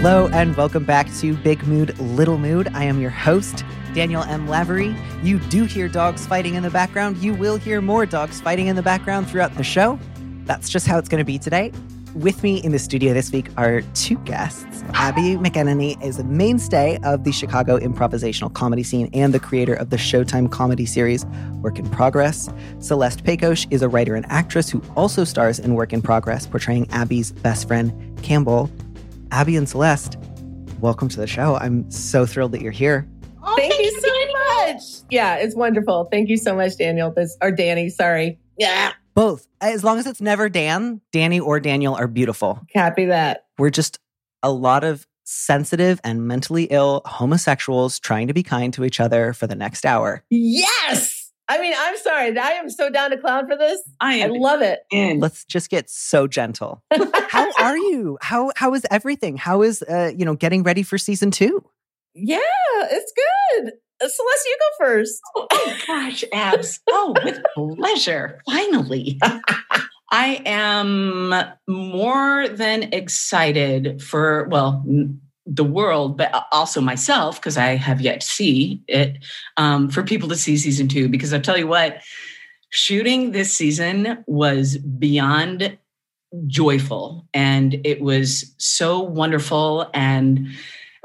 Hello 0.00 0.28
and 0.32 0.56
welcome 0.56 0.84
back 0.84 1.12
to 1.16 1.36
Big 1.38 1.66
Mood, 1.66 1.98
Little 1.98 2.38
Mood. 2.38 2.68
I 2.72 2.84
am 2.84 2.98
your 2.98 3.10
host, 3.10 3.62
Daniel 3.94 4.22
M. 4.22 4.48
Lavery. 4.48 4.94
You 5.22 5.38
do 5.38 5.64
hear 5.64 5.88
dogs 5.88 6.26
fighting 6.26 6.54
in 6.54 6.62
the 6.62 6.70
background. 6.70 7.18
You 7.18 7.34
will 7.34 7.56
hear 7.56 7.80
more 7.80 8.06
dogs 8.06 8.40
fighting 8.40 8.66
in 8.66 8.76
the 8.76 8.82
background 8.82 9.28
throughout 9.28 9.54
the 9.54 9.64
show. 9.64 9.98
That's 10.44 10.68
just 10.68 10.86
how 10.86 10.98
it's 10.98 11.08
going 11.08 11.20
to 11.20 11.24
be 11.24 11.38
today. 11.38 11.72
With 12.14 12.42
me 12.42 12.56
in 12.64 12.72
the 12.72 12.78
studio 12.78 13.12
this 13.12 13.30
week 13.30 13.48
are 13.56 13.82
two 13.94 14.16
guests. 14.20 14.82
Abby 14.94 15.36
McEnany 15.36 16.02
is 16.02 16.18
a 16.18 16.24
mainstay 16.24 16.98
of 17.04 17.22
the 17.24 17.32
Chicago 17.32 17.78
improvisational 17.78 18.52
comedy 18.52 18.82
scene 18.82 19.10
and 19.12 19.34
the 19.34 19.38
creator 19.38 19.74
of 19.74 19.90
the 19.90 19.96
Showtime 19.96 20.50
comedy 20.50 20.86
series 20.86 21.26
Work 21.60 21.78
in 21.78 21.88
Progress. 21.90 22.48
Celeste 22.78 23.24
Pechous 23.24 23.66
is 23.70 23.82
a 23.82 23.88
writer 23.88 24.14
and 24.14 24.24
actress 24.30 24.70
who 24.70 24.82
also 24.96 25.22
stars 25.22 25.58
in 25.58 25.74
Work 25.74 25.92
in 25.92 26.00
Progress, 26.00 26.46
portraying 26.46 26.90
Abby's 26.90 27.30
best 27.30 27.68
friend, 27.68 28.18
Campbell. 28.22 28.70
Abby 29.30 29.56
and 29.56 29.68
Celeste, 29.68 30.16
welcome 30.80 31.10
to 31.10 31.18
the 31.18 31.26
show. 31.26 31.56
I'm 31.56 31.88
so 31.90 32.24
thrilled 32.24 32.52
that 32.52 32.62
you're 32.62 32.72
here. 32.72 33.06
Oh, 33.42 33.56
thank, 33.56 33.72
thank, 33.72 33.84
you 33.84 34.00
so 34.00 34.66
much. 34.66 34.82
Yeah, 35.10 35.36
it's 35.36 35.54
wonderful. 35.54 36.08
Thank 36.10 36.28
you 36.28 36.36
so 36.36 36.54
much, 36.54 36.76
Daniel. 36.76 37.12
This 37.12 37.36
or 37.40 37.50
Danny, 37.50 37.88
sorry. 37.88 38.38
Yeah. 38.58 38.92
Both. 39.14 39.48
As 39.60 39.82
long 39.82 39.98
as 39.98 40.06
it's 40.06 40.20
never 40.20 40.48
Dan, 40.48 41.00
Danny 41.12 41.40
or 41.40 41.60
Daniel 41.60 41.94
are 41.94 42.06
beautiful. 42.06 42.60
Copy 42.72 43.06
that. 43.06 43.46
We're 43.58 43.70
just 43.70 43.98
a 44.42 44.50
lot 44.50 44.84
of 44.84 45.06
sensitive 45.24 46.00
and 46.04 46.26
mentally 46.26 46.64
ill 46.64 47.02
homosexuals 47.04 47.98
trying 47.98 48.28
to 48.28 48.34
be 48.34 48.42
kind 48.42 48.72
to 48.74 48.84
each 48.84 49.00
other 49.00 49.32
for 49.32 49.46
the 49.46 49.54
next 49.54 49.84
hour. 49.84 50.24
Yes. 50.30 51.32
I 51.50 51.60
mean, 51.60 51.72
I'm 51.76 51.96
sorry. 51.98 52.38
I 52.38 52.52
am 52.52 52.68
so 52.68 52.90
down 52.90 53.10
to 53.10 53.16
clown 53.16 53.46
for 53.48 53.56
this. 53.56 53.80
I, 54.00 54.22
I 54.22 54.26
love 54.26 54.60
it. 54.60 54.80
In. 54.90 55.18
Let's 55.18 55.44
just 55.44 55.70
get 55.70 55.88
so 55.88 56.26
gentle. 56.26 56.82
how 57.28 57.50
are 57.58 57.76
you? 57.76 58.18
How 58.20 58.52
how 58.54 58.74
is 58.74 58.86
everything? 58.90 59.38
How 59.38 59.62
is 59.62 59.82
uh, 59.82 60.12
you 60.16 60.24
know, 60.24 60.34
getting 60.34 60.62
ready 60.62 60.82
for 60.82 60.98
season 60.98 61.30
2? 61.30 61.64
Yeah, 62.20 62.38
it's 62.90 63.12
good. 63.12 63.72
Uh, 64.00 64.08
Celeste, 64.08 64.46
you 64.46 64.58
go 64.60 64.86
first. 64.86 65.20
Oh, 65.36 65.46
oh 65.50 65.76
gosh, 65.86 66.24
abs. 66.32 66.80
Oh, 66.88 67.14
with 67.24 67.40
pleasure. 67.54 68.40
Finally. 68.46 69.18
I 70.10 70.40
am 70.46 71.34
more 71.66 72.48
than 72.48 72.94
excited 72.94 74.02
for, 74.02 74.48
well, 74.50 74.84
the 75.44 75.64
world, 75.64 76.16
but 76.16 76.46
also 76.50 76.80
myself, 76.80 77.36
because 77.36 77.56
I 77.56 77.76
have 77.76 78.00
yet 78.00 78.20
to 78.22 78.26
see 78.26 78.82
it, 78.88 79.18
um, 79.56 79.90
for 79.90 80.02
people 80.02 80.28
to 80.30 80.36
see 80.36 80.56
season 80.56 80.88
two. 80.88 81.08
Because 81.08 81.32
I'll 81.32 81.40
tell 81.40 81.58
you 81.58 81.66
what, 81.66 82.00
shooting 82.70 83.32
this 83.32 83.52
season 83.52 84.24
was 84.26 84.78
beyond 84.78 85.78
joyful 86.46 87.26
and 87.32 87.80
it 87.84 88.00
was 88.00 88.54
so 88.58 89.00
wonderful. 89.00 89.88
And 89.94 90.48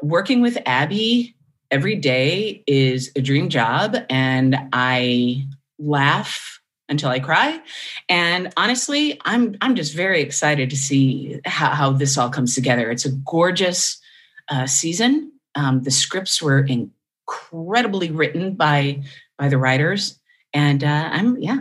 working 0.02 0.42
with 0.42 0.58
Abby 0.66 1.36
every 1.72 1.96
day 1.96 2.64
is 2.68 3.12
a 3.16 3.22
dream 3.22 3.50
job. 3.50 3.96
And 4.10 4.56
I 4.72 5.48
laugh 5.80 6.62
until 6.90 7.10
I 7.10 7.20
cry. 7.20 7.60
And 8.10 8.54
honestly, 8.58 9.20
I'm 9.26 9.56
I'm 9.62 9.76
just 9.76 9.96
very 9.96 10.22
excited 10.22 10.70
to 10.70 10.78
see 10.78 11.40
how, 11.46 11.70
how 11.70 11.92
this 11.92 12.18
all 12.18 12.30
comes 12.30 12.56
together. 12.56 12.92
It's 12.92 13.06
a 13.06 13.12
gorgeous 13.12 14.00
uh, 14.50 14.68
season. 14.68 15.32
Um, 15.56 15.84
the 15.84 15.92
scripts 15.92 16.42
were 16.42 16.66
incredibly 16.66 18.12
written 18.12 18.56
by 18.56 19.04
by 19.38 19.50
the 19.50 19.58
writers, 19.58 20.20
and 20.54 20.84
uh, 20.84 21.10
I'm 21.12 21.38
yeah, 21.40 21.60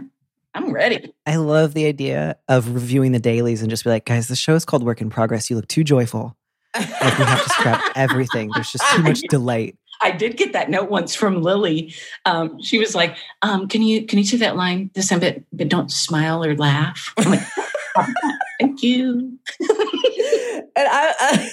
I'm 0.55 0.73
ready. 0.73 1.13
I 1.27 1.37
love 1.37 1.75
the 1.75 1.87
idea 1.87 2.37
of 2.49 2.75
reviewing 2.75 3.13
the 3.13 3.19
dailies 3.19 3.63
and 3.63 3.71
just 3.71 3.85
be 3.85 3.91
like, 3.91 4.05
guys, 4.05 4.29
the 4.29 4.37
show 4.37 4.55
is 4.55 4.65
called 4.65 4.83
Work 4.83 5.01
in 5.01 5.09
Progress. 5.09 5.49
You 5.49 5.57
look 5.57 5.69
too 5.69 5.85
joyful. 5.85 6.37
Like 6.75 6.89
we 7.19 7.25
have 7.25 7.45
to 7.45 7.51
scrap 7.51 7.93
everything. 7.97 8.51
There's 8.55 8.73
just 8.73 8.89
too 8.93 9.03
much 9.03 9.21
delight. 9.29 9.77
I 10.03 10.11
did 10.11 10.37
get 10.37 10.53
that 10.55 10.69
note 10.69 10.91
once 10.91 11.15
from 11.15 11.43
Lilly. 11.43 11.95
Um, 12.25 12.61
she 12.61 12.79
was 12.79 12.95
like, 12.95 13.17
um, 13.43 13.69
"Can 13.69 13.83
you 13.83 14.07
can 14.07 14.19
you 14.19 14.25
say 14.25 14.39
that 14.39 14.57
line 14.57 14.91
this 14.95 15.09
time, 15.09 15.21
but 15.21 15.39
but 15.53 15.69
don't 15.69 15.91
smile 15.91 16.45
or 16.45 16.57
laugh." 16.57 17.13
I'm 17.17 17.31
like, 17.31 17.47
"Thank 18.61 18.83
you." 18.83 19.39
and 19.61 20.69
I, 20.77 21.15
I 21.21 21.51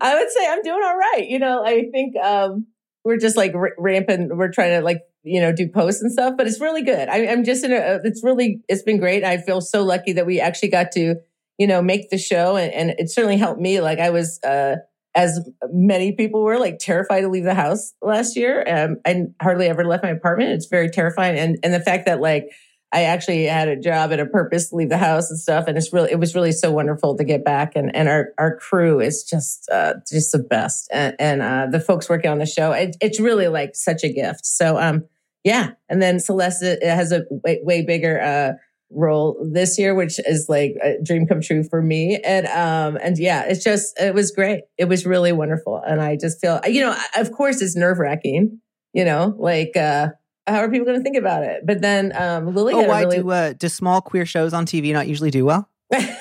I 0.00 0.14
would 0.18 0.30
say 0.30 0.46
I'm 0.48 0.62
doing 0.62 0.82
all 0.84 0.96
right. 0.96 1.26
You 1.28 1.38
know, 1.38 1.64
I 1.64 1.84
think 1.90 2.16
um, 2.16 2.66
we're 3.04 3.18
just 3.18 3.36
like 3.36 3.54
r- 3.54 3.74
rampant. 3.78 4.36
We're 4.36 4.50
trying 4.50 4.78
to 4.78 4.84
like 4.84 5.02
you 5.22 5.40
know 5.40 5.52
do 5.52 5.68
posts 5.68 6.02
and 6.02 6.10
stuff, 6.10 6.34
but 6.38 6.46
it's 6.46 6.60
really 6.60 6.82
good. 6.82 7.08
I, 7.08 7.18
am 7.18 7.44
just 7.44 7.64
in 7.64 7.72
a. 7.72 8.00
It's 8.04 8.22
really 8.24 8.60
it's 8.68 8.82
been 8.82 8.98
great. 8.98 9.24
I 9.24 9.38
feel 9.38 9.60
so 9.60 9.82
lucky 9.82 10.12
that 10.12 10.26
we 10.26 10.40
actually 10.40 10.70
got 10.70 10.92
to 10.92 11.16
you 11.58 11.66
know 11.66 11.82
make 11.82 12.10
the 12.10 12.18
show, 12.18 12.56
and, 12.56 12.72
and 12.72 12.90
it 12.98 13.10
certainly 13.10 13.36
helped 13.36 13.60
me. 13.60 13.80
Like 13.80 13.98
I 13.98 14.10
was. 14.10 14.40
uh 14.42 14.76
as 15.16 15.48
many 15.70 16.10
people 16.10 16.42
were 16.42 16.58
like 16.58 16.78
terrified 16.80 17.20
to 17.20 17.28
leave 17.28 17.44
the 17.44 17.54
house 17.54 17.92
last 18.02 18.36
year. 18.36 18.64
Um, 18.66 18.96
I 19.06 19.26
hardly 19.40 19.68
ever 19.68 19.84
left 19.84 20.02
my 20.02 20.10
apartment. 20.10 20.50
It's 20.50 20.66
very 20.66 20.90
terrifying. 20.90 21.38
And, 21.38 21.56
and 21.62 21.72
the 21.72 21.78
fact 21.78 22.06
that 22.06 22.20
like 22.20 22.48
I 22.92 23.04
actually 23.04 23.44
had 23.44 23.68
a 23.68 23.76
job 23.76 24.10
and 24.10 24.20
a 24.20 24.26
purpose 24.26 24.70
to 24.70 24.74
leave 24.74 24.88
the 24.88 24.98
house 24.98 25.30
and 25.30 25.38
stuff. 25.38 25.68
And 25.68 25.78
it's 25.78 25.92
really, 25.92 26.10
it 26.10 26.18
was 26.18 26.34
really 26.34 26.50
so 26.50 26.72
wonderful 26.72 27.16
to 27.16 27.22
get 27.22 27.44
back. 27.44 27.76
And, 27.76 27.94
and 27.94 28.08
our, 28.08 28.30
our 28.38 28.56
crew 28.56 28.98
is 28.98 29.22
just, 29.22 29.68
uh, 29.70 29.94
just 30.10 30.32
the 30.32 30.40
best. 30.40 30.88
And, 30.92 31.14
and 31.20 31.42
uh, 31.42 31.66
the 31.70 31.78
folks 31.78 32.08
working 32.08 32.32
on 32.32 32.38
the 32.38 32.46
show, 32.46 32.72
it, 32.72 32.96
it's 33.00 33.20
really 33.20 33.46
like 33.46 33.76
such 33.76 34.02
a 34.02 34.12
gift. 34.12 34.44
So, 34.44 34.80
um, 34.80 35.04
yeah. 35.44 35.74
And 35.88 36.02
then 36.02 36.18
Celeste 36.18 36.82
has 36.82 37.12
a 37.12 37.22
way, 37.30 37.60
way 37.62 37.82
bigger, 37.82 38.20
uh, 38.20 38.52
role 38.94 39.36
this 39.52 39.78
year, 39.78 39.94
which 39.94 40.18
is 40.26 40.46
like 40.48 40.76
a 40.82 40.96
dream 41.02 41.26
come 41.26 41.40
true 41.40 41.64
for 41.64 41.82
me. 41.82 42.18
And, 42.24 42.46
um, 42.46 42.98
and 43.02 43.18
yeah, 43.18 43.44
it's 43.46 43.62
just, 43.62 43.98
it 44.00 44.14
was 44.14 44.30
great. 44.30 44.62
It 44.78 44.86
was 44.86 45.04
really 45.04 45.32
wonderful. 45.32 45.82
And 45.86 46.00
I 46.00 46.16
just 46.16 46.40
feel, 46.40 46.60
you 46.66 46.80
know, 46.80 46.96
of 47.16 47.32
course 47.32 47.60
it's 47.60 47.76
nerve 47.76 47.98
wracking, 47.98 48.60
you 48.92 49.04
know, 49.04 49.34
like, 49.38 49.76
uh, 49.76 50.08
how 50.46 50.58
are 50.58 50.70
people 50.70 50.86
going 50.86 50.98
to 50.98 51.02
think 51.02 51.16
about 51.16 51.42
it? 51.42 51.66
But 51.66 51.80
then 51.80 52.16
um, 52.16 52.54
Lilly. 52.54 52.74
Oh, 52.74 52.82
why 52.82 53.02
really... 53.02 53.18
do 53.18 53.30
uh, 53.30 53.52
do 53.54 53.68
small 53.68 54.00
queer 54.00 54.26
shows 54.26 54.52
on 54.52 54.66
TV 54.66 54.92
not 54.92 55.08
usually 55.08 55.30
do 55.30 55.44
well? 55.44 55.68
Honestly, 55.92 56.12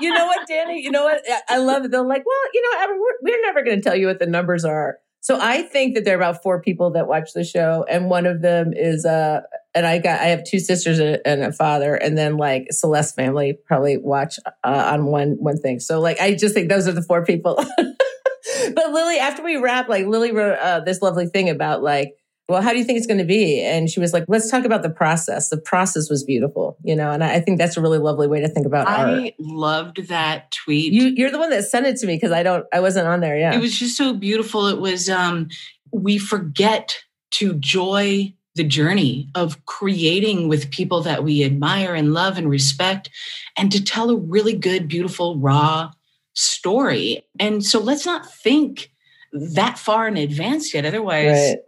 you 0.00 0.12
know 0.12 0.26
what, 0.26 0.46
Danny? 0.46 0.82
You 0.82 0.90
know 0.90 1.04
what? 1.04 1.22
I 1.48 1.58
love 1.58 1.84
it. 1.84 1.90
They're 1.90 2.02
like, 2.02 2.24
well, 2.24 2.38
you 2.52 2.62
know, 2.62 2.86
we're, 2.88 3.14
we're 3.22 3.42
never 3.42 3.64
going 3.64 3.78
to 3.78 3.82
tell 3.82 3.96
you 3.96 4.06
what 4.06 4.18
the 4.18 4.26
numbers 4.26 4.64
are. 4.64 4.98
So 5.20 5.38
I 5.40 5.62
think 5.62 5.94
that 5.94 6.04
there 6.04 6.14
are 6.14 6.20
about 6.20 6.42
four 6.42 6.62
people 6.62 6.90
that 6.92 7.06
watch 7.06 7.32
the 7.34 7.44
show, 7.44 7.84
and 7.88 8.08
one 8.08 8.26
of 8.26 8.40
them 8.40 8.72
is 8.74 9.04
uh, 9.04 9.42
and 9.74 9.86
I 9.86 9.98
got 9.98 10.20
I 10.20 10.26
have 10.26 10.44
two 10.44 10.58
sisters 10.58 10.98
and 10.98 11.42
a 11.42 11.52
father, 11.52 11.94
and 11.94 12.16
then 12.16 12.36
like 12.36 12.68
Celeste 12.70 13.14
family 13.14 13.58
probably 13.66 13.98
watch 13.98 14.38
uh, 14.46 14.90
on 14.92 15.06
one 15.06 15.36
one 15.38 15.58
thing. 15.58 15.78
So 15.80 16.00
like 16.00 16.20
I 16.20 16.34
just 16.34 16.54
think 16.54 16.68
those 16.68 16.88
are 16.88 16.92
the 16.92 17.02
four 17.02 17.24
people. 17.24 17.54
but 17.76 18.92
Lilly, 18.92 19.18
after 19.18 19.42
we 19.42 19.56
wrap, 19.56 19.88
like 19.88 20.06
Lilly 20.06 20.32
wrote 20.32 20.58
uh, 20.58 20.80
this 20.80 21.02
lovely 21.02 21.26
thing 21.26 21.50
about 21.50 21.82
like 21.82 22.14
well, 22.50 22.60
how 22.60 22.72
do 22.72 22.78
you 22.78 22.84
think 22.84 22.98
it's 22.98 23.06
going 23.06 23.18
to 23.18 23.24
be? 23.24 23.62
And 23.62 23.88
she 23.88 24.00
was 24.00 24.12
like, 24.12 24.24
let's 24.26 24.50
talk 24.50 24.64
about 24.64 24.82
the 24.82 24.90
process. 24.90 25.48
The 25.48 25.56
process 25.56 26.10
was 26.10 26.24
beautiful, 26.24 26.76
you 26.82 26.96
know, 26.96 27.10
and 27.10 27.22
I 27.22 27.40
think 27.40 27.58
that's 27.58 27.76
a 27.76 27.80
really 27.80 27.98
lovely 27.98 28.26
way 28.26 28.40
to 28.40 28.48
think 28.48 28.66
about 28.66 28.88
I 28.88 29.24
art. 29.26 29.32
loved 29.38 30.08
that 30.08 30.50
tweet. 30.50 30.92
You, 30.92 31.26
are 31.26 31.30
the 31.30 31.38
one 31.38 31.50
that 31.50 31.64
sent 31.64 31.86
it 31.86 31.96
to 31.98 32.06
me 32.06 32.16
because 32.16 32.32
I 32.32 32.42
don't, 32.42 32.66
I 32.72 32.80
wasn't 32.80 33.06
on 33.06 33.20
there. 33.20 33.38
Yeah. 33.38 33.54
It 33.54 33.60
was 33.60 33.78
just 33.78 33.96
so 33.96 34.12
beautiful. 34.12 34.66
It 34.66 34.80
was, 34.80 35.08
um, 35.08 35.48
we 35.92 36.18
forget 36.18 36.98
to 37.32 37.54
joy 37.54 38.34
the 38.56 38.64
journey 38.64 39.28
of 39.36 39.64
creating 39.66 40.48
with 40.48 40.72
people 40.72 41.02
that 41.02 41.22
we 41.22 41.44
admire 41.44 41.94
and 41.94 42.12
love 42.12 42.36
and 42.36 42.50
respect 42.50 43.08
and 43.56 43.70
to 43.70 43.82
tell 43.82 44.10
a 44.10 44.16
really 44.16 44.56
good, 44.56 44.88
beautiful, 44.88 45.38
raw 45.38 45.92
story. 46.34 47.24
And 47.38 47.64
so 47.64 47.78
let's 47.80 48.04
not 48.04 48.28
think 48.28 48.90
that 49.32 49.78
far 49.78 50.08
in 50.08 50.16
advance 50.16 50.74
yet. 50.74 50.84
Otherwise, 50.84 51.38
right 51.38 51.58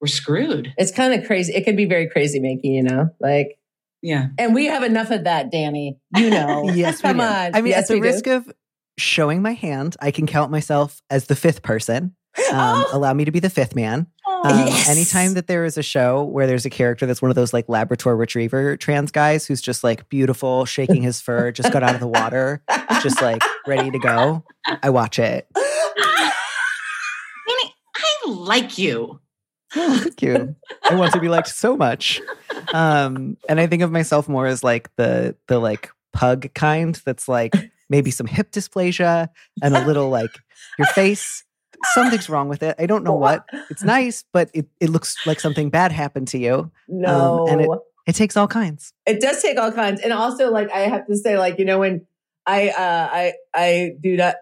we're 0.00 0.06
screwed. 0.06 0.72
It's 0.78 0.92
kind 0.92 1.12
of 1.18 1.26
crazy. 1.26 1.52
It 1.54 1.64
can 1.64 1.76
be 1.76 1.84
very 1.84 2.08
crazy 2.08 2.40
making, 2.40 2.72
you 2.72 2.82
know, 2.82 3.10
like, 3.20 3.58
Yeah. 4.02 4.28
and 4.38 4.54
we 4.54 4.66
have 4.66 4.82
enough 4.82 5.10
of 5.10 5.24
that, 5.24 5.50
Danny. 5.52 5.98
You 6.16 6.30
know. 6.30 6.70
yes, 6.74 7.00
Come 7.00 7.18
do. 7.18 7.22
on. 7.22 7.54
I 7.54 7.60
mean, 7.60 7.72
Yes, 7.72 7.82
at 7.82 7.88
the 7.88 7.94
we 7.94 8.00
do. 8.00 8.06
risk 8.06 8.26
of 8.26 8.50
showing 8.98 9.42
my 9.42 9.52
hand, 9.52 9.96
I 10.00 10.10
can 10.10 10.26
count 10.26 10.50
myself 10.50 11.00
as 11.10 11.26
the 11.26 11.36
fifth 11.36 11.62
person. 11.62 12.14
Um, 12.52 12.84
Oh. 12.86 12.90
Allow 12.92 13.12
me 13.14 13.24
to 13.24 13.32
be 13.32 13.40
the 13.40 13.50
fifth 13.50 13.74
man. 13.74 14.06
Oh, 14.26 14.42
Um, 14.48 14.66
Yes. 14.68 14.88
Anytime 14.88 15.34
that 15.34 15.48
there 15.48 15.64
is 15.64 15.76
a 15.76 15.82
show 15.82 16.22
where 16.24 16.46
there's 16.46 16.64
a 16.64 16.70
character 16.70 17.04
that's 17.04 17.20
one 17.20 17.30
of 17.30 17.34
those 17.34 17.52
like 17.52 17.68
Labrador 17.68 18.16
Retriever 18.16 18.76
trans 18.76 19.10
guys 19.10 19.46
who's 19.46 19.60
just 19.60 19.82
like 19.84 20.08
beautiful, 20.08 20.64
shaking 20.64 21.02
his 21.02 21.20
fur, 21.20 21.50
just 21.50 21.72
got 21.72 21.82
out 21.82 21.94
of 21.94 22.00
the 22.00 22.06
water, 22.06 22.62
just 23.02 23.20
like 23.20 23.42
ready 23.66 23.90
to 23.90 23.98
go, 23.98 24.44
I 24.82 24.90
watch 24.90 25.18
it. 25.18 25.48
Danny, 25.56 25.66
I 27.96 28.14
like 28.26 28.78
you. 28.78 29.20
Oh, 29.76 29.98
thank 29.98 30.22
you. 30.22 30.56
I 30.88 30.94
want 30.96 31.12
to 31.12 31.20
be 31.20 31.28
liked 31.28 31.48
so 31.48 31.76
much. 31.76 32.20
Um, 32.74 33.36
and 33.48 33.60
I 33.60 33.66
think 33.66 33.82
of 33.82 33.90
myself 33.92 34.28
more 34.28 34.46
as 34.46 34.64
like 34.64 34.94
the 34.96 35.36
the 35.46 35.58
like 35.58 35.90
pug 36.12 36.52
kind 36.54 37.00
that's 37.04 37.28
like 37.28 37.54
maybe 37.88 38.10
some 38.10 38.26
hip 38.26 38.50
dysplasia 38.50 39.28
and 39.62 39.76
a 39.76 39.84
little 39.86 40.08
like 40.10 40.30
your 40.78 40.86
face. 40.88 41.44
Something's 41.94 42.28
wrong 42.28 42.48
with 42.48 42.62
it. 42.62 42.76
I 42.78 42.86
don't 42.86 43.04
know 43.04 43.14
what. 43.14 43.46
It's 43.70 43.82
nice, 43.82 44.24
but 44.32 44.50
it, 44.52 44.66
it 44.80 44.90
looks 44.90 45.16
like 45.26 45.40
something 45.40 45.70
bad 45.70 45.92
happened 45.92 46.28
to 46.28 46.38
you. 46.38 46.70
no. 46.88 47.46
and 47.48 47.60
it- 47.62 47.70
It 48.06 48.14
takes 48.16 48.36
all 48.36 48.48
kinds. 48.48 48.92
it 49.06 49.20
does 49.20 49.40
take 49.40 49.56
all 49.58 49.70
kinds 49.70 50.00
and 50.02 50.12
also 50.12 50.50
like 50.50 50.68
i 50.72 50.80
have 50.80 51.06
to 51.06 51.14
say 51.16 51.38
like 51.38 51.58
you 51.60 51.64
know 51.64 51.78
when 51.78 52.06
i 52.46 52.68
uh 52.70 53.08
i 53.12 53.32
i 53.54 53.92
do 54.00 54.16
not 54.16 54.34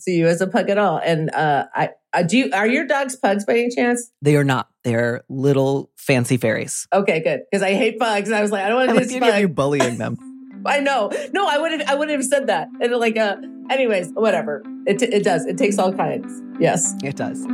see 0.00 0.16
you 0.16 0.26
as 0.26 0.40
a 0.40 0.46
pug 0.46 0.70
at 0.70 0.78
all. 0.78 0.98
And 0.98 1.30
uh 1.34 1.66
i 1.74 1.90
I 2.12 2.24
do 2.24 2.38
you, 2.38 2.50
are 2.52 2.66
your 2.66 2.86
dogs 2.86 3.14
pugs 3.14 3.44
by 3.44 3.52
any 3.52 3.70
chance? 3.70 4.10
They 4.20 4.34
are 4.34 4.42
not. 4.42 4.68
They're 4.82 5.22
little 5.28 5.90
fancy 5.96 6.36
fairies. 6.36 6.88
okay 6.92 7.22
good. 7.22 7.40
Because 7.50 7.62
i 7.62 7.74
hate 7.74 7.98
pugs 7.98 8.28
and 8.28 8.36
i 8.36 8.42
was 8.42 8.50
like 8.50 8.64
i 8.64 8.68
don't 8.68 8.78
want 8.78 8.90
to 8.90 8.96
like 8.96 9.08
be 9.08 9.14
the 9.14 9.20
this 9.20 9.22
idea 9.22 9.34
of 9.36 9.40
you 9.40 9.48
bullying 9.48 9.98
them. 9.98 10.16
i 10.66 10.80
know. 10.80 11.10
No 11.32 11.46
i 11.48 11.58
wouldn't 11.58 11.82
i 11.88 11.94
wouldn't 11.94 12.16
have 12.16 12.24
said 12.26 12.46
that. 12.48 12.68
And 12.80 12.92
like 12.96 13.16
uh 13.16 13.36
anyways 13.70 14.10
whatever. 14.14 14.62
It, 14.86 14.98
t- 14.98 15.06
it 15.06 15.22
does. 15.24 15.46
It 15.46 15.58
takes 15.58 15.78
all 15.78 15.92
kinds. 15.92 16.42
Yes. 16.58 16.94
It 17.04 17.16
does. 17.16 17.46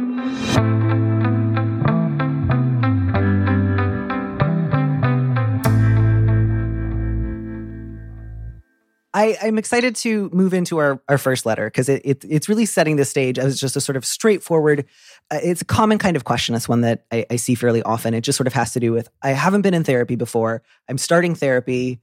I, 9.16 9.38
I'm 9.40 9.56
excited 9.56 9.96
to 9.96 10.28
move 10.30 10.52
into 10.52 10.76
our, 10.76 11.00
our 11.08 11.16
first 11.16 11.46
letter 11.46 11.68
because 11.68 11.88
it, 11.88 12.02
it, 12.04 12.22
it's 12.28 12.50
really 12.50 12.66
setting 12.66 12.96
the 12.96 13.06
stage 13.06 13.38
as 13.38 13.58
just 13.58 13.74
a 13.74 13.80
sort 13.80 13.96
of 13.96 14.04
straightforward, 14.04 14.84
uh, 15.30 15.38
it's 15.42 15.62
a 15.62 15.64
common 15.64 15.96
kind 15.96 16.18
of 16.18 16.24
question. 16.24 16.54
It's 16.54 16.68
one 16.68 16.82
that 16.82 17.06
I, 17.10 17.24
I 17.30 17.36
see 17.36 17.54
fairly 17.54 17.82
often. 17.82 18.12
It 18.12 18.20
just 18.20 18.36
sort 18.36 18.46
of 18.46 18.52
has 18.52 18.74
to 18.74 18.80
do 18.80 18.92
with 18.92 19.08
I 19.22 19.30
haven't 19.30 19.62
been 19.62 19.72
in 19.72 19.84
therapy 19.84 20.16
before. 20.16 20.62
I'm 20.86 20.98
starting 20.98 21.34
therapy. 21.34 21.98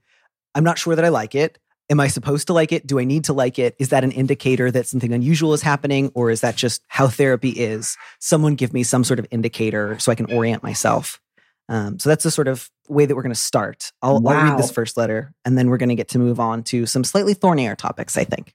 I'm 0.56 0.64
not 0.64 0.76
sure 0.76 0.96
that 0.96 1.04
I 1.04 1.08
like 1.08 1.36
it. 1.36 1.56
Am 1.88 2.00
I 2.00 2.08
supposed 2.08 2.48
to 2.48 2.52
like 2.52 2.72
it? 2.72 2.84
Do 2.84 2.98
I 2.98 3.04
need 3.04 3.22
to 3.24 3.32
like 3.32 3.60
it? 3.60 3.76
Is 3.78 3.90
that 3.90 4.02
an 4.02 4.10
indicator 4.10 4.72
that 4.72 4.88
something 4.88 5.12
unusual 5.12 5.54
is 5.54 5.62
happening? 5.62 6.10
Or 6.16 6.32
is 6.32 6.40
that 6.40 6.56
just 6.56 6.82
how 6.88 7.06
therapy 7.06 7.50
is? 7.50 7.96
Someone 8.18 8.56
give 8.56 8.72
me 8.72 8.82
some 8.82 9.04
sort 9.04 9.20
of 9.20 9.28
indicator 9.30 9.96
so 10.00 10.10
I 10.10 10.16
can 10.16 10.32
orient 10.32 10.64
myself. 10.64 11.20
Um, 11.68 11.98
so 11.98 12.08
that's 12.08 12.24
the 12.24 12.30
sort 12.30 12.48
of 12.48 12.70
way 12.88 13.06
that 13.06 13.14
we're 13.14 13.22
going 13.22 13.34
to 13.34 13.40
start. 13.40 13.92
I'll, 14.02 14.16
I'll 14.28 14.34
read 14.34 14.58
this 14.58 14.70
first 14.70 14.96
letter 14.96 15.32
and 15.44 15.56
then 15.56 15.70
we're 15.70 15.78
going 15.78 15.88
to 15.88 15.94
get 15.94 16.08
to 16.08 16.18
move 16.18 16.38
on 16.38 16.62
to 16.64 16.86
some 16.86 17.04
slightly 17.04 17.34
thornier 17.34 17.74
topics, 17.74 18.18
I 18.18 18.24
think. 18.24 18.54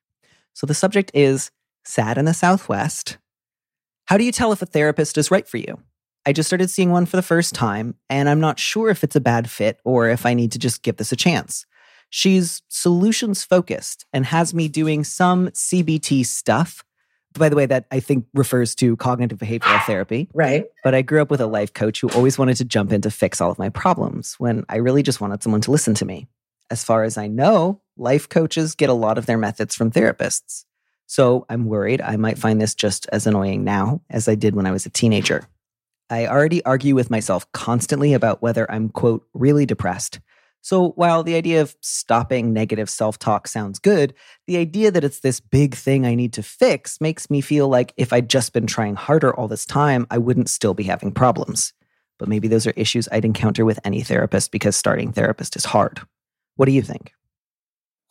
So 0.54 0.68
the 0.68 0.74
subject 0.74 1.12
is 1.14 1.52
sad 1.84 2.18
in 2.18 2.26
the 2.26 2.34
Southwest. 2.34 3.18
How 4.06 4.18
do 4.18 4.24
you 4.24 4.32
tell 4.32 4.52
if 4.52 4.62
a 4.62 4.66
therapist 4.66 5.18
is 5.18 5.32
right 5.32 5.48
for 5.48 5.58
you? 5.58 5.80
I 6.26 6.34
just 6.34 6.48
started 6.48 6.70
seeing 6.70 6.92
one 6.92 7.06
for 7.06 7.16
the 7.16 7.24
first 7.24 7.56
time, 7.56 7.96
and 8.10 8.28
I'm 8.28 8.40
not 8.40 8.60
sure 8.60 8.90
if 8.90 9.04
it's 9.04 9.16
a 9.16 9.22
bad 9.22 9.50
fit 9.50 9.80
or 9.86 10.10
if 10.10 10.26
I 10.26 10.34
need 10.34 10.52
to 10.52 10.60
just 10.60 10.84
give 10.84 10.98
this 10.98 11.12
a 11.12 11.16
chance. 11.16 11.66
She's 12.10 12.62
solutions 12.68 13.44
focused 13.44 14.06
and 14.12 14.26
has 14.26 14.54
me 14.54 14.68
doing 14.68 15.04
some 15.04 15.48
CBT 15.50 16.26
stuff. 16.26 16.84
By 17.34 17.50
the 17.50 17.56
way, 17.56 17.66
that 17.68 17.86
I 17.92 18.00
think 18.00 18.26
refers 18.34 18.74
to 18.76 18.96
cognitive 18.98 19.38
behavioral 19.38 19.84
therapy. 19.86 20.30
right 20.34 20.66
But 20.84 20.96
I 20.96 21.02
grew 21.02 21.22
up 21.22 21.30
with 21.30 21.42
a 21.42 21.48
life 21.48 21.74
coach 21.74 22.02
who 22.02 22.10
always 22.10 22.38
wanted 22.38 22.58
to 22.58 22.66
jump 22.66 22.92
in 22.92 23.02
to 23.02 23.12
fix 23.12 23.40
all 23.40 23.52
of 23.52 23.60
my 23.60 23.70
problems 23.70 24.36
when 24.40 24.66
I 24.70 24.78
really 24.78 25.04
just 25.04 25.22
wanted 25.22 25.44
someone 25.44 25.62
to 25.62 25.72
listen 25.72 25.94
to 25.96 26.06
me. 26.06 26.28
As 26.72 26.84
far 26.84 27.04
as 27.04 27.18
I 27.18 27.28
know, 27.28 27.82
life 27.98 28.30
coaches 28.30 28.76
get 28.76 28.90
a 28.90 28.94
lot 28.94 29.18
of 29.18 29.26
their 29.26 29.38
methods 29.38 29.76
from 29.76 29.92
therapists. 29.92 30.66
So 31.08 31.46
I'm 31.50 31.66
worried 31.66 32.02
I 32.02 32.18
might 32.18 32.38
find 32.38 32.62
this 32.62 32.76
just 32.76 33.08
as 33.12 33.26
annoying 33.26 33.64
now 33.64 34.02
as 34.12 34.28
I 34.28 34.36
did 34.36 34.56
when 34.56 34.68
I 34.68 34.72
was 34.72 34.86
a 34.86 34.92
teenager. 34.92 35.48
I 36.12 36.28
already 36.28 36.64
argue 36.66 36.96
with 36.96 37.10
myself 37.10 37.52
constantly 37.52 38.14
about 38.14 38.42
whether 38.42 38.70
I'm, 38.72 38.90
quote, 38.90 39.28
really 39.34 39.66
depressed. 39.66 40.20
So 40.62 40.90
while 40.92 41.24
the 41.24 41.36
idea 41.36 41.62
of 41.62 41.76
stopping 41.82 42.52
negative 42.52 42.90
self 42.90 43.18
talk 43.18 43.48
sounds 43.48 43.80
good, 43.80 44.14
the 44.48 44.58
idea 44.58 44.92
that 44.92 45.04
it's 45.04 45.22
this 45.22 45.40
big 45.40 45.76
thing 45.76 46.06
I 46.06 46.16
need 46.16 46.34
to 46.34 46.44
fix 46.44 47.00
makes 47.00 47.30
me 47.30 47.42
feel 47.42 47.68
like 47.70 47.94
if 47.98 48.12
I'd 48.12 48.30
just 48.30 48.54
been 48.54 48.68
trying 48.68 48.96
harder 48.96 49.34
all 49.34 49.48
this 49.48 49.66
time, 49.66 50.06
I 50.12 50.18
wouldn't 50.18 50.50
still 50.50 50.74
be 50.74 50.84
having 50.84 51.12
problems. 51.12 51.74
But 52.18 52.28
maybe 52.28 52.50
those 52.50 52.68
are 52.68 52.74
issues 52.76 53.08
I'd 53.12 53.26
encounter 53.26 53.64
with 53.64 53.80
any 53.86 54.02
therapist 54.02 54.52
because 54.52 54.76
starting 54.76 55.14
therapist 55.14 55.56
is 55.56 55.66
hard. 55.66 56.02
What 56.58 56.66
do 56.66 56.74
you 56.74 56.82
think? 56.82 57.14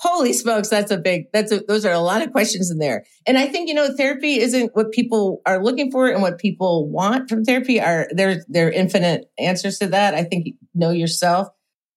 Holy 0.00 0.32
smokes, 0.32 0.68
that's 0.68 0.92
a 0.92 0.96
big, 0.96 1.24
that's 1.32 1.50
a, 1.50 1.60
those 1.66 1.84
are 1.84 1.92
a 1.92 1.98
lot 1.98 2.22
of 2.22 2.30
questions 2.30 2.70
in 2.70 2.78
there. 2.78 3.04
And 3.26 3.36
I 3.36 3.48
think, 3.48 3.68
you 3.68 3.74
know, 3.74 3.94
therapy 3.96 4.38
isn't 4.38 4.70
what 4.74 4.92
people 4.92 5.42
are 5.44 5.62
looking 5.62 5.90
for 5.90 6.08
and 6.08 6.22
what 6.22 6.38
people 6.38 6.88
want 6.88 7.28
from 7.28 7.44
therapy 7.44 7.80
are 7.80 8.06
there, 8.12 8.44
there 8.48 8.68
are 8.68 8.72
infinite 8.72 9.28
answers 9.38 9.78
to 9.80 9.88
that. 9.88 10.14
I 10.14 10.22
think 10.22 10.54
know 10.72 10.92
yourself. 10.92 11.48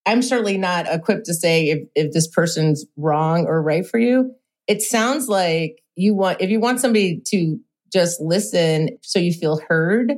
I'm 0.05 0.21
certainly 0.21 0.57
not 0.57 0.87
equipped 0.87 1.25
to 1.25 1.33
say 1.33 1.69
if, 1.69 1.79
if 1.95 2.11
this 2.11 2.27
person's 2.27 2.85
wrong 2.97 3.45
or 3.45 3.61
right 3.61 3.85
for 3.85 3.99
you. 3.99 4.33
It 4.67 4.81
sounds 4.81 5.27
like 5.27 5.81
you 5.95 6.15
want, 6.15 6.41
if 6.41 6.49
you 6.49 6.59
want 6.59 6.79
somebody 6.79 7.21
to 7.27 7.59
just 7.91 8.21
listen 8.21 8.97
so 9.01 9.19
you 9.19 9.33
feel 9.33 9.59
heard 9.67 10.13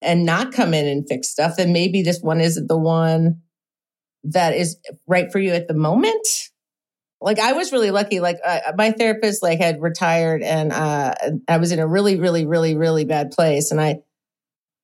and 0.00 0.24
not 0.24 0.52
come 0.52 0.74
in 0.74 0.86
and 0.86 1.06
fix 1.08 1.28
stuff, 1.28 1.56
then 1.56 1.72
maybe 1.72 2.02
this 2.02 2.20
one 2.20 2.40
isn't 2.40 2.66
the 2.66 2.78
one 2.78 3.42
that 4.24 4.54
is 4.54 4.76
right 5.06 5.30
for 5.30 5.38
you 5.38 5.52
at 5.52 5.68
the 5.68 5.74
moment 5.74 6.26
like 7.22 7.38
I 7.38 7.52
was 7.52 7.72
really 7.72 7.90
lucky. 7.90 8.20
Like 8.20 8.38
uh, 8.44 8.72
my 8.76 8.90
therapist 8.90 9.42
like 9.42 9.58
had 9.58 9.80
retired, 9.80 10.42
and 10.42 10.72
uh, 10.72 11.14
I 11.48 11.56
was 11.58 11.72
in 11.72 11.78
a 11.78 11.86
really, 11.86 12.18
really, 12.18 12.46
really, 12.46 12.76
really 12.76 13.04
bad 13.04 13.30
place. 13.30 13.70
And 13.70 13.80
I, 13.80 14.00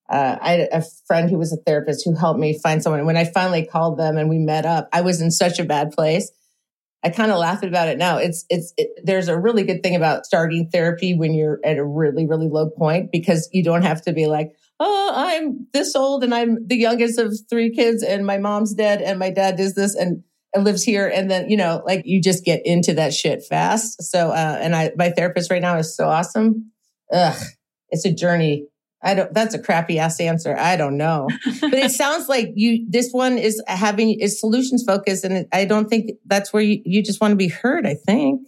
uh, 0.08 0.36
I 0.40 0.52
had 0.52 0.68
a 0.72 0.82
friend 1.06 1.28
who 1.28 1.38
was 1.38 1.52
a 1.52 1.56
therapist 1.56 2.04
who 2.04 2.14
helped 2.14 2.40
me 2.40 2.58
find 2.58 2.82
someone. 2.82 3.00
And 3.00 3.06
when 3.06 3.16
I 3.16 3.24
finally 3.24 3.66
called 3.66 3.98
them 3.98 4.16
and 4.16 4.28
we 4.28 4.38
met 4.38 4.64
up, 4.64 4.88
I 4.92 5.02
was 5.02 5.20
in 5.20 5.30
such 5.30 5.58
a 5.58 5.64
bad 5.64 5.92
place. 5.92 6.30
I 7.04 7.10
kind 7.10 7.30
of 7.30 7.38
laugh 7.38 7.62
about 7.62 7.88
it 7.88 7.98
now. 7.98 8.16
It's 8.16 8.44
it's 8.48 8.72
it, 8.76 8.88
there's 9.04 9.28
a 9.28 9.38
really 9.38 9.62
good 9.62 9.82
thing 9.82 9.94
about 9.94 10.26
starting 10.26 10.68
therapy 10.72 11.14
when 11.14 11.32
you're 11.32 11.60
at 11.64 11.78
a 11.78 11.84
really, 11.84 12.26
really 12.26 12.48
low 12.48 12.70
point 12.70 13.12
because 13.12 13.48
you 13.52 13.62
don't 13.62 13.82
have 13.82 14.02
to 14.02 14.12
be 14.12 14.26
like, 14.26 14.50
oh, 14.80 15.12
I'm 15.14 15.68
this 15.72 15.94
old 15.94 16.24
and 16.24 16.34
I'm 16.34 16.66
the 16.66 16.76
youngest 16.76 17.18
of 17.18 17.36
three 17.48 17.70
kids, 17.70 18.02
and 18.02 18.26
my 18.26 18.38
mom's 18.38 18.74
dead, 18.74 19.00
and 19.00 19.18
my 19.18 19.30
dad 19.30 19.56
does 19.56 19.74
this, 19.74 19.94
and 19.94 20.24
and 20.54 20.64
lives 20.64 20.82
here 20.82 21.06
and 21.06 21.30
then 21.30 21.50
you 21.50 21.58
know 21.58 21.82
like 21.84 22.02
you 22.06 22.22
just 22.22 22.44
get 22.44 22.62
into 22.64 22.94
that 22.94 23.12
shit 23.12 23.44
fast 23.44 24.02
so 24.02 24.30
uh 24.30 24.58
and 24.60 24.74
i 24.74 24.90
my 24.96 25.10
therapist 25.10 25.50
right 25.50 25.60
now 25.60 25.76
is 25.76 25.94
so 25.94 26.08
awesome 26.08 26.72
ugh 27.12 27.38
it's 27.90 28.06
a 28.06 28.12
journey 28.12 28.66
i 29.02 29.14
don't 29.14 29.32
that's 29.32 29.54
a 29.54 29.58
crappy 29.58 29.98
ass 29.98 30.20
answer 30.20 30.56
i 30.58 30.76
don't 30.76 30.96
know 30.96 31.28
but 31.60 31.74
it 31.74 31.90
sounds 32.02 32.28
like 32.28 32.50
you 32.54 32.86
this 32.88 33.10
one 33.12 33.38
is 33.38 33.62
having 33.66 34.18
is 34.18 34.40
solutions 34.40 34.84
focused 34.86 35.24
and 35.24 35.46
i 35.52 35.64
don't 35.64 35.88
think 35.88 36.10
that's 36.26 36.52
where 36.52 36.62
you, 36.62 36.80
you 36.84 37.02
just 37.02 37.20
want 37.20 37.32
to 37.32 37.36
be 37.36 37.48
heard 37.48 37.86
i 37.86 37.94
think 37.94 38.40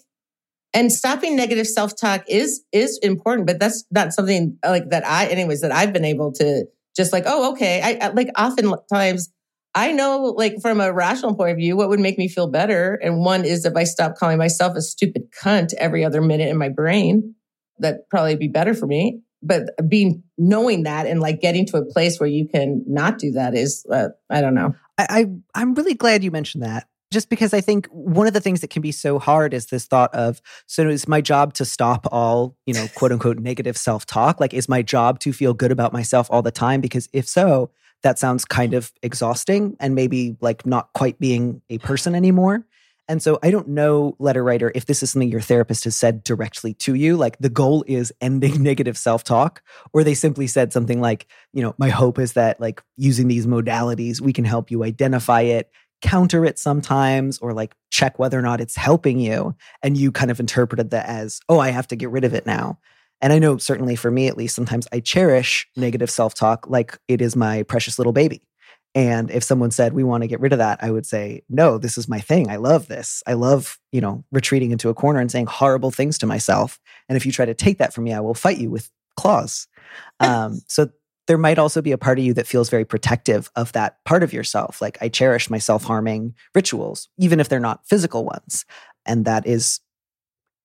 and 0.72 0.92
stopping 0.92 1.36
negative 1.36 1.66
self-talk 1.66 2.24
is 2.28 2.62
is 2.72 2.98
important 3.02 3.46
but 3.46 3.58
that's 3.58 3.84
not 3.90 4.12
something 4.12 4.56
like 4.64 4.88
that 4.90 5.06
i 5.06 5.26
anyways 5.26 5.60
that 5.60 5.72
i've 5.72 5.92
been 5.92 6.04
able 6.04 6.32
to 6.32 6.64
just 6.96 7.12
like 7.12 7.24
oh 7.26 7.52
okay 7.52 7.80
i, 7.82 8.06
I 8.06 8.08
like 8.10 8.28
oftentimes 8.38 9.30
I 9.74 9.92
know, 9.92 10.34
like, 10.36 10.54
from 10.60 10.80
a 10.80 10.92
rational 10.92 11.36
point 11.36 11.52
of 11.52 11.56
view, 11.56 11.76
what 11.76 11.88
would 11.88 12.00
make 12.00 12.18
me 12.18 12.28
feel 12.28 12.48
better. 12.48 12.94
And 12.94 13.24
one 13.24 13.44
is 13.44 13.64
if 13.64 13.76
I 13.76 13.84
stop 13.84 14.16
calling 14.16 14.38
myself 14.38 14.76
a 14.76 14.82
stupid 14.82 15.30
cunt 15.30 15.74
every 15.74 16.04
other 16.04 16.20
minute 16.20 16.48
in 16.48 16.58
my 16.58 16.68
brain, 16.68 17.36
that'd 17.78 18.00
probably 18.10 18.36
be 18.36 18.48
better 18.48 18.74
for 18.74 18.86
me. 18.86 19.20
But 19.42 19.70
being 19.88 20.22
knowing 20.36 20.82
that 20.82 21.06
and 21.06 21.20
like 21.20 21.40
getting 21.40 21.66
to 21.66 21.78
a 21.78 21.84
place 21.84 22.20
where 22.20 22.28
you 22.28 22.46
can 22.48 22.84
not 22.86 23.18
do 23.18 23.30
that 23.32 23.54
is, 23.54 23.86
uh, 23.90 24.08
I 24.28 24.40
don't 24.40 24.54
know. 24.54 24.74
I, 24.98 25.06
I 25.08 25.26
I'm 25.54 25.74
really 25.74 25.94
glad 25.94 26.22
you 26.22 26.30
mentioned 26.30 26.62
that. 26.62 26.86
Just 27.12 27.28
because 27.28 27.52
I 27.52 27.60
think 27.60 27.88
one 27.88 28.28
of 28.28 28.34
the 28.34 28.40
things 28.40 28.60
that 28.60 28.70
can 28.70 28.82
be 28.82 28.92
so 28.92 29.18
hard 29.18 29.52
is 29.52 29.66
this 29.66 29.86
thought 29.86 30.14
of 30.14 30.40
so 30.66 30.88
is 30.88 31.08
my 31.08 31.20
job 31.20 31.54
to 31.54 31.64
stop 31.64 32.06
all, 32.12 32.56
you 32.66 32.74
know, 32.74 32.86
quote 32.94 33.10
unquote 33.10 33.38
negative 33.38 33.76
self-talk? 33.76 34.38
Like 34.38 34.54
is 34.54 34.68
my 34.68 34.82
job 34.82 35.18
to 35.20 35.32
feel 35.32 35.52
good 35.52 35.72
about 35.72 35.92
myself 35.92 36.28
all 36.30 36.42
the 36.42 36.52
time? 36.52 36.80
Because 36.80 37.08
if 37.12 37.28
so, 37.28 37.70
that 38.02 38.18
sounds 38.18 38.44
kind 38.44 38.74
of 38.74 38.92
exhausting 39.02 39.76
and 39.80 39.94
maybe 39.94 40.36
like 40.40 40.64
not 40.64 40.92
quite 40.92 41.18
being 41.18 41.62
a 41.68 41.78
person 41.78 42.14
anymore. 42.14 42.64
And 43.10 43.20
so 43.20 43.40
I 43.42 43.50
don't 43.50 43.66
know, 43.66 44.14
letter 44.20 44.44
writer, 44.44 44.70
if 44.72 44.86
this 44.86 45.02
is 45.02 45.10
something 45.10 45.28
your 45.28 45.40
therapist 45.40 45.82
has 45.82 45.96
said 45.96 46.22
directly 46.22 46.74
to 46.74 46.94
you, 46.94 47.16
like 47.16 47.36
the 47.38 47.48
goal 47.48 47.84
is 47.88 48.12
ending 48.20 48.62
negative 48.62 48.96
self 48.96 49.24
talk, 49.24 49.62
or 49.92 50.04
they 50.04 50.14
simply 50.14 50.46
said 50.46 50.72
something 50.72 51.00
like, 51.00 51.26
you 51.52 51.60
know, 51.60 51.74
my 51.76 51.88
hope 51.88 52.20
is 52.20 52.34
that 52.34 52.60
like 52.60 52.80
using 52.96 53.26
these 53.26 53.48
modalities, 53.48 54.20
we 54.20 54.32
can 54.32 54.44
help 54.44 54.70
you 54.70 54.84
identify 54.84 55.40
it, 55.40 55.72
counter 56.00 56.44
it 56.44 56.56
sometimes, 56.56 57.40
or 57.40 57.52
like 57.52 57.74
check 57.90 58.16
whether 58.20 58.38
or 58.38 58.42
not 58.42 58.60
it's 58.60 58.76
helping 58.76 59.18
you. 59.18 59.56
And 59.82 59.96
you 59.96 60.12
kind 60.12 60.30
of 60.30 60.38
interpreted 60.38 60.90
that 60.90 61.06
as, 61.08 61.40
oh, 61.48 61.58
I 61.58 61.70
have 61.70 61.88
to 61.88 61.96
get 61.96 62.10
rid 62.10 62.22
of 62.22 62.32
it 62.32 62.46
now. 62.46 62.78
And 63.20 63.32
I 63.32 63.40
know 63.40 63.56
certainly 63.56 63.96
for 63.96 64.12
me, 64.12 64.28
at 64.28 64.36
least, 64.36 64.54
sometimes 64.54 64.86
I 64.92 65.00
cherish 65.00 65.66
negative 65.76 66.10
self 66.12 66.34
talk 66.34 66.70
like 66.70 66.96
it 67.08 67.20
is 67.20 67.34
my 67.34 67.64
precious 67.64 67.98
little 67.98 68.12
baby. 68.12 68.40
And 68.94 69.30
if 69.30 69.44
someone 69.44 69.70
said, 69.70 69.92
we 69.92 70.02
want 70.02 70.22
to 70.22 70.28
get 70.28 70.40
rid 70.40 70.52
of 70.52 70.58
that, 70.58 70.82
I 70.82 70.90
would 70.90 71.06
say, 71.06 71.42
no, 71.48 71.78
this 71.78 71.96
is 71.96 72.08
my 72.08 72.18
thing. 72.18 72.50
I 72.50 72.56
love 72.56 72.88
this. 72.88 73.22
I 73.26 73.34
love, 73.34 73.78
you 73.92 74.00
know, 74.00 74.24
retreating 74.32 74.72
into 74.72 74.88
a 74.88 74.94
corner 74.94 75.20
and 75.20 75.30
saying 75.30 75.46
horrible 75.46 75.92
things 75.92 76.18
to 76.18 76.26
myself. 76.26 76.80
And 77.08 77.16
if 77.16 77.24
you 77.24 77.30
try 77.30 77.46
to 77.46 77.54
take 77.54 77.78
that 77.78 77.94
from 77.94 78.04
me, 78.04 78.12
I 78.12 78.20
will 78.20 78.34
fight 78.34 78.58
you 78.58 78.70
with 78.70 78.90
claws. 79.16 79.68
Um, 80.18 80.60
so 80.66 80.90
there 81.28 81.38
might 81.38 81.58
also 81.60 81.80
be 81.80 81.92
a 81.92 81.98
part 81.98 82.18
of 82.18 82.24
you 82.24 82.34
that 82.34 82.48
feels 82.48 82.68
very 82.68 82.84
protective 82.84 83.48
of 83.54 83.70
that 83.72 84.04
part 84.04 84.24
of 84.24 84.32
yourself. 84.32 84.82
Like 84.82 84.98
I 85.00 85.08
cherish 85.08 85.48
my 85.48 85.58
self 85.58 85.84
harming 85.84 86.34
rituals, 86.54 87.08
even 87.18 87.38
if 87.38 87.48
they're 87.48 87.60
not 87.60 87.86
physical 87.86 88.24
ones. 88.24 88.64
And 89.06 89.24
that 89.26 89.46
is 89.46 89.80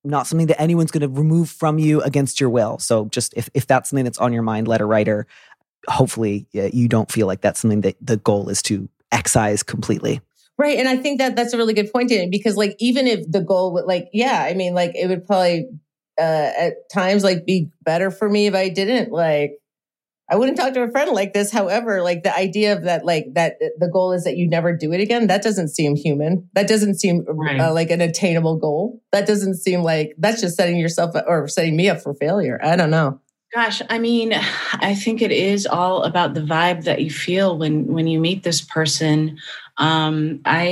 not 0.04 0.28
something 0.28 0.48
that 0.48 0.62
anyone's 0.62 0.92
going 0.92 1.02
to 1.02 1.20
remove 1.20 1.50
from 1.50 1.80
you 1.80 2.02
against 2.02 2.40
your 2.40 2.50
will. 2.50 2.78
So 2.80 3.06
just 3.06 3.34
if, 3.36 3.50
if 3.54 3.68
that's 3.68 3.90
something 3.90 4.06
that's 4.06 4.20
on 4.20 4.34
your 4.34 4.44
mind, 4.44 4.68
letter 4.68 4.88
writer, 4.88 5.28
hopefully 5.88 6.48
you 6.52 6.88
don't 6.88 7.12
feel 7.12 7.28
like 7.28 7.42
that's 7.42 7.60
something 7.60 7.82
that 7.82 7.96
the 8.02 8.18
goal 8.18 8.50
is 8.50 8.62
to 8.64 8.90
excise 9.12 9.64
completely. 9.64 10.22
Right. 10.58 10.80
And 10.80 10.88
I 10.88 10.96
think 10.96 11.20
that 11.20 11.36
that's 11.36 11.54
a 11.54 11.58
really 11.58 11.74
good 11.74 11.92
point 11.92 12.12
in 12.12 12.30
because 12.30 12.56
like, 12.56 12.76
even 12.80 13.08
if 13.08 13.30
the 13.30 13.42
goal 13.42 13.74
would 13.74 13.86
like, 13.86 14.08
yeah, 14.14 14.42
I 14.42 14.54
mean, 14.54 14.74
like 14.74 14.92
it 14.96 15.08
would 15.08 15.26
probably, 15.26 15.68
uh, 16.18 16.22
at 16.58 16.90
times 16.94 17.24
like 17.26 17.46
be 17.46 17.70
better 17.84 18.10
for 18.10 18.30
me 18.30 18.48
if 18.48 18.56
I 18.56 18.70
didn't 18.70 19.12
like, 19.12 19.60
I 20.30 20.38
wouldn't 20.38 20.58
talk 20.58 20.74
to 20.74 20.82
a 20.82 20.90
friend 20.90 21.12
like 21.12 21.34
this. 21.34 21.52
However, 21.52 22.02
like 22.02 22.24
the 22.24 22.36
idea 22.36 22.76
of 22.76 22.84
that, 22.86 23.06
like 23.06 23.26
that 23.34 23.58
the 23.78 23.88
goal 23.88 24.12
is 24.12 24.24
that 24.24 24.38
you 24.38 24.50
never 24.50 24.76
do 24.76 24.92
it 24.92 25.00
again. 25.00 25.28
That 25.28 25.44
doesn't 25.44 25.68
seem 25.68 25.96
human. 25.96 26.50
That 26.54 26.68
doesn't 26.68 26.96
seem 26.96 27.26
right. 27.28 27.60
uh, 27.60 27.74
like 27.74 27.92
an 27.92 28.02
attainable 28.02 28.58
goal. 28.58 29.04
That 29.12 29.28
doesn't 29.28 29.56
seem 29.56 29.84
like 29.84 30.16
that's 30.18 30.42
just 30.42 30.56
setting 30.56 30.78
yourself 30.78 31.16
or 31.28 31.48
setting 31.48 31.76
me 31.76 31.90
up 31.90 32.02
for 32.02 32.16
failure. 32.16 32.60
I 32.64 32.76
don't 32.76 32.90
know. 32.90 33.20
Gosh, 33.56 33.82
I 33.90 34.00
mean, 34.00 34.34
I 34.34 34.94
think 34.96 35.22
it 35.22 35.32
is 35.32 35.66
all 35.66 36.04
about 36.04 36.34
the 36.34 36.42
vibe 36.42 36.84
that 36.84 37.02
you 37.02 37.10
feel 37.10 37.58
when 37.58 37.88
when 37.88 38.06
you 38.06 38.20
meet 38.20 38.44
this 38.44 38.62
person. 38.62 39.40
Um, 39.78 40.42
I 40.46 40.66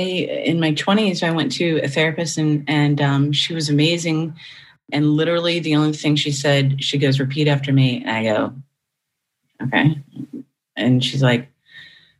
in 0.44 0.60
my 0.60 0.74
twenties, 0.74 1.22
I 1.22 1.30
went 1.30 1.50
to 1.52 1.80
a 1.82 1.88
therapist 1.88 2.36
and 2.36 2.62
and 2.68 3.00
um, 3.00 3.32
she 3.32 3.54
was 3.54 3.70
amazing. 3.70 4.34
And 4.92 5.12
literally, 5.12 5.60
the 5.60 5.76
only 5.76 5.94
thing 5.94 6.16
she 6.16 6.30
said, 6.30 6.84
she 6.84 6.98
goes, 6.98 7.18
"Repeat 7.18 7.48
after 7.48 7.72
me." 7.72 8.02
And 8.04 8.10
I 8.10 8.24
go, 8.24 8.54
"Okay." 9.62 10.02
And 10.76 11.04
she's 11.04 11.22
like, 11.22 11.48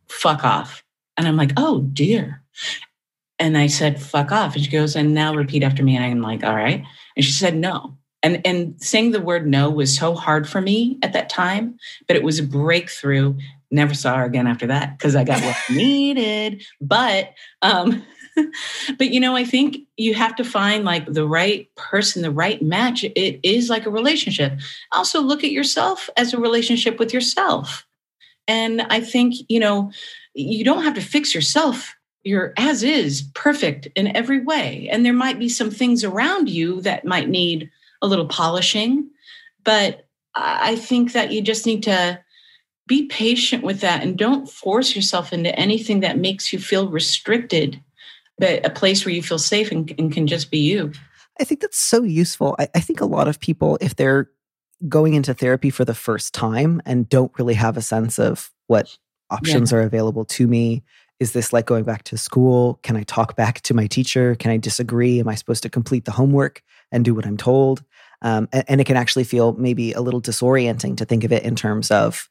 "Fuck 0.09 0.45
off." 0.45 0.85
And 1.19 1.29
I'm 1.29 1.37
like, 1.37 1.53
"Oh 1.59 1.83
dear." 1.83 2.43
And 3.39 3.59
I 3.59 3.69
said, 3.69 4.03
"Fuck 4.03 4.33
off." 4.33 4.57
And 4.57 4.65
she 4.65 4.71
goes, 4.71 4.97
"And 4.97 5.15
now 5.15 5.35
repeat 5.35 5.63
after 5.65 5.85
me." 5.85 5.97
And 5.97 6.05
I'm 6.07 6.23
like, 6.23 6.45
"All 6.45 6.57
right." 6.57 6.85
And 7.17 7.25
she 7.25 7.33
said, 7.33 7.57
"No." 7.57 7.97
And 8.25 8.45
and 8.45 8.83
saying 8.83 9.13
the 9.13 9.21
word 9.21 9.47
no 9.47 9.71
was 9.71 9.97
so 9.97 10.15
hard 10.15 10.49
for 10.49 10.61
me 10.61 10.99
at 11.03 11.13
that 11.13 11.29
time 11.29 11.79
but 12.09 12.17
it 12.17 12.25
was 12.25 12.41
a 12.41 12.43
breakthrough. 12.43 13.37
Never 13.71 13.95
saw 13.95 14.17
her 14.17 14.25
again 14.25 14.47
after 14.47 14.67
that 14.69 14.99
because 14.99 15.15
i 15.15 15.23
got 15.23 15.43
what 15.43 15.57
I 15.69 15.75
needed. 15.75 16.65
But 16.81 17.35
um 17.63 18.05
but 18.99 19.11
you 19.11 19.21
know 19.21 19.37
i 19.37 19.45
think 19.45 19.79
you 19.97 20.13
have 20.15 20.35
to 20.35 20.45
find 20.45 20.85
like 20.85 21.07
the 21.07 21.27
right 21.27 21.73
person 21.77 22.23
the 22.23 22.31
right 22.31 22.61
match. 22.63 23.05
It 23.05 23.41
is 23.45 23.71
like 23.71 23.87
a 23.87 23.91
relationship. 23.91 24.59
Also 24.93 25.21
look 25.21 25.45
at 25.45 25.53
yourself 25.53 26.11
as 26.17 26.33
a 26.33 26.39
relationship 26.39 26.99
with 26.99 27.13
yourself. 27.13 27.87
And 28.49 28.83
i 28.83 29.01
think 29.01 29.35
you 29.49 29.61
know 29.61 29.93
you 30.35 30.65
don't 30.65 30.83
have 30.83 30.95
to 30.95 31.01
fix 31.01 31.35
yourself. 31.35 31.95
You're 32.25 32.55
as 32.57 32.83
is 32.83 33.23
perfect 33.35 33.87
in 33.95 34.17
every 34.17 34.41
way. 34.41 34.89
And 34.91 35.05
there 35.05 35.13
might 35.13 35.39
be 35.39 35.49
some 35.49 35.71
things 35.71 36.03
around 36.03 36.49
you 36.49 36.81
that 36.81 37.05
might 37.05 37.29
need 37.29 37.71
a 38.03 38.07
little 38.07 38.27
polishing. 38.27 39.11
But 39.65 40.07
I 40.35 40.77
think 40.77 41.13
that 41.13 41.33
you 41.33 41.41
just 41.41 41.67
need 41.67 41.83
to 41.85 42.21
be 42.87 43.07
patient 43.07 43.63
with 43.63 43.81
that 43.81 44.03
and 44.03 44.19
don't 44.19 44.49
force 44.49 44.95
yourself 44.95 45.33
into 45.33 45.57
anything 45.59 46.01
that 46.01 46.19
makes 46.19 46.53
you 46.53 46.59
feel 46.59 46.89
restricted, 46.89 47.81
but 48.39 48.65
a 48.67 48.71
place 48.71 49.05
where 49.05 49.15
you 49.15 49.23
feel 49.23 49.39
safe 49.39 49.71
and, 49.71 49.93
and 49.99 50.13
can 50.13 50.27
just 50.27 50.51
be 50.51 50.59
you. 50.59 50.93
I 51.41 51.45
think 51.45 51.61
that's 51.61 51.81
so 51.81 52.03
useful. 52.03 52.55
I, 52.59 52.69
I 52.75 52.81
think 52.81 53.01
a 53.01 53.07
lot 53.07 53.27
of 53.27 53.41
people, 53.41 53.79
if 53.81 53.97
they're 53.97 54.29
going 54.89 55.15
into 55.15 55.35
therapy 55.35 55.71
for 55.71 55.85
the 55.85 55.95
first 55.95 56.35
time 56.35 56.83
and 56.85 57.09
don't 57.09 57.33
really 57.39 57.55
have 57.55 57.77
a 57.77 57.83
sense 57.83 58.19
of 58.19 58.51
what 58.67 58.99
options 59.31 59.73
yeah. 59.73 59.79
are 59.79 59.83
available 59.83 60.25
to 60.27 60.47
me, 60.47 60.83
is 61.21 61.33
this 61.33 61.53
like 61.53 61.65
going 61.65 61.85
back 61.85 62.03
to 62.05 62.19
school? 62.19 62.81
Can 62.83 62.97
I 62.97 63.03
talk 63.05 63.37
back 63.37 63.61
to 63.63 63.75
my 63.75 63.87
teacher? 63.87 64.35
Can 64.35 64.51
I 64.51 64.59
disagree? 64.59 65.21
Am 65.21 65.29
I 65.29 65.37
supposed 65.37 65.63
to 65.63 65.71
complete 65.71 66.05
the 66.05 66.13
homework 66.13 66.63
and 66.95 67.05
do 67.05 67.15
what 67.15 67.27
I'm 67.27 67.37
told? 67.37 67.85
Um, 68.23 68.49
and, 68.53 68.65
and 68.69 68.81
it 68.81 68.85
can 68.85 68.97
actually 68.97 69.25
feel 69.25 69.53
maybe 69.53 69.93
a 69.93 70.01
little 70.01 70.23
disorienting 70.23 70.97
to 70.97 71.05
think 71.05 71.25
of 71.25 71.33
it 71.33 71.43
in 71.43 71.57
terms 71.57 71.91
of 71.91 72.31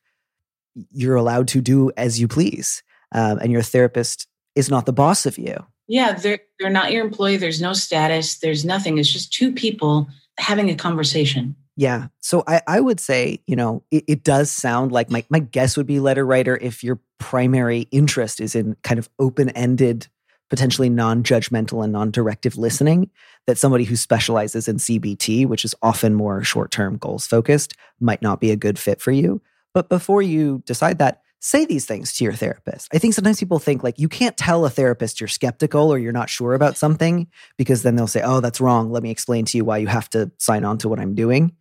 you're 0.91 1.15
allowed 1.15 1.47
to 1.49 1.61
do 1.61 1.91
as 1.97 2.19
you 2.19 2.27
please, 2.27 2.81
um, 3.11 3.37
and 3.39 3.51
your 3.51 3.61
therapist 3.61 4.27
is 4.55 4.69
not 4.69 4.87
the 4.87 4.93
boss 4.93 5.27
of 5.27 5.37
you. 5.37 5.55
Yeah, 5.87 6.13
they're 6.13 6.39
they're 6.59 6.71
not 6.71 6.91
your 6.91 7.05
employee. 7.05 7.37
There's 7.37 7.61
no 7.61 7.73
status. 7.73 8.39
There's 8.39 8.65
nothing. 8.65 8.97
It's 8.97 9.11
just 9.11 9.33
two 9.33 9.51
people 9.51 10.07
having 10.39 10.69
a 10.69 10.75
conversation. 10.75 11.55
Yeah. 11.75 12.07
So 12.21 12.43
I, 12.47 12.61
I 12.67 12.79
would 12.79 12.99
say, 12.99 13.39
you 13.47 13.55
know, 13.55 13.83
it, 13.91 14.03
it, 14.07 14.23
does 14.23 14.51
sound 14.51 14.91
like 14.91 15.09
my, 15.09 15.25
my 15.29 15.39
guess 15.39 15.75
would 15.75 15.87
be 15.87 15.99
letter 15.99 16.23
writer 16.23 16.55
if 16.55 16.83
your 16.83 16.99
primary 17.17 17.87
interest 17.91 18.39
is 18.39 18.53
in 18.53 18.75
kind 18.83 18.99
of 18.99 19.09
open 19.17 19.49
ended 19.49 20.07
potentially 20.53 20.87
non-judgmental 20.87 21.83
and 21.83 21.91
non-directive 21.91 22.59
listening 22.59 23.09
that 23.47 23.57
somebody 23.57 23.85
who 23.85 23.95
specializes 23.95 24.67
in 24.67 24.75
CBT, 24.77 25.47
which 25.47 25.65
is 25.65 25.73
often 25.81 26.13
more 26.13 26.43
short-term 26.43 26.97
goals 26.97 27.25
focused, 27.25 27.75
might 27.99 28.21
not 28.21 28.39
be 28.39 28.51
a 28.51 28.55
good 28.55 28.77
fit 28.77 29.01
for 29.01 29.11
you. 29.11 29.41
But 29.73 29.89
before 29.89 30.21
you 30.21 30.61
decide 30.67 30.99
that, 30.99 31.23
say 31.39 31.65
these 31.65 31.87
things 31.87 32.13
to 32.13 32.23
your 32.23 32.33
therapist. 32.33 32.87
I 32.93 32.99
think 32.99 33.15
sometimes 33.15 33.39
people 33.39 33.57
think 33.57 33.81
like 33.81 33.97
you 33.97 34.07
can't 34.07 34.37
tell 34.37 34.63
a 34.63 34.69
therapist 34.69 35.19
you're 35.19 35.27
skeptical 35.27 35.91
or 35.91 35.97
you're 35.97 36.11
not 36.11 36.29
sure 36.29 36.53
about 36.53 36.77
something 36.77 37.25
because 37.57 37.81
then 37.81 37.95
they'll 37.95 38.05
say, 38.05 38.21
"Oh, 38.23 38.39
that's 38.39 38.61
wrong. 38.61 38.91
Let 38.91 39.01
me 39.01 39.09
explain 39.09 39.45
to 39.45 39.57
you 39.57 39.65
why 39.65 39.79
you 39.79 39.87
have 39.87 40.07
to 40.11 40.31
sign 40.37 40.65
on 40.65 40.77
to 40.77 40.87
what 40.87 40.99
I'm 40.99 41.15
doing." 41.15 41.53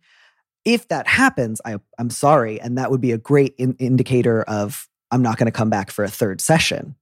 If 0.65 0.87
that 0.89 1.07
happens, 1.07 1.61
I, 1.65 1.79
am 1.97 2.11
sorry, 2.11 2.61
and 2.61 2.77
that 2.77 2.91
would 2.91 3.01
be 3.01 3.11
a 3.11 3.17
great 3.17 3.55
in- 3.57 3.75
indicator 3.79 4.43
of 4.43 4.87
I'm 5.09 5.23
not 5.23 5.39
going 5.39 5.47
to 5.47 5.51
come 5.51 5.71
back 5.71 5.89
for 5.89 6.05
a 6.05 6.09
third 6.09 6.41
session 6.41 6.95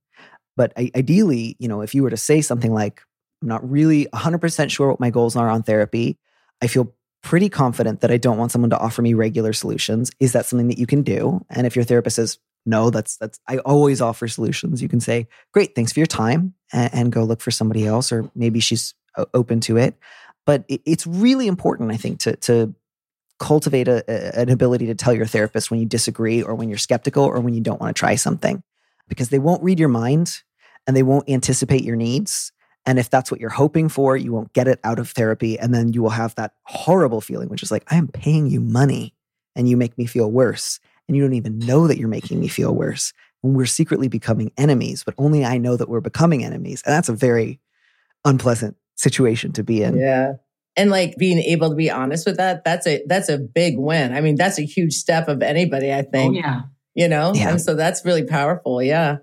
but 0.58 0.74
ideally, 0.78 1.56
you 1.60 1.68
know, 1.68 1.82
if 1.82 1.96
you 1.96 2.04
were 2.04 2.10
to 2.10 2.18
say 2.18 2.42
something 2.42 2.74
like, 2.74 3.02
I'm 3.42 3.48
not 3.48 3.70
really 3.70 4.06
100% 4.14 4.70
sure 4.70 4.90
what 4.90 5.00
my 5.00 5.10
goals 5.10 5.36
are 5.36 5.50
on 5.50 5.64
therapy, 5.64 6.18
I 6.62 6.68
feel 6.68 6.94
pretty 7.24 7.50
confident 7.50 8.02
that 8.02 8.12
I 8.12 8.18
don't 8.18 8.38
want 8.38 8.52
someone 8.52 8.70
to 8.72 8.78
offer 8.78 9.02
me 9.02 9.14
regular 9.14 9.54
solutions. 9.54 10.12
Is 10.20 10.34
that 10.34 10.46
something 10.46 10.68
that 10.68 10.78
you 10.78 10.88
can 10.88 11.04
do? 11.04 11.46
And 11.50 11.66
if 11.66 11.76
your 11.76 11.86
therapist 11.86 12.18
says, 12.18 12.40
no, 12.66 12.90
that's 12.90 13.18
that's 13.18 13.40
I 13.48 13.58
always 13.60 14.02
offer 14.02 14.28
solutions. 14.28 14.82
You 14.82 14.90
can 14.90 15.00
say, 15.00 15.28
"Great, 15.52 15.74
thanks 15.74 15.94
for 15.94 16.00
your 16.00 16.06
time," 16.06 16.54
and, 16.72 16.94
and 16.94 17.12
go 17.12 17.24
look 17.24 17.42
for 17.42 17.50
somebody 17.50 17.88
else, 17.88 18.12
or 18.12 18.30
maybe 18.36 18.60
she's 18.60 18.94
open 19.34 19.62
to 19.62 19.78
it. 19.78 19.96
But 20.46 20.66
it, 20.68 20.82
it's 20.86 21.08
really 21.08 21.48
important, 21.48 21.92
I 21.92 21.98
think, 21.98 22.20
to 22.20 22.36
to 22.36 22.76
cultivate 23.40 23.88
a, 23.88 24.04
a, 24.08 24.42
an 24.42 24.50
ability 24.50 24.86
to 24.88 24.96
tell 24.96 25.12
your 25.14 25.26
therapist 25.26 25.72
when 25.72 25.80
you 25.80 25.88
disagree, 25.88 26.44
or 26.44 26.54
when 26.54 26.70
you're 26.70 26.78
skeptical, 26.78 27.24
or 27.24 27.40
when 27.40 27.56
you 27.56 27.62
don't 27.62 27.82
want 27.82 27.96
to 27.96 28.00
try 28.00 28.14
something 28.14 28.62
because 29.08 29.30
they 29.30 29.40
won't 29.40 29.64
read 29.64 29.80
your 29.80 29.90
mind 29.90 30.42
and 30.88 30.96
they 30.96 31.04
won't 31.04 31.30
anticipate 31.30 31.84
your 31.84 31.96
needs. 31.96 32.52
And 32.86 32.98
if 32.98 33.10
that's 33.10 33.30
what 33.30 33.40
you're 33.40 33.50
hoping 33.50 33.90
for, 33.90 34.18
you 34.18 34.32
won't 34.32 34.54
get 34.54 34.68
it 34.68 34.80
out 34.84 35.00
of 35.00 35.10
therapy. 35.12 35.60
And 35.60 35.74
then 35.74 35.94
you 35.94 36.02
will 36.02 36.10
have 36.10 36.34
that 36.36 36.54
horrible 36.64 37.22
feeling, 37.22 37.50
which 37.50 37.62
is 37.62 37.72
like, 37.72 37.84
I 37.92 37.98
am 37.98 38.08
paying 38.08 38.48
you 38.48 38.60
money 38.60 39.14
and 39.56 39.70
you 39.70 39.78
make 39.78 39.98
me 39.98 40.06
feel 40.06 40.32
worse. 40.32 40.80
And 41.08 41.16
you 41.16 41.24
don't 41.24 41.34
even 41.34 41.60
know 41.60 41.88
that 41.88 41.98
you're 41.98 42.08
making 42.08 42.40
me 42.40 42.48
feel 42.48 42.74
worse. 42.74 43.14
When 43.42 43.54
we're 43.54 43.66
secretly 43.66 44.08
becoming 44.08 44.52
enemies, 44.58 45.04
but 45.04 45.16
only 45.18 45.44
I 45.44 45.58
know 45.58 45.76
that 45.76 45.90
we're 45.90 46.00
becoming 46.00 46.44
enemies. 46.44 46.84
And 46.86 46.94
that's 46.94 47.10
a 47.10 47.14
very 47.14 47.60
unpleasant 48.24 48.78
situation 48.96 49.52
to 49.54 49.64
be 49.64 49.84
in. 49.84 49.98
Yeah. 49.98 50.34
And 50.78 50.90
like 50.90 51.16
being 51.18 51.40
able 51.40 51.70
to 51.70 51.76
be 51.76 51.90
honest 51.90 52.26
with 52.26 52.38
that, 52.38 52.64
that's 52.64 52.88
a 52.88 53.04
that's 53.08 53.30
a 53.30 53.38
big 53.40 53.78
win. 53.78 54.14
I 54.14 54.22
mean, 54.22 54.36
that's 54.36 54.58
a 54.58 54.64
huge 54.64 54.94
step 54.94 55.28
of 55.28 55.42
anybody, 55.42 55.92
I 55.92 56.02
oh, 56.02 56.12
think. 56.12 56.38
Oh, 56.38 56.40
yeah 56.40 56.62
you 56.94 57.08
know? 57.08 57.34
Yeah. 57.34 57.50
And 57.50 57.62
so 57.62 57.76
that's 57.76 58.06
really 58.06 58.26
powerful. 58.26 58.82
Yeah. 58.82 59.18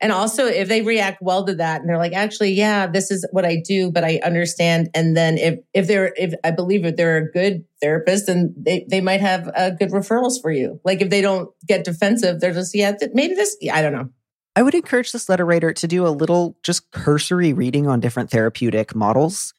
And 0.00 0.10
also 0.10 0.46
if 0.46 0.66
they 0.66 0.82
react 0.82 1.22
well 1.22 1.46
to 1.46 1.54
that 1.54 1.80
and 1.80 1.88
they're 1.88 1.96
like, 1.96 2.12
actually, 2.12 2.54
yeah, 2.54 2.88
this 2.88 3.12
is 3.12 3.24
what 3.30 3.44
I 3.44 3.62
do, 3.64 3.92
but 3.92 4.02
I 4.02 4.18
understand. 4.24 4.90
And 4.94 5.16
then 5.16 5.38
if, 5.38 5.60
if 5.72 5.86
they're, 5.86 6.12
if 6.16 6.34
I 6.42 6.50
believe 6.50 6.84
if 6.84 6.96
they're 6.96 7.18
a 7.18 7.30
good 7.30 7.64
therapist 7.80 8.28
and 8.28 8.52
they, 8.56 8.84
they 8.90 9.00
might 9.00 9.20
have 9.20 9.48
uh, 9.54 9.70
good 9.70 9.90
referrals 9.90 10.42
for 10.42 10.50
you. 10.50 10.80
Like 10.84 11.02
if 11.02 11.10
they 11.10 11.20
don't 11.20 11.50
get 11.68 11.84
defensive, 11.84 12.40
they're 12.40 12.52
just, 12.52 12.74
yeah, 12.74 12.94
maybe 13.14 13.34
this, 13.34 13.56
I 13.72 13.80
don't 13.80 13.92
know. 13.92 14.08
I 14.56 14.62
would 14.64 14.74
encourage 14.74 15.12
this 15.12 15.28
letter 15.28 15.46
writer 15.46 15.72
to 15.72 15.86
do 15.86 16.04
a 16.04 16.10
little 16.10 16.56
just 16.64 16.90
cursory 16.90 17.52
reading 17.52 17.86
on 17.86 18.00
different 18.00 18.28
therapeutic 18.28 18.96
models. 18.96 19.54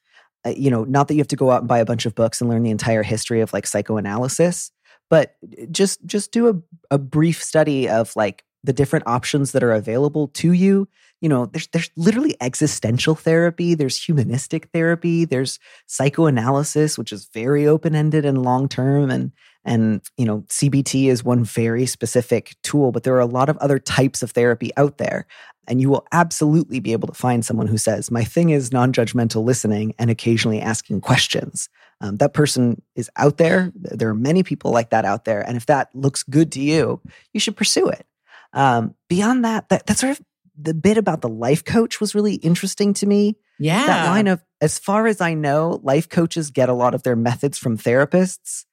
Uh, 0.45 0.49
you 0.49 0.69
know, 0.69 0.83
not 0.83 1.07
that 1.07 1.13
you 1.13 1.21
have 1.21 1.27
to 1.29 1.37
go 1.37 1.51
out 1.51 1.61
and 1.61 1.69
buy 1.69 1.79
a 1.79 1.85
bunch 1.85 2.05
of 2.05 2.15
books 2.15 2.41
and 2.41 2.49
learn 2.49 2.63
the 2.63 2.69
entire 2.69 3.01
history 3.01 3.39
of 3.39 3.53
like 3.53 3.65
psychoanalysis, 3.65 4.72
but 5.09 5.35
eh, 5.57 5.65
just 5.71 6.05
just 6.05 6.31
do 6.31 6.49
a, 6.49 6.95
a 6.95 6.97
brief 6.97 7.41
study 7.43 7.89
of 7.89 8.15
like 8.15 8.43
the 8.63 8.73
different 8.73 9.07
options 9.07 9.51
that 9.51 9.63
are 9.63 9.73
available 9.73 10.29
to 10.29 10.53
you. 10.53 10.87
You 11.21 11.29
know 11.29 11.45
there's 11.45 11.67
there's 11.67 11.89
literally 11.95 12.35
existential 12.41 13.15
therapy 13.15 13.75
there's 13.75 14.03
humanistic 14.03 14.67
therapy 14.73 15.23
there's 15.23 15.57
psychoanalysis 15.87 16.97
which 16.97 17.13
is 17.13 17.29
very 17.33 17.65
open-ended 17.65 18.25
and 18.25 18.43
long 18.43 18.67
term 18.67 19.09
and 19.09 19.31
and 19.63 20.01
you 20.17 20.25
know 20.25 20.41
CBT 20.49 21.05
is 21.05 21.23
one 21.23 21.45
very 21.45 21.85
specific 21.85 22.55
tool 22.61 22.91
but 22.91 23.03
there 23.03 23.15
are 23.15 23.21
a 23.21 23.25
lot 23.25 23.47
of 23.47 23.55
other 23.59 23.79
types 23.79 24.21
of 24.21 24.31
therapy 24.31 24.71
out 24.75 24.97
there 24.97 25.25
and 25.65 25.79
you 25.79 25.89
will 25.89 26.05
absolutely 26.11 26.81
be 26.81 26.91
able 26.91 27.07
to 27.07 27.13
find 27.13 27.45
someone 27.45 27.67
who 27.67 27.77
says 27.77 28.11
my 28.11 28.25
thing 28.25 28.49
is 28.49 28.73
non-judgmental 28.73 29.45
listening 29.45 29.93
and 29.97 30.09
occasionally 30.09 30.59
asking 30.59 30.99
questions 30.99 31.69
um, 32.03 32.17
that 32.17 32.33
person 32.33 32.79
is 32.95 33.09
out 33.15 33.37
there 33.37 33.71
there 33.75 34.09
are 34.09 34.15
many 34.15 34.43
people 34.43 34.69
like 34.69 34.91
that 34.91 35.05
out 35.05 35.25
there 35.25 35.41
and 35.41 35.57
if 35.57 35.65
that 35.65 35.89
looks 35.95 36.21
good 36.21 36.51
to 36.51 36.61
you 36.61 37.01
you 37.33 37.39
should 37.39 37.57
pursue 37.57 37.87
it 37.87 38.05
um, 38.53 38.93
beyond 39.09 39.43
that, 39.45 39.69
that 39.69 39.87
that 39.87 39.97
sort 39.97 40.11
of 40.11 40.21
the 40.55 40.73
bit 40.73 40.97
about 40.97 41.21
the 41.21 41.29
life 41.29 41.65
coach 41.65 41.99
was 41.99 42.13
really 42.13 42.35
interesting 42.35 42.93
to 42.95 43.07
me. 43.07 43.35
Yeah. 43.59 43.85
That 43.87 44.05
line 44.07 44.27
of, 44.27 44.43
as 44.61 44.77
far 44.77 45.07
as 45.07 45.19
I 45.19 45.33
know, 45.33 45.79
life 45.83 46.07
coaches 46.07 46.51
get 46.51 46.69
a 46.69 46.73
lot 46.73 46.93
of 46.93 47.03
their 47.03 47.15
methods 47.15 47.57
from 47.57 47.77
therapists. 47.77 48.65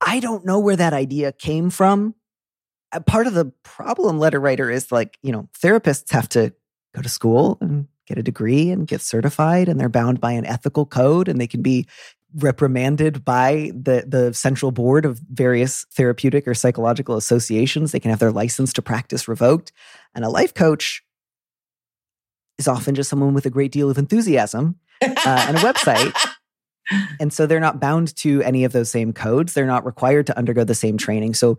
I 0.00 0.20
don't 0.20 0.44
know 0.44 0.60
where 0.60 0.76
that 0.76 0.92
idea 0.92 1.32
came 1.32 1.70
from. 1.70 2.14
Part 3.06 3.26
of 3.26 3.34
the 3.34 3.52
problem, 3.64 4.18
letter 4.18 4.38
writer, 4.38 4.70
is 4.70 4.92
like, 4.92 5.18
you 5.22 5.32
know, 5.32 5.48
therapists 5.60 6.12
have 6.12 6.28
to 6.30 6.54
go 6.94 7.02
to 7.02 7.08
school 7.08 7.58
and 7.60 7.88
get 8.06 8.18
a 8.18 8.22
degree 8.22 8.70
and 8.70 8.86
get 8.86 9.00
certified, 9.00 9.68
and 9.68 9.80
they're 9.80 9.88
bound 9.88 10.20
by 10.20 10.32
an 10.32 10.46
ethical 10.46 10.86
code, 10.86 11.26
and 11.28 11.40
they 11.40 11.48
can 11.48 11.62
be 11.62 11.86
reprimanded 12.36 13.24
by 13.24 13.70
the 13.74 14.04
the 14.06 14.34
central 14.34 14.70
board 14.72 15.04
of 15.04 15.18
various 15.30 15.84
therapeutic 15.92 16.46
or 16.46 16.54
psychological 16.54 17.16
associations. 17.16 17.92
They 17.92 18.00
can 18.00 18.10
have 18.10 18.20
their 18.20 18.32
license 18.32 18.72
to 18.74 18.82
practice 18.82 19.28
revoked. 19.28 19.72
And 20.14 20.24
a 20.24 20.28
life 20.28 20.54
coach 20.54 21.02
is 22.58 22.68
often 22.68 22.94
just 22.94 23.10
someone 23.10 23.34
with 23.34 23.46
a 23.46 23.50
great 23.50 23.72
deal 23.72 23.90
of 23.90 23.98
enthusiasm 23.98 24.76
uh, 25.02 25.14
and 25.26 25.56
a 25.56 25.60
website. 25.60 26.14
And 27.18 27.32
so 27.32 27.46
they're 27.46 27.58
not 27.58 27.80
bound 27.80 28.14
to 28.18 28.42
any 28.42 28.62
of 28.62 28.72
those 28.72 28.90
same 28.90 29.12
codes. 29.12 29.54
They're 29.54 29.66
not 29.66 29.84
required 29.84 30.26
to 30.28 30.38
undergo 30.38 30.62
the 30.62 30.72
same 30.72 30.96
training. 30.96 31.34
So 31.34 31.58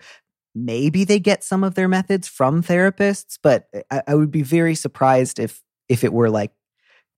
maybe 0.55 1.03
they 1.03 1.19
get 1.19 1.43
some 1.43 1.63
of 1.63 1.75
their 1.75 1.87
methods 1.87 2.27
from 2.27 2.63
therapists, 2.63 3.37
but 3.43 3.67
I, 3.91 4.03
I 4.07 4.15
would 4.15 4.31
be 4.31 4.41
very 4.41 4.73
surprised 4.73 5.37
if 5.37 5.61
if 5.89 6.03
it 6.03 6.13
were 6.13 6.29
like 6.29 6.51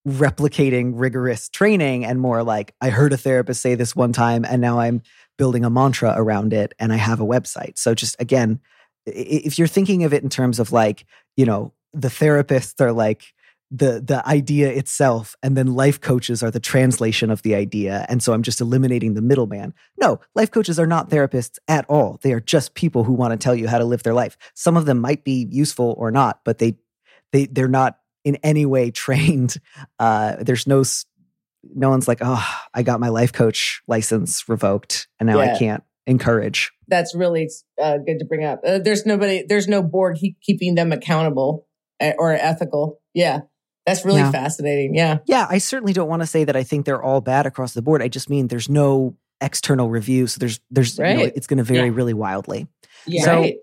replicating 0.07 0.93
rigorous 0.95 1.49
training 1.49 2.05
and 2.05 2.19
more 2.19 2.43
like 2.43 2.73
I 2.81 2.89
heard 2.89 3.13
a 3.13 3.17
therapist 3.17 3.61
say 3.61 3.75
this 3.75 3.95
one 3.95 4.13
time 4.13 4.45
and 4.45 4.61
now 4.61 4.79
I'm 4.79 5.01
building 5.37 5.65
a 5.65 5.69
mantra 5.69 6.13
around 6.15 6.53
it 6.53 6.73
and 6.79 6.93
I 6.93 6.97
have 6.97 7.19
a 7.19 7.25
website. 7.25 7.77
So 7.77 7.93
just 7.93 8.15
again, 8.19 8.59
if 9.05 9.57
you're 9.57 9.67
thinking 9.67 10.03
of 10.03 10.13
it 10.13 10.23
in 10.23 10.29
terms 10.29 10.59
of 10.59 10.71
like, 10.71 11.05
you 11.35 11.45
know, 11.45 11.73
the 11.93 12.07
therapists 12.07 12.79
are 12.81 12.91
like 12.91 13.33
the 13.71 14.01
the 14.01 14.27
idea 14.27 14.69
itself 14.69 15.35
and 15.43 15.55
then 15.55 15.75
life 15.75 16.01
coaches 16.01 16.41
are 16.41 16.49
the 16.49 16.59
translation 16.59 17.29
of 17.29 17.43
the 17.43 17.53
idea 17.53 18.05
and 18.09 18.23
so 18.23 18.33
I'm 18.33 18.41
just 18.41 18.61
eliminating 18.61 19.13
the 19.13 19.21
middleman. 19.21 19.73
No, 19.99 20.19
life 20.33 20.49
coaches 20.49 20.79
are 20.79 20.87
not 20.87 21.09
therapists 21.09 21.59
at 21.67 21.85
all. 21.87 22.19
They 22.23 22.33
are 22.33 22.39
just 22.39 22.73
people 22.73 23.03
who 23.03 23.13
want 23.13 23.31
to 23.31 23.37
tell 23.37 23.55
you 23.55 23.67
how 23.67 23.77
to 23.77 23.85
live 23.85 24.03
their 24.03 24.13
life. 24.13 24.37
Some 24.55 24.75
of 24.75 24.85
them 24.85 24.99
might 24.99 25.23
be 25.23 25.47
useful 25.51 25.93
or 25.97 26.09
not, 26.09 26.39
but 26.45 26.57
they 26.57 26.77
they 27.31 27.45
they're 27.45 27.67
not 27.67 27.99
in 28.29 28.37
any 28.37 28.65
way 28.65 28.91
trained. 29.05 29.57
Uh, 29.99 30.37
there's 30.39 30.65
no 30.65 30.83
no 31.75 31.89
one's 31.89 32.07
like, 32.07 32.19
oh, 32.21 32.47
I 32.73 32.83
got 32.83 33.01
my 33.01 33.09
life 33.09 33.33
coach 33.33 33.81
license 33.85 34.47
revoked, 34.47 35.09
and 35.19 35.27
now 35.27 35.41
yeah. 35.41 35.53
I 35.53 35.59
can't 35.59 35.83
encourage. 36.09 36.71
That's 36.87 37.13
really 37.13 37.49
uh, 37.81 37.97
good 37.97 38.19
to 38.19 38.25
bring 38.25 38.43
up. 38.43 38.61
Uh, 38.65 38.79
there's 38.79 39.05
nobody, 39.05 39.45
there's 39.47 39.67
no 39.67 39.83
board 39.83 40.17
keeping 40.41 40.75
them 40.75 40.91
accountable 40.91 41.67
or 42.17 42.33
ethical. 42.33 42.99
Yeah. 43.13 43.41
That's 43.85 44.05
really 44.05 44.19
yeah. 44.21 44.31
fascinating. 44.31 44.95
Yeah. 44.95 45.19
Yeah. 45.25 45.45
I 45.49 45.59
certainly 45.59 45.93
don't 45.93 46.09
want 46.09 46.21
to 46.21 46.27
say 46.27 46.43
that 46.43 46.55
I 46.55 46.63
think 46.63 46.85
they're 46.85 47.01
all 47.01 47.21
bad 47.21 47.45
across 47.45 47.73
the 47.73 47.81
board. 47.81 48.01
I 48.01 48.07
just 48.07 48.29
mean 48.29 48.47
there's 48.47 48.69
no 48.69 49.15
external 49.39 49.89
review. 49.89 50.27
So 50.27 50.39
there's, 50.39 50.59
there's, 50.71 50.97
right. 50.97 51.17
you 51.17 51.25
know, 51.25 51.31
it's 51.35 51.47
going 51.47 51.57
to 51.57 51.63
vary 51.63 51.89
yeah. 51.89 51.95
really 51.95 52.13
wildly. 52.13 52.67
Yeah. 53.05 53.23
So 53.23 53.39
right. 53.41 53.55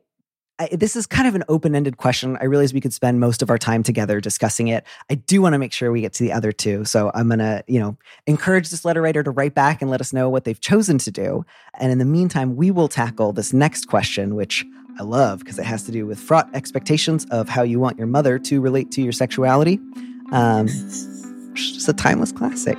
I, 0.59 0.69
this 0.73 0.97
is 0.97 1.07
kind 1.07 1.29
of 1.29 1.35
an 1.35 1.45
open-ended 1.49 1.99
question. 1.99 2.39
I 2.41 2.45
realize 2.45 2.73
we 2.73 2.81
could 2.81 2.95
spend 2.95 3.21
most 3.21 3.43
of 3.43 3.51
our 3.51 3.59
time 3.59 3.83
together 3.83 4.21
discussing 4.21 4.69
it. 4.69 4.85
I 5.11 5.17
do 5.17 5.43
want 5.43 5.53
to 5.53 5.59
make 5.59 5.73
sure 5.73 5.93
we 5.93 6.01
get 6.01 6.15
to 6.15 6.23
the 6.23 6.33
other 6.33 6.51
two. 6.51 6.85
So 6.87 7.11
I'm 7.15 7.29
going 7.29 7.41
to, 7.41 7.63
you 7.67 7.79
know, 7.79 7.99
encourage 8.27 8.71
this 8.71 8.85
letter 8.85 9.03
writer 9.03 9.23
to 9.23 9.31
write 9.31 9.55
back 9.55 9.83
and 9.83 9.91
let 9.91 10.01
us 10.01 10.13
know 10.13 10.31
what 10.31 10.45
they've 10.45 10.61
chosen 10.61 10.97
to 10.99 11.11
do. 11.11 11.45
And 11.79 11.93
in 11.93 11.99
the 11.99 12.07
meantime, 12.07 12.57
we 12.57 12.71
will 12.71 12.89
tackle 12.89 13.33
this 13.33 13.53
next 13.53 13.87
question, 13.87 14.35
which 14.35 14.65
I 14.99 15.03
love 15.03 15.41
because 15.41 15.59
it 15.59 15.67
has 15.67 15.83
to 15.85 15.93
do 15.93 16.07
with 16.07 16.19
fraught 16.19 16.49
expectations 16.55 17.27
of 17.31 17.51
how 17.51 17.63
you 17.63 17.79
want 17.79 17.99
your 17.99 18.07
mother 18.07 18.39
to 18.39 18.61
relate 18.61 18.91
to 18.93 19.03
your 19.03 19.13
sexuality. 19.13 19.79
Um, 20.33 20.67
it's 20.69 21.75
just 21.75 21.89
a 21.89 21.93
timeless 21.93 22.33
classic. 22.33 22.79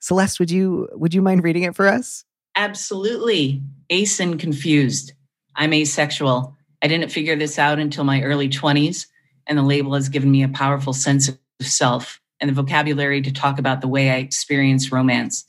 Celeste, 0.00 0.38
would 0.38 0.50
you 0.50 0.88
would 0.92 1.14
you 1.14 1.22
mind 1.22 1.44
reading 1.44 1.64
it 1.64 1.74
for 1.74 1.86
us? 1.88 2.24
Absolutely. 2.56 3.62
Ace 3.90 4.20
and 4.20 4.38
confused. 4.38 5.12
I'm 5.56 5.72
asexual. 5.72 6.56
I 6.82 6.86
didn't 6.86 7.10
figure 7.10 7.36
this 7.36 7.58
out 7.58 7.78
until 7.78 8.04
my 8.04 8.22
early 8.22 8.48
20s, 8.48 9.06
and 9.46 9.58
the 9.58 9.62
label 9.62 9.94
has 9.94 10.08
given 10.08 10.30
me 10.30 10.42
a 10.42 10.48
powerful 10.48 10.92
sense 10.92 11.28
of 11.28 11.38
self 11.60 12.20
and 12.40 12.48
the 12.48 12.54
vocabulary 12.54 13.20
to 13.22 13.32
talk 13.32 13.58
about 13.58 13.80
the 13.80 13.88
way 13.88 14.10
I 14.10 14.16
experience 14.16 14.92
romance. 14.92 15.44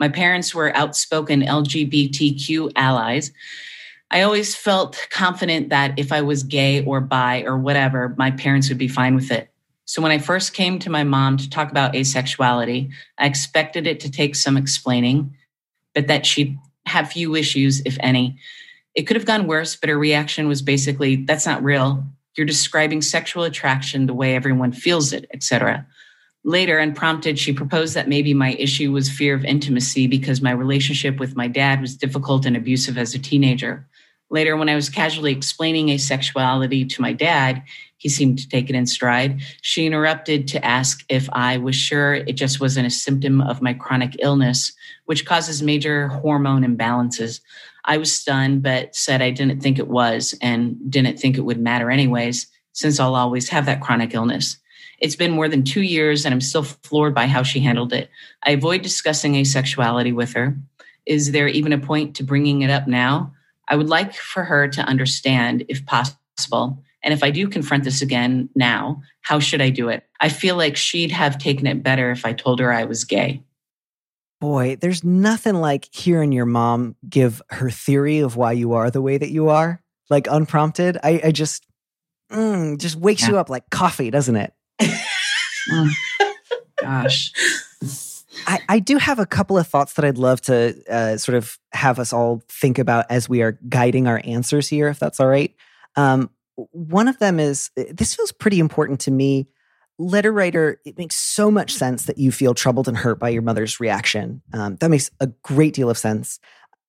My 0.00 0.08
parents 0.08 0.52
were 0.52 0.76
outspoken 0.76 1.42
LGBTQ 1.42 2.72
allies. 2.74 3.30
I 4.10 4.22
always 4.22 4.54
felt 4.54 5.06
confident 5.10 5.68
that 5.68 5.98
if 5.98 6.10
I 6.10 6.22
was 6.22 6.42
gay 6.42 6.84
or 6.84 7.00
bi 7.00 7.42
or 7.42 7.56
whatever, 7.56 8.14
my 8.18 8.32
parents 8.32 8.68
would 8.68 8.78
be 8.78 8.88
fine 8.88 9.14
with 9.14 9.30
it. 9.30 9.51
So 9.84 10.00
when 10.00 10.12
I 10.12 10.18
first 10.18 10.54
came 10.54 10.78
to 10.80 10.90
my 10.90 11.04
mom 11.04 11.36
to 11.38 11.50
talk 11.50 11.70
about 11.70 11.94
asexuality, 11.94 12.90
I 13.18 13.26
expected 13.26 13.86
it 13.86 14.00
to 14.00 14.10
take 14.10 14.34
some 14.34 14.56
explaining, 14.56 15.36
but 15.94 16.06
that 16.06 16.24
she'd 16.24 16.58
have 16.86 17.10
few 17.10 17.34
issues, 17.34 17.80
if 17.84 17.96
any. 18.00 18.38
It 18.94 19.02
could 19.02 19.16
have 19.16 19.26
gone 19.26 19.46
worse, 19.46 19.76
but 19.76 19.88
her 19.88 19.98
reaction 19.98 20.48
was 20.48 20.62
basically, 20.62 21.16
that's 21.16 21.46
not 21.46 21.62
real. 21.62 22.04
You're 22.36 22.46
describing 22.46 23.02
sexual 23.02 23.44
attraction 23.44 24.06
the 24.06 24.14
way 24.14 24.34
everyone 24.34 24.72
feels 24.72 25.12
it, 25.12 25.26
etc. 25.32 25.86
Later, 26.44 26.78
unprompted, 26.78 27.38
she 27.38 27.52
proposed 27.52 27.94
that 27.94 28.08
maybe 28.08 28.34
my 28.34 28.52
issue 28.54 28.90
was 28.90 29.08
fear 29.08 29.34
of 29.34 29.44
intimacy 29.44 30.06
because 30.06 30.42
my 30.42 30.50
relationship 30.50 31.20
with 31.20 31.36
my 31.36 31.46
dad 31.46 31.80
was 31.80 31.96
difficult 31.96 32.46
and 32.46 32.56
abusive 32.56 32.98
as 32.98 33.14
a 33.14 33.18
teenager. 33.18 33.86
Later, 34.32 34.56
when 34.56 34.70
I 34.70 34.74
was 34.74 34.88
casually 34.88 35.30
explaining 35.30 35.88
asexuality 35.88 36.88
to 36.88 37.02
my 37.02 37.12
dad, 37.12 37.62
he 37.98 38.08
seemed 38.08 38.38
to 38.38 38.48
take 38.48 38.70
it 38.70 38.74
in 38.74 38.86
stride. 38.86 39.42
She 39.60 39.84
interrupted 39.84 40.48
to 40.48 40.64
ask 40.64 41.04
if 41.10 41.28
I 41.32 41.58
was 41.58 41.76
sure 41.76 42.14
it 42.14 42.32
just 42.32 42.58
wasn't 42.58 42.86
a 42.86 42.90
symptom 42.90 43.42
of 43.42 43.60
my 43.60 43.74
chronic 43.74 44.16
illness, 44.20 44.72
which 45.04 45.26
causes 45.26 45.62
major 45.62 46.08
hormone 46.08 46.64
imbalances. 46.64 47.42
I 47.84 47.98
was 47.98 48.10
stunned, 48.10 48.62
but 48.62 48.96
said 48.96 49.20
I 49.20 49.32
didn't 49.32 49.62
think 49.62 49.78
it 49.78 49.88
was 49.88 50.34
and 50.40 50.78
didn't 50.90 51.18
think 51.18 51.36
it 51.36 51.42
would 51.42 51.60
matter 51.60 51.90
anyways, 51.90 52.46
since 52.72 52.98
I'll 52.98 53.14
always 53.14 53.50
have 53.50 53.66
that 53.66 53.82
chronic 53.82 54.14
illness. 54.14 54.56
It's 54.98 55.16
been 55.16 55.32
more 55.32 55.48
than 55.48 55.62
two 55.62 55.82
years 55.82 56.24
and 56.24 56.32
I'm 56.32 56.40
still 56.40 56.62
floored 56.62 57.14
by 57.14 57.26
how 57.26 57.42
she 57.42 57.60
handled 57.60 57.92
it. 57.92 58.08
I 58.42 58.52
avoid 58.52 58.80
discussing 58.80 59.34
asexuality 59.34 60.14
with 60.14 60.32
her. 60.32 60.56
Is 61.04 61.32
there 61.32 61.48
even 61.48 61.74
a 61.74 61.78
point 61.78 62.16
to 62.16 62.24
bringing 62.24 62.62
it 62.62 62.70
up 62.70 62.88
now? 62.88 63.34
I 63.72 63.74
would 63.74 63.88
like 63.88 64.12
for 64.12 64.44
her 64.44 64.68
to 64.68 64.82
understand, 64.82 65.64
if 65.66 65.86
possible, 65.86 66.78
and 67.02 67.14
if 67.14 67.24
I 67.24 67.30
do 67.30 67.48
confront 67.48 67.84
this 67.84 68.02
again 68.02 68.50
now, 68.54 69.00
how 69.22 69.38
should 69.38 69.62
I 69.62 69.70
do 69.70 69.88
it? 69.88 70.04
I 70.20 70.28
feel 70.28 70.56
like 70.56 70.76
she'd 70.76 71.10
have 71.10 71.38
taken 71.38 71.66
it 71.66 71.82
better 71.82 72.10
if 72.10 72.26
I 72.26 72.34
told 72.34 72.60
her 72.60 72.70
I 72.70 72.84
was 72.84 73.04
gay. 73.04 73.42
boy, 74.42 74.76
there's 74.76 75.04
nothing 75.04 75.54
like 75.54 75.88
hearing 75.92 76.32
your 76.32 76.44
mom 76.44 76.96
give 77.08 77.40
her 77.48 77.70
theory 77.70 78.18
of 78.18 78.34
why 78.36 78.50
you 78.50 78.72
are 78.72 78.90
the 78.90 79.00
way 79.00 79.16
that 79.16 79.30
you 79.30 79.48
are, 79.48 79.80
like 80.10 80.26
unprompted. 80.28 80.98
I, 81.02 81.20
I 81.24 81.30
just, 81.30 81.64
mm, 82.30 82.76
just 82.76 82.96
wakes 82.96 83.22
yeah. 83.22 83.28
you 83.30 83.38
up 83.38 83.48
like 83.48 83.70
coffee, 83.70 84.10
doesn't 84.10 84.34
it? 84.34 84.52
mm. 84.82 85.90
Gosh. 86.80 87.32
I, 88.46 88.60
I, 88.68 88.78
do 88.78 88.98
have 88.98 89.18
a 89.18 89.26
couple 89.26 89.58
of 89.58 89.66
thoughts 89.66 89.94
that 89.94 90.04
I'd 90.04 90.18
love 90.18 90.40
to 90.42 90.74
uh, 90.90 91.16
sort 91.16 91.36
of 91.36 91.58
have 91.72 91.98
us 91.98 92.12
all 92.12 92.42
think 92.48 92.78
about 92.78 93.06
as 93.10 93.28
we 93.28 93.42
are 93.42 93.58
guiding 93.68 94.06
our 94.06 94.20
answers 94.24 94.68
here, 94.68 94.88
if 94.88 94.98
that's 94.98 95.20
all 95.20 95.28
right. 95.28 95.54
Um, 95.96 96.30
one 96.56 97.08
of 97.08 97.18
them 97.18 97.40
is 97.40 97.70
this 97.76 98.14
feels 98.14 98.32
pretty 98.32 98.60
important 98.60 99.00
to 99.00 99.10
me 99.10 99.48
letter 99.98 100.32
writer, 100.32 100.80
it 100.84 100.98
makes 100.98 101.16
so 101.16 101.50
much 101.50 101.72
sense 101.72 102.04
that 102.06 102.18
you 102.18 102.32
feel 102.32 102.54
troubled 102.54 102.88
and 102.88 102.96
hurt 102.96 103.18
by 103.18 103.28
your 103.28 103.42
mother's 103.42 103.80
reaction. 103.80 104.42
Um, 104.52 104.76
that 104.76 104.90
makes 104.90 105.10
a 105.20 105.28
great 105.42 105.74
deal 105.74 105.90
of 105.90 105.98
sense. 105.98 106.38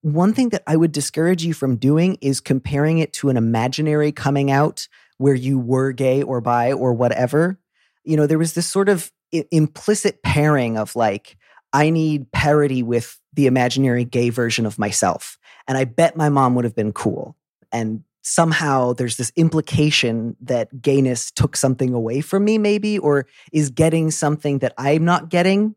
One 0.01 0.33
thing 0.33 0.49
that 0.49 0.63
I 0.67 0.75
would 0.75 0.91
discourage 0.91 1.45
you 1.45 1.53
from 1.53 1.77
doing 1.77 2.17
is 2.21 2.41
comparing 2.41 2.99
it 2.99 3.13
to 3.13 3.29
an 3.29 3.37
imaginary 3.37 4.11
coming 4.11 4.51
out 4.51 4.87
where 5.17 5.35
you 5.35 5.57
were 5.59 5.91
gay 5.91 6.21
or 6.21 6.41
bi 6.41 6.73
or 6.73 6.93
whatever. 6.93 7.59
You 8.03 8.17
know, 8.17 8.27
there 8.27 8.39
was 8.39 8.53
this 8.53 8.67
sort 8.67 8.89
of 8.89 9.11
I- 9.33 9.45
implicit 9.51 10.21
pairing 10.23 10.77
of 10.77 10.95
like, 10.95 11.37
I 11.73 11.89
need 11.89 12.31
parity 12.31 12.83
with 12.83 13.19
the 13.33 13.47
imaginary 13.47 14.05
gay 14.05 14.29
version 14.29 14.65
of 14.65 14.77
myself. 14.77 15.37
And 15.67 15.77
I 15.77 15.85
bet 15.85 16.15
my 16.15 16.29
mom 16.29 16.55
would 16.55 16.65
have 16.65 16.75
been 16.75 16.93
cool. 16.93 17.35
And 17.71 18.03
somehow 18.21 18.93
there's 18.93 19.17
this 19.17 19.31
implication 19.35 20.35
that 20.41 20.81
gayness 20.81 21.31
took 21.31 21.57
something 21.57 21.93
away 21.93 22.21
from 22.21 22.45
me, 22.45 22.57
maybe, 22.57 22.99
or 22.99 23.25
is 23.51 23.69
getting 23.69 24.11
something 24.11 24.59
that 24.59 24.73
I'm 24.77 25.03
not 25.03 25.29
getting. 25.29 25.75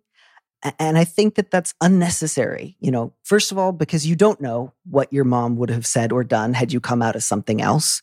And 0.78 0.98
I 0.98 1.04
think 1.04 1.35
that 1.37 1.50
that's 1.50 1.74
unnecessary. 1.80 2.76
You 2.80 2.90
know, 2.90 3.12
first 3.22 3.52
of 3.52 3.59
all, 3.59 3.72
because 3.72 4.06
you 4.06 4.16
don't 4.16 4.40
know 4.40 4.72
what 4.85 5.12
your 5.12 5.24
mom 5.24 5.56
would 5.56 5.70
have 5.70 5.87
said 5.87 6.12
or 6.12 6.24
done 6.24 6.54
had 6.54 6.72
you 6.72 6.80
come 6.80 7.02
out 7.02 7.16
as 7.16 7.24
something 7.24 7.61
else. 7.61 8.02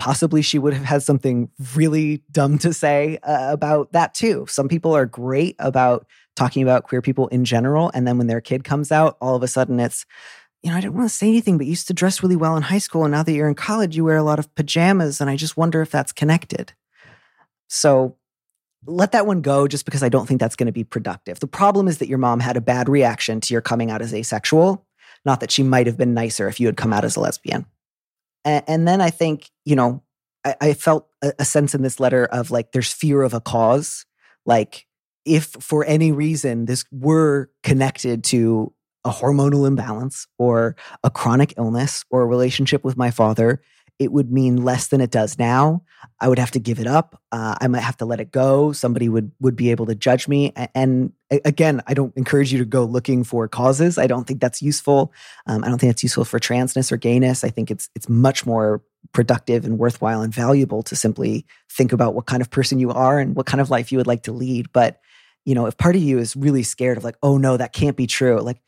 Possibly 0.00 0.40
she 0.40 0.58
would 0.58 0.72
have 0.72 0.84
had 0.84 1.02
something 1.02 1.50
really 1.74 2.22
dumb 2.32 2.56
to 2.58 2.72
say 2.72 3.18
uh, 3.22 3.52
about 3.52 3.92
that 3.92 4.14
too. 4.14 4.46
Some 4.48 4.66
people 4.66 4.96
are 4.96 5.04
great 5.04 5.56
about 5.58 6.06
talking 6.36 6.62
about 6.62 6.84
queer 6.84 7.02
people 7.02 7.28
in 7.28 7.44
general. 7.44 7.90
And 7.92 8.08
then 8.08 8.16
when 8.16 8.26
their 8.26 8.40
kid 8.40 8.64
comes 8.64 8.90
out, 8.90 9.18
all 9.20 9.36
of 9.36 9.42
a 9.42 9.48
sudden 9.48 9.78
it's, 9.78 10.06
you 10.62 10.70
know, 10.70 10.76
I 10.78 10.80
didn't 10.80 10.94
want 10.94 11.10
to 11.10 11.14
say 11.14 11.28
anything, 11.28 11.58
but 11.58 11.66
you 11.66 11.70
used 11.70 11.86
to 11.88 11.94
dress 11.94 12.22
really 12.22 12.34
well 12.34 12.56
in 12.56 12.62
high 12.62 12.78
school. 12.78 13.04
And 13.04 13.12
now 13.12 13.22
that 13.22 13.32
you're 13.32 13.46
in 13.46 13.54
college, 13.54 13.94
you 13.94 14.04
wear 14.04 14.16
a 14.16 14.22
lot 14.22 14.38
of 14.38 14.54
pajamas. 14.54 15.20
And 15.20 15.28
I 15.28 15.36
just 15.36 15.58
wonder 15.58 15.82
if 15.82 15.90
that's 15.90 16.12
connected. 16.12 16.72
So 17.68 18.16
let 18.86 19.12
that 19.12 19.26
one 19.26 19.42
go 19.42 19.68
just 19.68 19.84
because 19.84 20.02
I 20.02 20.08
don't 20.08 20.26
think 20.26 20.40
that's 20.40 20.56
going 20.56 20.66
to 20.66 20.72
be 20.72 20.82
productive. 20.84 21.40
The 21.40 21.46
problem 21.46 21.88
is 21.88 21.98
that 21.98 22.08
your 22.08 22.16
mom 22.16 22.40
had 22.40 22.56
a 22.56 22.62
bad 22.62 22.88
reaction 22.88 23.42
to 23.42 23.52
your 23.52 23.60
coming 23.60 23.90
out 23.90 24.00
as 24.00 24.14
asexual, 24.14 24.86
not 25.26 25.40
that 25.40 25.50
she 25.50 25.62
might 25.62 25.86
have 25.86 25.98
been 25.98 26.14
nicer 26.14 26.48
if 26.48 26.58
you 26.58 26.66
had 26.68 26.78
come 26.78 26.94
out 26.94 27.04
as 27.04 27.16
a 27.16 27.20
lesbian. 27.20 27.66
And, 28.44 28.88
then 28.88 29.00
I 29.00 29.10
think, 29.10 29.50
you 29.64 29.76
know, 29.76 30.02
I, 30.44 30.56
I 30.60 30.74
felt 30.74 31.08
a, 31.22 31.32
a 31.40 31.44
sense 31.44 31.74
in 31.74 31.82
this 31.82 32.00
letter 32.00 32.26
of 32.26 32.50
like 32.50 32.72
there's 32.72 32.92
fear 32.92 33.22
of 33.22 33.34
a 33.34 33.40
cause. 33.40 34.06
Like, 34.46 34.86
if 35.24 35.44
for 35.60 35.84
any 35.84 36.12
reason 36.12 36.64
this 36.64 36.84
were 36.90 37.50
connected 37.62 38.24
to 38.24 38.72
a 39.04 39.10
hormonal 39.10 39.66
imbalance 39.66 40.26
or 40.38 40.76
a 41.04 41.10
chronic 41.10 41.54
illness 41.56 42.04
or 42.10 42.22
a 42.22 42.26
relationship 42.26 42.84
with 42.84 42.96
my 42.96 43.10
father, 43.10 43.62
it 44.00 44.10
would 44.10 44.32
mean 44.32 44.56
less 44.56 44.88
than 44.88 45.00
it 45.00 45.10
does 45.10 45.38
now. 45.38 45.82
I 46.18 46.28
would 46.28 46.38
have 46.38 46.50
to 46.52 46.58
give 46.58 46.80
it 46.80 46.86
up. 46.86 47.20
Uh, 47.30 47.54
I 47.60 47.68
might 47.68 47.82
have 47.82 47.98
to 47.98 48.06
let 48.06 48.18
it 48.18 48.32
go. 48.32 48.72
Somebody 48.72 49.10
would 49.10 49.30
would 49.40 49.54
be 49.54 49.70
able 49.70 49.86
to 49.86 49.94
judge 49.94 50.26
me. 50.26 50.52
And, 50.74 51.12
again, 51.30 51.82
I 51.86 51.92
don't 51.92 52.16
encourage 52.16 52.50
you 52.50 52.58
to 52.58 52.64
go 52.64 52.84
looking 52.84 53.22
for 53.22 53.46
causes. 53.46 53.98
I 53.98 54.06
don't 54.06 54.26
think 54.26 54.40
that's 54.40 54.62
useful. 54.62 55.12
Um, 55.46 55.62
I 55.62 55.68
don't 55.68 55.78
think 55.78 55.90
that's 55.90 56.02
useful 56.02 56.24
for 56.24 56.40
transness 56.40 56.90
or 56.90 56.96
gayness. 56.96 57.44
I 57.44 57.50
think 57.50 57.70
it's 57.70 57.90
it's 57.94 58.08
much 58.08 58.46
more 58.46 58.82
productive 59.12 59.64
and 59.64 59.78
worthwhile 59.78 60.22
and 60.22 60.34
valuable 60.34 60.82
to 60.84 60.96
simply 60.96 61.46
think 61.70 61.92
about 61.92 62.14
what 62.14 62.26
kind 62.26 62.42
of 62.42 62.50
person 62.50 62.78
you 62.80 62.90
are 62.90 63.20
and 63.20 63.36
what 63.36 63.46
kind 63.46 63.60
of 63.60 63.70
life 63.70 63.92
you 63.92 63.98
would 63.98 64.06
like 64.06 64.22
to 64.24 64.32
lead. 64.32 64.72
But 64.72 65.00
you 65.44 65.54
know, 65.54 65.66
if 65.66 65.76
part 65.76 65.94
of 65.94 66.02
you 66.02 66.18
is 66.18 66.34
really 66.34 66.62
scared 66.62 66.96
of 66.96 67.04
like, 67.04 67.16
oh 67.22 67.36
no, 67.36 67.56
that 67.58 67.72
can't 67.72 67.96
be 67.96 68.06
true, 68.06 68.40
like 68.40 68.60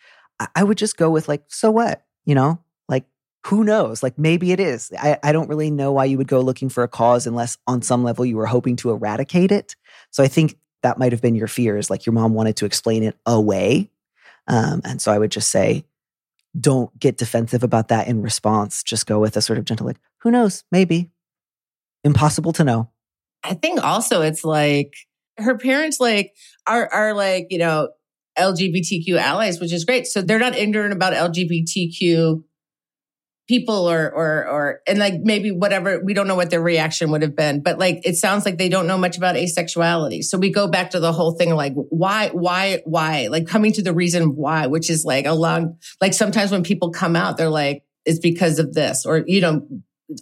I 0.55 0.63
would 0.63 0.79
just 0.79 0.97
go 0.97 1.11
with 1.11 1.29
like, 1.29 1.45
so 1.49 1.71
what? 1.71 2.05
You 2.25 2.35
know, 2.35 2.62
who 3.47 3.65
knows? 3.65 4.03
Like 4.03 4.19
maybe 4.19 4.53
it 4.53 4.61
is. 4.61 4.93
I, 4.99 5.19
I 5.23 5.33
don't 5.33 5.49
really 5.49 5.71
know 5.71 5.93
why 5.93 6.05
you 6.05 6.19
would 6.19 6.29
go 6.29 6.41
looking 6.41 6.69
for 6.69 6.83
a 6.83 6.89
cause 6.89 7.27
unless 7.27 7.59
on 7.67 7.83
some 7.83 8.05
level 8.05 8.25
you 8.25 8.37
were 8.37 8.47
hoping 8.47 8.77
to 8.77 8.91
eradicate 8.91 9.51
it. 9.51 9.75
So 10.11 10.23
I 10.23 10.29
think 10.29 10.57
that 10.83 10.99
might 10.99 11.13
have 11.13 11.21
been 11.21 11.35
your 11.35 11.49
fears. 11.49 11.91
Like 11.91 12.07
your 12.07 12.13
mom 12.13 12.35
wanted 12.35 12.57
to 12.57 12.67
explain 12.67 13.03
it 13.03 13.17
away. 13.27 13.91
Um, 14.47 14.81
and 14.85 15.01
so 15.01 15.13
I 15.13 15.19
would 15.19 15.31
just 15.31 15.51
say, 15.51 15.85
don't 16.59 16.97
get 16.99 17.17
defensive 17.17 17.63
about 17.63 17.89
that 17.89 18.09
in 18.09 18.23
response. 18.23 18.83
Just 18.83 19.07
go 19.07 19.19
with 19.19 19.37
a 19.37 19.43
sort 19.43 19.59
of 19.59 19.65
gentle, 19.65 19.87
like, 19.87 20.01
who 20.19 20.31
knows? 20.31 20.65
Maybe. 20.71 21.11
Impossible 22.05 22.53
to 22.55 22.65
know. 22.65 22.91
I 23.43 23.55
think 23.55 23.83
also 23.83 24.23
it's 24.23 24.45
like 24.45 24.95
her 25.39 25.57
parents 25.57 25.99
like 25.99 26.33
are 26.67 26.89
are 26.93 27.15
like, 27.15 27.47
you 27.51 27.59
know, 27.59 27.89
LGBTQ 28.39 29.17
allies, 29.17 29.61
which 29.61 29.73
is 29.73 29.85
great. 29.85 30.07
So 30.07 30.21
they're 30.23 30.39
not 30.39 30.57
ignorant 30.57 30.93
about 30.93 31.15
LGBTQ 31.15 32.43
people 33.53 33.91
or 33.91 34.11
or 34.11 34.49
or 34.49 34.81
and 34.87 34.99
like 34.99 35.21
maybe 35.21 35.51
whatever 35.51 36.01
we 36.03 36.15
don't 36.15 36.27
know 36.27 36.35
what 36.35 36.49
their 36.49 36.63
reaction 36.63 37.11
would 37.11 37.21
have 37.21 37.37
been 37.37 37.63
but 37.63 37.79
like 37.79 38.01
it 38.03 38.17
sounds 38.17 38.47
like 38.47 38.57
they 38.57 38.71
don't 38.71 38.87
know 38.87 38.97
much 38.97 39.19
about 39.19 39.35
asexuality. 39.35 40.23
So 40.23 40.39
we 40.39 40.51
go 40.51 40.69
back 40.69 40.93
to 40.93 41.01
the 41.01 41.13
whole 41.13 41.33
thing 41.33 41.55
like 41.55 41.75
why 41.75 42.31
why 42.31 42.81
why? 42.87 43.29
Like 43.31 43.47
coming 43.47 43.73
to 43.75 43.83
the 43.83 43.93
reason 43.93 44.37
why 44.37 44.69
which 44.69 44.89
is 44.89 45.05
like 45.05 45.27
a 45.27 45.35
long 45.35 45.77
like 46.01 46.15
sometimes 46.15 46.51
when 46.51 46.63
people 46.63 46.93
come 46.93 47.15
out 47.15 47.37
they're 47.37 47.51
like 47.51 47.85
it's 48.07 48.21
because 48.21 48.59
of 48.59 48.73
this 48.73 49.05
or 49.05 49.23
you 49.27 49.43
know 49.43 49.67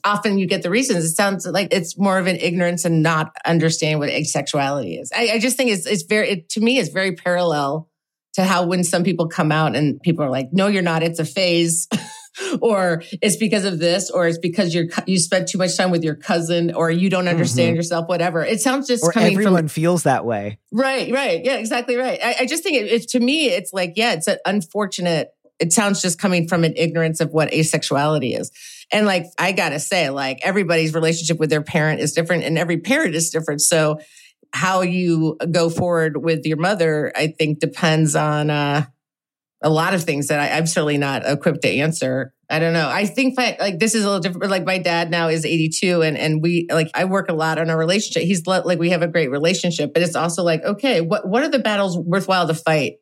often 0.04 0.38
you 0.38 0.46
get 0.46 0.62
the 0.62 0.70
reasons. 0.70 1.04
It 1.04 1.14
sounds 1.14 1.46
like 1.46 1.68
it's 1.70 1.96
more 1.96 2.18
of 2.18 2.26
an 2.26 2.36
ignorance 2.36 2.84
and 2.84 3.00
not 3.02 3.34
understanding 3.44 4.00
what 4.00 4.10
asexuality 4.10 5.00
is. 5.00 5.12
I, 5.14 5.34
I 5.34 5.38
just 5.38 5.56
think 5.56 5.70
it's 5.70 5.86
it's 5.86 6.02
very 6.02 6.30
it, 6.30 6.48
to 6.50 6.60
me 6.60 6.78
it's 6.78 6.90
very 6.90 7.14
parallel 7.14 7.88
to 8.34 8.44
how 8.44 8.66
when 8.66 8.84
some 8.84 9.02
people 9.02 9.28
come 9.28 9.50
out 9.50 9.74
and 9.74 10.00
people 10.02 10.24
are 10.24 10.30
like, 10.30 10.48
no, 10.52 10.66
you're 10.68 10.82
not, 10.82 11.02
it's 11.02 11.18
a 11.18 11.24
phase. 11.24 11.88
or 12.60 13.02
it's 13.22 13.36
because 13.36 13.64
of 13.64 13.78
this, 13.78 14.10
or 14.10 14.26
it's 14.26 14.38
because 14.38 14.74
you're 14.74 14.86
you 15.06 15.18
spent 15.18 15.48
too 15.48 15.58
much 15.58 15.76
time 15.76 15.90
with 15.90 16.04
your 16.04 16.14
cousin, 16.14 16.74
or 16.74 16.90
you 16.90 17.10
don't 17.10 17.28
understand 17.28 17.70
mm-hmm. 17.70 17.76
yourself, 17.76 18.08
whatever. 18.08 18.44
It 18.44 18.60
sounds 18.60 18.86
just 18.86 19.04
or 19.04 19.12
coming 19.12 19.32
everyone 19.32 19.62
from, 19.62 19.68
feels 19.68 20.04
that 20.04 20.24
way, 20.24 20.58
right? 20.72 21.12
Right? 21.12 21.44
Yeah, 21.44 21.56
exactly 21.56 21.96
right. 21.96 22.18
I, 22.22 22.36
I 22.40 22.46
just 22.46 22.62
think 22.62 22.76
it, 22.76 22.86
it, 22.86 23.08
to 23.10 23.20
me, 23.20 23.46
it's 23.46 23.72
like, 23.72 23.94
yeah, 23.96 24.12
it's 24.12 24.28
an 24.28 24.38
unfortunate. 24.44 25.30
It 25.58 25.72
sounds 25.72 26.00
just 26.00 26.18
coming 26.18 26.48
from 26.48 26.64
an 26.64 26.72
ignorance 26.76 27.20
of 27.20 27.32
what 27.32 27.50
asexuality 27.50 28.38
is. 28.38 28.50
And 28.92 29.06
like, 29.06 29.26
I 29.38 29.52
gotta 29.52 29.78
say, 29.78 30.10
like, 30.10 30.40
everybody's 30.42 30.94
relationship 30.94 31.38
with 31.38 31.50
their 31.50 31.62
parent 31.62 32.00
is 32.00 32.12
different 32.12 32.44
and 32.44 32.58
every 32.58 32.78
parent 32.78 33.14
is 33.14 33.30
different. 33.30 33.60
So 33.60 34.00
how 34.52 34.80
you 34.80 35.36
go 35.50 35.70
forward 35.70 36.16
with 36.16 36.44
your 36.44 36.56
mother, 36.56 37.12
I 37.14 37.28
think 37.28 37.60
depends 37.60 38.16
on 38.16 38.50
uh, 38.50 38.86
a 39.62 39.70
lot 39.70 39.94
of 39.94 40.02
things 40.04 40.28
that 40.28 40.40
I, 40.40 40.58
am 40.58 40.66
certainly 40.66 40.98
not 40.98 41.26
equipped 41.26 41.62
to 41.62 41.68
answer. 41.68 42.32
I 42.48 42.58
don't 42.58 42.72
know. 42.72 42.88
I 42.88 43.06
think 43.06 43.38
like 43.38 43.78
this 43.78 43.94
is 43.94 44.04
a 44.04 44.06
little 44.06 44.20
different. 44.20 44.50
Like 44.50 44.64
my 44.64 44.78
dad 44.78 45.10
now 45.10 45.28
is 45.28 45.44
82 45.44 46.02
and, 46.02 46.16
and 46.16 46.42
we 46.42 46.66
like, 46.70 46.90
I 46.94 47.04
work 47.04 47.28
a 47.28 47.34
lot 47.34 47.58
on 47.58 47.70
our 47.70 47.78
relationship. 47.78 48.22
He's 48.22 48.46
like, 48.46 48.78
we 48.78 48.90
have 48.90 49.02
a 49.02 49.08
great 49.08 49.30
relationship, 49.30 49.92
but 49.92 50.02
it's 50.02 50.16
also 50.16 50.42
like, 50.42 50.64
okay, 50.64 51.00
what, 51.00 51.28
what 51.28 51.42
are 51.42 51.48
the 51.48 51.58
battles 51.58 51.98
worthwhile 51.98 52.48
to 52.48 52.54
fight? 52.54 52.94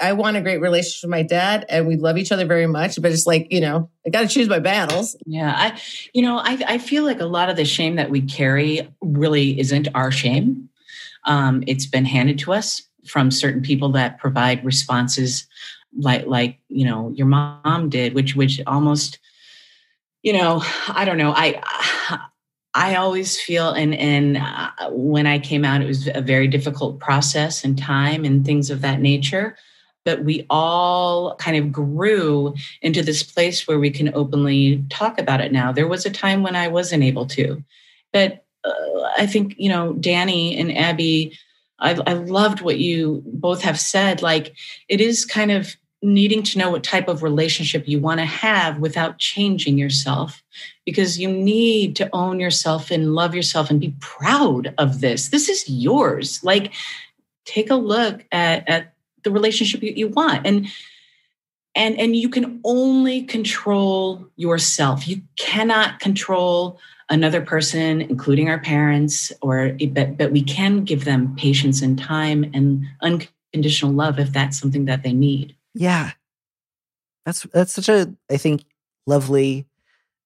I 0.00 0.12
want 0.12 0.36
a 0.36 0.40
great 0.40 0.60
relationship 0.60 1.06
with 1.06 1.12
my 1.12 1.22
dad 1.22 1.64
and 1.68 1.86
we 1.86 1.96
love 1.96 2.18
each 2.18 2.32
other 2.32 2.44
very 2.44 2.66
much, 2.66 3.00
but 3.00 3.12
it's 3.12 3.26
like, 3.26 3.46
you 3.50 3.60
know, 3.60 3.90
I 4.04 4.10
got 4.10 4.22
to 4.22 4.28
choose 4.28 4.48
my 4.48 4.58
battles. 4.58 5.16
Yeah. 5.24 5.54
I, 5.56 5.80
you 6.12 6.22
know, 6.22 6.38
I, 6.38 6.58
I 6.66 6.78
feel 6.78 7.04
like 7.04 7.20
a 7.20 7.26
lot 7.26 7.48
of 7.48 7.56
the 7.56 7.64
shame 7.64 7.96
that 7.96 8.10
we 8.10 8.20
carry 8.20 8.88
really 9.00 9.58
isn't 9.60 9.88
our 9.94 10.10
shame. 10.10 10.68
Um, 11.24 11.62
it's 11.66 11.86
been 11.86 12.04
handed 12.04 12.40
to 12.40 12.52
us 12.52 12.82
from 13.06 13.30
certain 13.30 13.62
people 13.62 13.90
that 13.92 14.18
provide 14.18 14.64
responses 14.64 15.46
like 15.98 16.26
like 16.26 16.58
you 16.68 16.84
know 16.84 17.10
your 17.10 17.26
mom 17.26 17.88
did, 17.88 18.14
which 18.14 18.36
which 18.36 18.60
almost 18.66 19.18
you 20.22 20.32
know 20.32 20.62
I 20.88 21.04
don't 21.04 21.18
know 21.18 21.32
I. 21.34 21.60
I 22.76 22.96
always 22.96 23.40
feel, 23.40 23.70
and 23.70 23.94
and 23.94 24.36
uh, 24.36 24.90
when 24.90 25.28
I 25.28 25.38
came 25.38 25.64
out, 25.64 25.80
it 25.80 25.86
was 25.86 26.08
a 26.12 26.20
very 26.20 26.48
difficult 26.48 26.98
process 26.98 27.62
and 27.62 27.78
time 27.78 28.24
and 28.24 28.44
things 28.44 28.68
of 28.68 28.80
that 28.80 29.00
nature. 29.00 29.56
But 30.04 30.24
we 30.24 30.44
all 30.50 31.36
kind 31.36 31.56
of 31.56 31.70
grew 31.70 32.54
into 32.82 33.00
this 33.00 33.22
place 33.22 33.68
where 33.68 33.78
we 33.78 33.90
can 33.90 34.12
openly 34.12 34.84
talk 34.90 35.20
about 35.20 35.40
it 35.40 35.52
now. 35.52 35.70
There 35.70 35.86
was 35.86 36.04
a 36.04 36.10
time 36.10 36.42
when 36.42 36.56
I 36.56 36.66
wasn't 36.66 37.04
able 37.04 37.26
to, 37.26 37.62
but 38.12 38.44
uh, 38.64 39.02
I 39.16 39.26
think, 39.26 39.54
you 39.56 39.68
know, 39.68 39.92
Danny 39.92 40.56
and 40.58 40.76
Abby, 40.76 41.38
I, 41.78 41.98
I 42.06 42.14
loved 42.14 42.60
what 42.60 42.78
you 42.78 43.22
both 43.26 43.62
have 43.62 43.78
said. 43.78 44.20
Like, 44.20 44.54
it 44.88 45.00
is 45.00 45.24
kind 45.24 45.52
of 45.52 45.76
needing 46.04 46.42
to 46.42 46.58
know 46.58 46.70
what 46.70 46.84
type 46.84 47.08
of 47.08 47.22
relationship 47.22 47.88
you 47.88 47.98
want 47.98 48.20
to 48.20 48.26
have 48.26 48.78
without 48.78 49.18
changing 49.18 49.78
yourself 49.78 50.42
because 50.84 51.18
you 51.18 51.28
need 51.28 51.96
to 51.96 52.08
own 52.12 52.38
yourself 52.38 52.90
and 52.90 53.14
love 53.14 53.34
yourself 53.34 53.70
and 53.70 53.80
be 53.80 53.94
proud 54.00 54.74
of 54.76 55.00
this. 55.00 55.28
This 55.28 55.48
is 55.48 55.68
yours. 55.68 56.44
Like, 56.44 56.72
take 57.46 57.70
a 57.70 57.74
look 57.74 58.24
at, 58.30 58.68
at 58.68 58.94
the 59.22 59.30
relationship 59.30 59.82
you, 59.82 59.92
you 59.96 60.08
want. 60.08 60.46
And 60.46 60.68
and 61.76 61.98
and 61.98 62.14
you 62.14 62.28
can 62.28 62.60
only 62.64 63.22
control 63.22 64.28
yourself. 64.36 65.08
You 65.08 65.22
cannot 65.36 65.98
control 65.98 66.78
another 67.10 67.40
person, 67.40 68.00
including 68.00 68.48
our 68.48 68.60
parents, 68.60 69.32
or 69.42 69.76
but, 69.90 70.16
but 70.16 70.30
we 70.30 70.42
can 70.42 70.84
give 70.84 71.04
them 71.04 71.34
patience 71.36 71.82
and 71.82 71.98
time 71.98 72.48
and 72.54 72.86
unconditional 73.02 73.92
love 73.92 74.18
if 74.18 74.32
that's 74.32 74.58
something 74.58 74.84
that 74.84 75.02
they 75.02 75.12
need. 75.12 75.56
Yeah. 75.74 76.12
That's 77.26 77.42
that's 77.52 77.72
such 77.72 77.88
a 77.88 78.12
I 78.30 78.36
think 78.36 78.64
lovely 79.06 79.66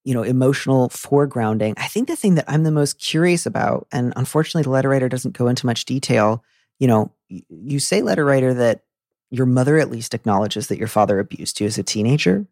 you 0.05 0.15
know 0.15 0.23
emotional 0.23 0.89
foregrounding. 0.91 1.75
I 1.79 1.87
think 1.89 2.09
the 2.09 2.17
thing 2.17 2.37
that 2.37 2.47
I'm 2.49 2.65
the 2.65 2.71
most 2.73 3.01
curious 3.01 3.47
about 3.47 3.87
and 3.93 4.13
unfortunately 4.17 4.65
the 4.65 4.71
letter 4.71 4.89
writer 4.91 5.09
doesn't 5.09 5.37
go 5.37 5.49
into 5.49 5.67
much 5.67 5.85
detail, 5.85 6.45
you 6.79 6.89
know, 6.89 7.13
you 7.29 7.81
say 7.81 8.03
letter 8.03 8.25
writer 8.25 8.55
that 8.55 8.83
your 9.31 9.47
mother 9.47 9.79
at 9.79 9.91
least 9.91 10.15
acknowledges 10.15 10.69
that 10.69 10.79
your 10.79 10.89
father 10.89 11.19
abused 11.19 11.61
you 11.61 11.67
as 11.67 11.79
a 11.79 11.83
teenager 11.83 12.47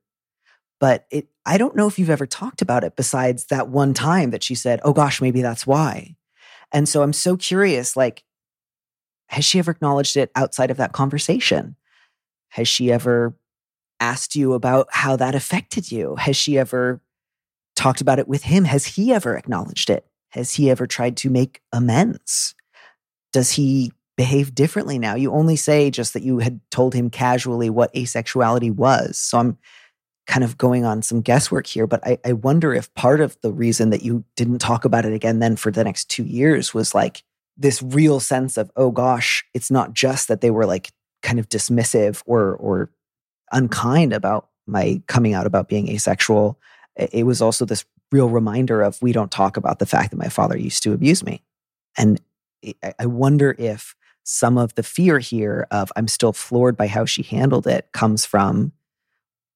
but 0.80 1.06
it 1.10 1.28
I 1.46 1.58
don't 1.58 1.76
know 1.76 1.86
if 1.88 1.98
you've 1.98 2.10
ever 2.10 2.26
talked 2.26 2.62
about 2.62 2.84
it 2.84 2.96
besides 2.96 3.46
that 3.46 3.68
one 3.68 3.94
time 3.94 4.30
that 4.32 4.42
she 4.44 4.54
said, 4.56 4.80
"Oh 4.84 4.92
gosh, 4.94 5.20
maybe 5.22 5.42
that's 5.42 5.66
why." 5.66 6.16
And 6.72 6.88
so 6.88 7.02
I'm 7.02 7.12
so 7.14 7.36
curious 7.36 7.96
like 7.96 8.24
has 9.28 9.44
she 9.44 9.58
ever 9.58 9.70
acknowledged 9.72 10.16
it 10.16 10.30
outside 10.36 10.70
of 10.70 10.76
that 10.76 10.92
conversation? 10.92 11.76
Has 12.50 12.68
she 12.68 12.90
ever 12.92 13.34
asked 14.00 14.36
you 14.36 14.52
about 14.52 14.88
how 14.90 15.16
that 15.16 15.34
affected 15.34 15.90
you? 15.90 16.16
Has 16.16 16.36
she 16.36 16.58
ever 16.58 17.00
talked 17.74 18.00
about 18.00 18.18
it 18.18 18.28
with 18.28 18.42
him? 18.42 18.64
Has 18.64 18.86
he 18.86 19.12
ever 19.12 19.36
acknowledged 19.36 19.90
it? 19.90 20.06
Has 20.30 20.54
he 20.54 20.70
ever 20.70 20.86
tried 20.86 21.16
to 21.18 21.30
make 21.30 21.60
amends? 21.72 22.54
Does 23.32 23.52
he 23.52 23.92
behave 24.16 24.54
differently 24.54 24.98
now? 24.98 25.14
You 25.14 25.32
only 25.32 25.56
say 25.56 25.90
just 25.90 26.14
that 26.14 26.22
you 26.22 26.38
had 26.38 26.60
told 26.70 26.94
him 26.94 27.10
casually 27.10 27.70
what 27.70 27.94
asexuality 27.94 28.74
was. 28.74 29.18
So 29.18 29.38
I'm 29.38 29.58
kind 30.26 30.42
of 30.42 30.58
going 30.58 30.84
on 30.84 31.02
some 31.02 31.20
guesswork 31.20 31.66
here, 31.66 31.86
but 31.86 32.04
I, 32.06 32.18
I 32.24 32.32
wonder 32.32 32.74
if 32.74 32.92
part 32.94 33.20
of 33.20 33.40
the 33.42 33.52
reason 33.52 33.90
that 33.90 34.02
you 34.02 34.24
didn't 34.36 34.58
talk 34.58 34.84
about 34.84 35.04
it 35.04 35.12
again 35.12 35.38
then 35.38 35.54
for 35.56 35.70
the 35.70 35.84
next 35.84 36.10
two 36.10 36.24
years 36.24 36.74
was 36.74 36.94
like 36.94 37.22
this 37.56 37.82
real 37.82 38.20
sense 38.20 38.56
of, 38.56 38.70
oh 38.76 38.90
gosh, 38.90 39.44
it's 39.54 39.70
not 39.70 39.94
just 39.94 40.28
that 40.28 40.40
they 40.40 40.50
were 40.50 40.66
like 40.66 40.90
kind 41.26 41.40
of 41.40 41.48
dismissive 41.48 42.22
or 42.24 42.54
or 42.54 42.88
unkind 43.52 44.12
about 44.12 44.48
my 44.66 45.02
coming 45.08 45.34
out 45.34 45.46
about 45.46 45.68
being 45.68 45.88
asexual. 45.88 46.58
It 46.96 47.26
was 47.26 47.42
also 47.42 47.64
this 47.64 47.84
real 48.12 48.28
reminder 48.28 48.80
of 48.82 49.02
we 49.02 49.12
don't 49.12 49.30
talk 49.30 49.56
about 49.56 49.80
the 49.80 49.86
fact 49.86 50.10
that 50.10 50.16
my 50.16 50.28
father 50.28 50.56
used 50.56 50.82
to 50.84 50.92
abuse 50.92 51.24
me. 51.24 51.42
And 51.98 52.20
I 52.98 53.06
wonder 53.06 53.54
if 53.58 53.94
some 54.22 54.56
of 54.56 54.74
the 54.76 54.82
fear 54.82 55.18
here 55.18 55.66
of 55.70 55.92
I'm 55.96 56.08
still 56.08 56.32
floored 56.32 56.76
by 56.76 56.86
how 56.86 57.04
she 57.04 57.22
handled 57.22 57.66
it 57.66 57.88
comes 57.92 58.24
from 58.24 58.72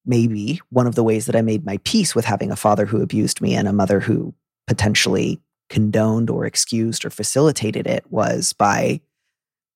maybe 0.05 0.61
one 0.71 0.87
of 0.87 0.97
the 0.97 1.05
ways 1.05 1.27
that 1.27 1.37
I 1.37 1.43
made 1.43 1.65
my 1.65 1.79
peace 1.85 2.15
with 2.15 2.25
having 2.25 2.51
a 2.51 2.57
father 2.57 2.87
who 2.87 3.03
abused 3.03 3.41
me 3.41 3.55
and 3.55 3.69
a 3.69 3.73
mother 3.73 4.01
who 4.01 4.35
potentially 4.67 5.41
condoned 5.69 6.31
or 6.31 6.47
excused 6.47 7.05
or 7.05 7.11
facilitated 7.11 7.87
it 7.87 8.05
was 8.11 8.53
by 8.53 9.01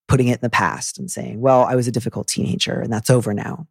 putting 0.07 0.27
it 0.27 0.35
in 0.35 0.41
the 0.41 0.49
past 0.49 0.99
and 0.99 1.09
saying, 1.09 1.41
well, 1.41 1.63
I 1.63 1.75
was 1.75 1.87
a 1.87 1.91
difficult 1.91 2.27
teenager 2.27 2.79
and 2.79 2.91
that's 2.91 3.09
over 3.09 3.33
now. 3.33 3.67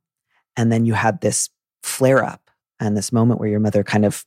And 0.56 0.72
then 0.72 0.84
you 0.84 0.94
had 0.94 1.20
this 1.20 1.48
flare 1.82 2.24
up 2.24 2.50
and 2.80 2.96
this 2.96 3.12
moment 3.12 3.40
where 3.40 3.48
your 3.48 3.60
mother 3.60 3.84
kind 3.84 4.04
of 4.04 4.24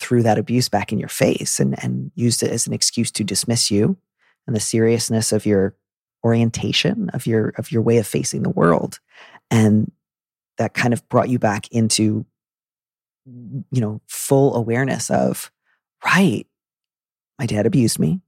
threw 0.00 0.22
that 0.22 0.38
abuse 0.38 0.68
back 0.68 0.92
in 0.92 0.98
your 0.98 1.08
face 1.08 1.60
and, 1.60 1.80
and 1.82 2.10
used 2.14 2.42
it 2.42 2.50
as 2.50 2.66
an 2.66 2.72
excuse 2.72 3.10
to 3.12 3.24
dismiss 3.24 3.70
you 3.70 3.96
and 4.46 4.54
the 4.54 4.60
seriousness 4.60 5.32
of 5.32 5.46
your 5.46 5.74
orientation 6.24 7.10
of 7.10 7.26
your 7.26 7.52
of 7.58 7.70
your 7.70 7.82
way 7.82 7.98
of 7.98 8.06
facing 8.06 8.42
the 8.42 8.50
world 8.50 8.98
and 9.50 9.92
that 10.56 10.72
kind 10.72 10.94
of 10.94 11.06
brought 11.10 11.28
you 11.28 11.38
back 11.38 11.68
into 11.68 12.24
you 13.26 13.80
know 13.80 14.00
full 14.06 14.56
awareness 14.56 15.10
of 15.10 15.50
right 16.04 16.46
my 17.38 17.44
dad 17.44 17.66
abused 17.66 17.98
me 17.98 18.20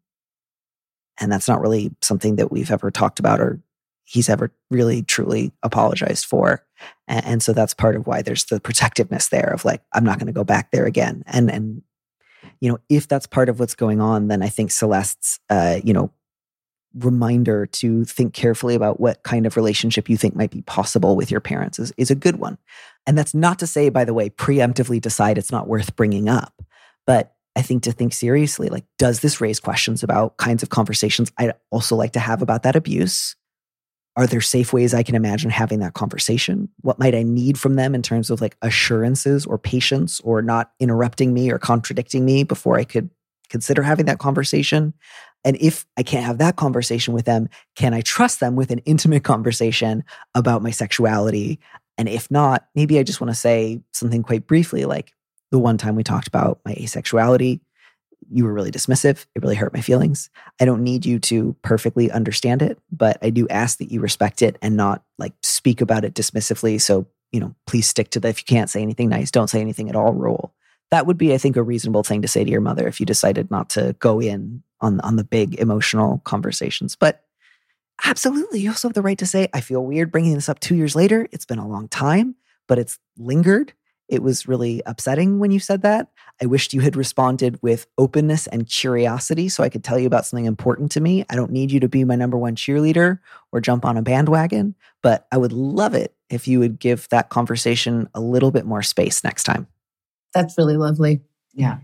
and 1.21 1.31
that's 1.31 1.49
not 1.49 1.61
really 1.61 1.95
something 2.01 2.37
that 2.37 2.51
we've 2.51 2.71
ever 2.71 2.91
talked 2.91 3.19
about 3.19 3.41
or 3.41 3.61
he's 4.05 4.29
ever 4.29 4.53
really 4.71 5.03
truly 5.03 5.53
apologized 5.63 6.25
for 6.25 6.65
and, 7.09 7.25
and 7.27 7.43
so 7.43 7.53
that's 7.53 7.75
part 7.75 7.97
of 7.97 8.07
why 8.07 8.23
there's 8.23 8.45
the 8.47 8.61
protectiveness 8.61 9.29
there 9.29 9.53
of 9.53 9.65
like 9.65 9.83
i'm 9.93 10.05
not 10.05 10.19
going 10.19 10.27
to 10.27 10.33
go 10.33 10.45
back 10.45 10.71
there 10.71 10.87
again 10.87 11.23
and 11.27 11.51
and 11.51 11.83
you 12.61 12.71
know 12.71 12.79
if 12.89 13.09
that's 13.09 13.27
part 13.27 13.49
of 13.49 13.59
what's 13.59 13.75
going 13.75 14.01
on 14.01 14.29
then 14.29 14.43
i 14.43 14.49
think 14.49 14.71
celeste's 14.71 15.41
uh 15.51 15.81
you 15.83 15.93
know 15.93 16.11
reminder 16.99 17.67
to 17.67 18.05
think 18.05 18.33
carefully 18.33 18.75
about 18.75 18.99
what 19.01 19.23
kind 19.23 19.47
of 19.47 19.57
relationship 19.57 20.09
you 20.09 20.17
think 20.17 20.35
might 20.35 20.51
be 20.51 20.63
possible 20.63 21.15
with 21.15 21.31
your 21.31 21.41
parents 21.41 21.79
is, 21.79 21.93
is 21.97 22.11
a 22.11 22.15
good 22.15 22.37
one. 22.37 22.59
And 23.07 23.17
that's 23.17 23.35
not 23.35 23.59
to 23.61 23.67
say, 23.67 23.89
by 23.89 24.05
the 24.05 24.15
way, 24.15 24.31
preemptively 24.31 25.01
decide 25.01 25.39
it's 25.39 25.53
not 25.53 25.69
worth 25.69 25.95
bringing 25.95 26.29
up. 26.29 26.55
But 27.07 27.35
I 27.57 27.63
think 27.63 27.83
to 27.85 27.93
think 27.93 28.13
seriously, 28.13 28.69
like, 28.69 28.85
does 28.99 29.21
this 29.21 29.41
raise 29.41 29.59
questions 29.59 30.03
about 30.03 30.37
kinds 30.37 30.63
of 30.63 30.69
conversations 30.69 31.33
I'd 31.39 31.55
also 31.71 31.97
like 31.97 32.13
to 32.13 32.21
have 32.21 32.43
about 32.43 32.63
that 32.65 32.77
abuse? 32.77 33.35
Are 34.15 34.27
there 34.27 34.43
safe 34.43 34.73
ways 34.73 34.95
I 34.95 35.03
can 35.03 35.15
imagine 35.15 35.51
having 35.51 35.81
that 35.81 35.95
conversation? 35.95 36.69
What 36.83 36.99
might 36.99 37.15
I 37.15 37.23
need 37.23 37.59
from 37.59 37.77
them 37.77 37.95
in 37.95 38.03
terms 38.03 38.31
of 38.31 38.41
like 38.41 38.57
assurances 38.63 39.47
or 39.47 39.59
patience 39.59 40.21
or 40.21 40.43
not 40.43 40.73
interrupting 40.81 41.33
me 41.33 41.51
or 41.51 41.59
contradicting 41.59 42.25
me 42.25 42.45
before 42.45 42.77
I 42.77 42.85
could 42.85 43.11
consider 43.49 43.83
having 43.83 44.07
that 44.07 44.19
conversation? 44.19 44.93
And 45.45 45.57
if 45.59 45.87
I 45.97 46.03
can't 46.03 46.25
have 46.25 46.39
that 46.39 46.57
conversation 46.57 47.15
with 47.15 47.25
them, 47.25 47.49
can 47.75 47.95
I 47.95 48.03
trust 48.03 48.41
them 48.41 48.57
with 48.57 48.71
an 48.71 48.81
intimate 48.81 49.25
conversation 49.25 50.05
about 50.35 50.63
my 50.63 50.71
sexuality? 50.71 51.59
And 51.97 52.09
if 52.09 52.31
not, 52.31 52.67
maybe 52.75 52.99
I 52.99 53.03
just 53.03 53.21
want 53.21 53.31
to 53.31 53.39
say 53.39 53.81
something 53.93 54.23
quite 54.23 54.47
briefly 54.47 54.85
like 54.85 55.13
the 55.51 55.59
one 55.59 55.79
time 55.79 55.97
we 55.97 56.03
talked 56.03 56.29
about 56.29 56.61
my 56.65 56.75
asexuality, 56.75 57.61
you 58.31 58.45
were 58.45 58.53
really 58.53 58.71
dismissive. 58.71 59.27
It 59.35 59.43
really 59.43 59.55
hurt 59.55 59.75
my 59.75 59.81
feelings. 59.81 60.31
I 60.61 60.65
don't 60.65 60.83
need 60.83 61.07
you 61.07 61.19
to 61.21 61.55
perfectly 61.63 62.11
understand 62.11 62.63
it, 62.63 62.79
but 62.91 63.19
I 63.23 63.31
do 63.31 63.47
ask 63.49 63.79
that 63.79 63.91
you 63.91 64.01
respect 64.01 64.43
it 64.43 64.57
and 64.63 64.77
not 64.77 65.05
like 65.19 65.33
speak 65.43 65.81
about 65.81 66.05
it 66.05 66.15
dismissively. 66.15 66.81
So, 66.81 67.07
you 67.33 67.41
know, 67.41 67.55
please 67.67 67.87
stick 67.87 68.11
to 68.11 68.21
the 68.21 68.29
if 68.29 68.41
you 68.41 68.45
can't 68.45 68.71
say 68.71 68.83
anything 68.83 69.09
nice, 69.09 69.31
don't 69.31 69.49
say 69.49 69.61
anything 69.61 69.89
at 69.89 69.97
all 69.97 70.13
rule. 70.13 70.53
That 70.91 71.07
would 71.07 71.19
be, 71.19 71.35
I 71.35 71.39
think, 71.39 71.57
a 71.57 71.63
reasonable 71.63 72.03
thing 72.03 72.23
to 72.23 72.29
say 72.29 72.45
to 72.45 72.51
your 72.51 72.61
mother 72.61 72.87
if 72.87 73.01
you 73.01 73.07
decided 73.07 73.51
not 73.51 73.71
to 73.71 73.95
go 73.99 74.21
in 74.21 74.63
on 74.81 75.01
on 75.01 75.17
the 75.17 75.25
big 75.25 75.55
emotional 75.57 76.21
conversations. 76.25 76.97
But 76.97 77.25
absolutely, 78.05 78.61
you 78.61 78.71
also 78.71 78.89
have 78.89 78.95
the 78.95 79.03
right 79.03 79.19
to 79.19 79.27
say, 79.27 79.49
"I 79.53 79.61
feel 79.61 79.85
weird 79.85 80.13
bringing 80.13 80.35
this 80.35 80.49
up 80.49 80.61
two 80.61 80.77
years 80.77 80.95
later. 80.95 81.29
It's 81.33 81.47
been 81.47 81.59
a 81.59 81.69
long 81.69 81.89
time, 81.89 82.37
but 82.67 82.79
it's 82.79 82.99
lingered." 83.19 83.73
It 84.09 84.23
was 84.23 84.47
really 84.47 84.83
upsetting 84.87 85.39
when 85.39 85.51
you 85.51 85.59
said 85.59 85.83
that. 85.83 86.09
I 86.41 86.47
wished 86.47 86.73
you 86.73 86.81
had 86.81 86.97
responded 86.97 87.59
with 87.63 87.87
openness 87.99 88.47
and 88.47 88.69
curiosity 88.69 89.49
so 89.49 89.65
I 89.65 89.69
could 89.69 89.83
tell 89.83 89.99
you 89.99 90.07
about 90.07 90.27
something 90.27 90.45
important 90.45 90.93
to 90.93 91.01
me. 91.01 91.25
I 91.29 91.35
don't 91.35 91.51
need 91.51 91.73
you 91.73 91.81
to 91.81 91.89
be 91.89 92.05
my 92.05 92.15
number 92.15 92.39
one 92.39 92.55
cheerleader 92.55 93.19
or 93.53 93.61
jump 93.61 93.85
on 93.85 93.97
a 93.97 94.03
bandwagon, 94.03 94.75
but 95.03 95.27
I 95.33 95.39
would 95.39 95.53
love 95.53 95.95
it 95.95 96.15
if 96.31 96.47
you 96.47 96.61
would 96.61 96.79
give 96.79 97.09
that 97.09 97.31
conversation 97.31 98.09
a 98.15 98.21
little 98.21 98.51
bit 98.51 98.67
more 98.67 98.83
space 98.83 99.25
next 99.25 99.45
time. 99.45 99.67
That's 100.35 100.57
really 100.59 100.77
lovely. 100.77 101.23
Yeah. 101.55 101.79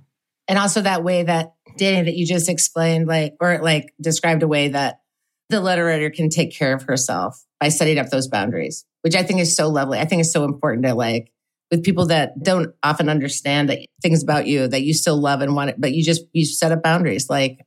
And 0.48 0.58
also 0.58 0.82
that 0.82 1.02
way 1.02 1.22
that 1.22 1.54
Danny 1.76 2.02
that 2.02 2.14
you 2.14 2.26
just 2.26 2.48
explained, 2.48 3.08
like 3.08 3.34
or 3.40 3.58
like 3.62 3.94
described 4.00 4.42
a 4.42 4.48
way 4.48 4.68
that 4.68 5.00
the 5.48 5.60
letter 5.60 5.84
writer 5.84 6.10
can 6.10 6.28
take 6.28 6.56
care 6.56 6.74
of 6.74 6.82
herself 6.82 7.44
by 7.60 7.68
setting 7.68 7.98
up 7.98 8.10
those 8.10 8.28
boundaries, 8.28 8.84
which 9.02 9.14
I 9.14 9.22
think 9.22 9.40
is 9.40 9.56
so 9.56 9.68
lovely. 9.68 9.98
I 9.98 10.04
think 10.04 10.20
is 10.20 10.32
so 10.32 10.44
important 10.44 10.84
to 10.84 10.94
like 10.94 11.31
with 11.72 11.82
people 11.82 12.06
that 12.06 12.40
don't 12.40 12.74
often 12.82 13.08
understand 13.08 13.70
that 13.70 13.80
things 14.02 14.22
about 14.22 14.46
you 14.46 14.68
that 14.68 14.82
you 14.82 14.92
still 14.92 15.20
love 15.20 15.40
and 15.40 15.56
want 15.56 15.70
it, 15.70 15.76
but 15.80 15.92
you 15.92 16.04
just 16.04 16.22
you 16.32 16.44
set 16.44 16.70
up 16.70 16.82
boundaries. 16.82 17.28
Like 17.30 17.66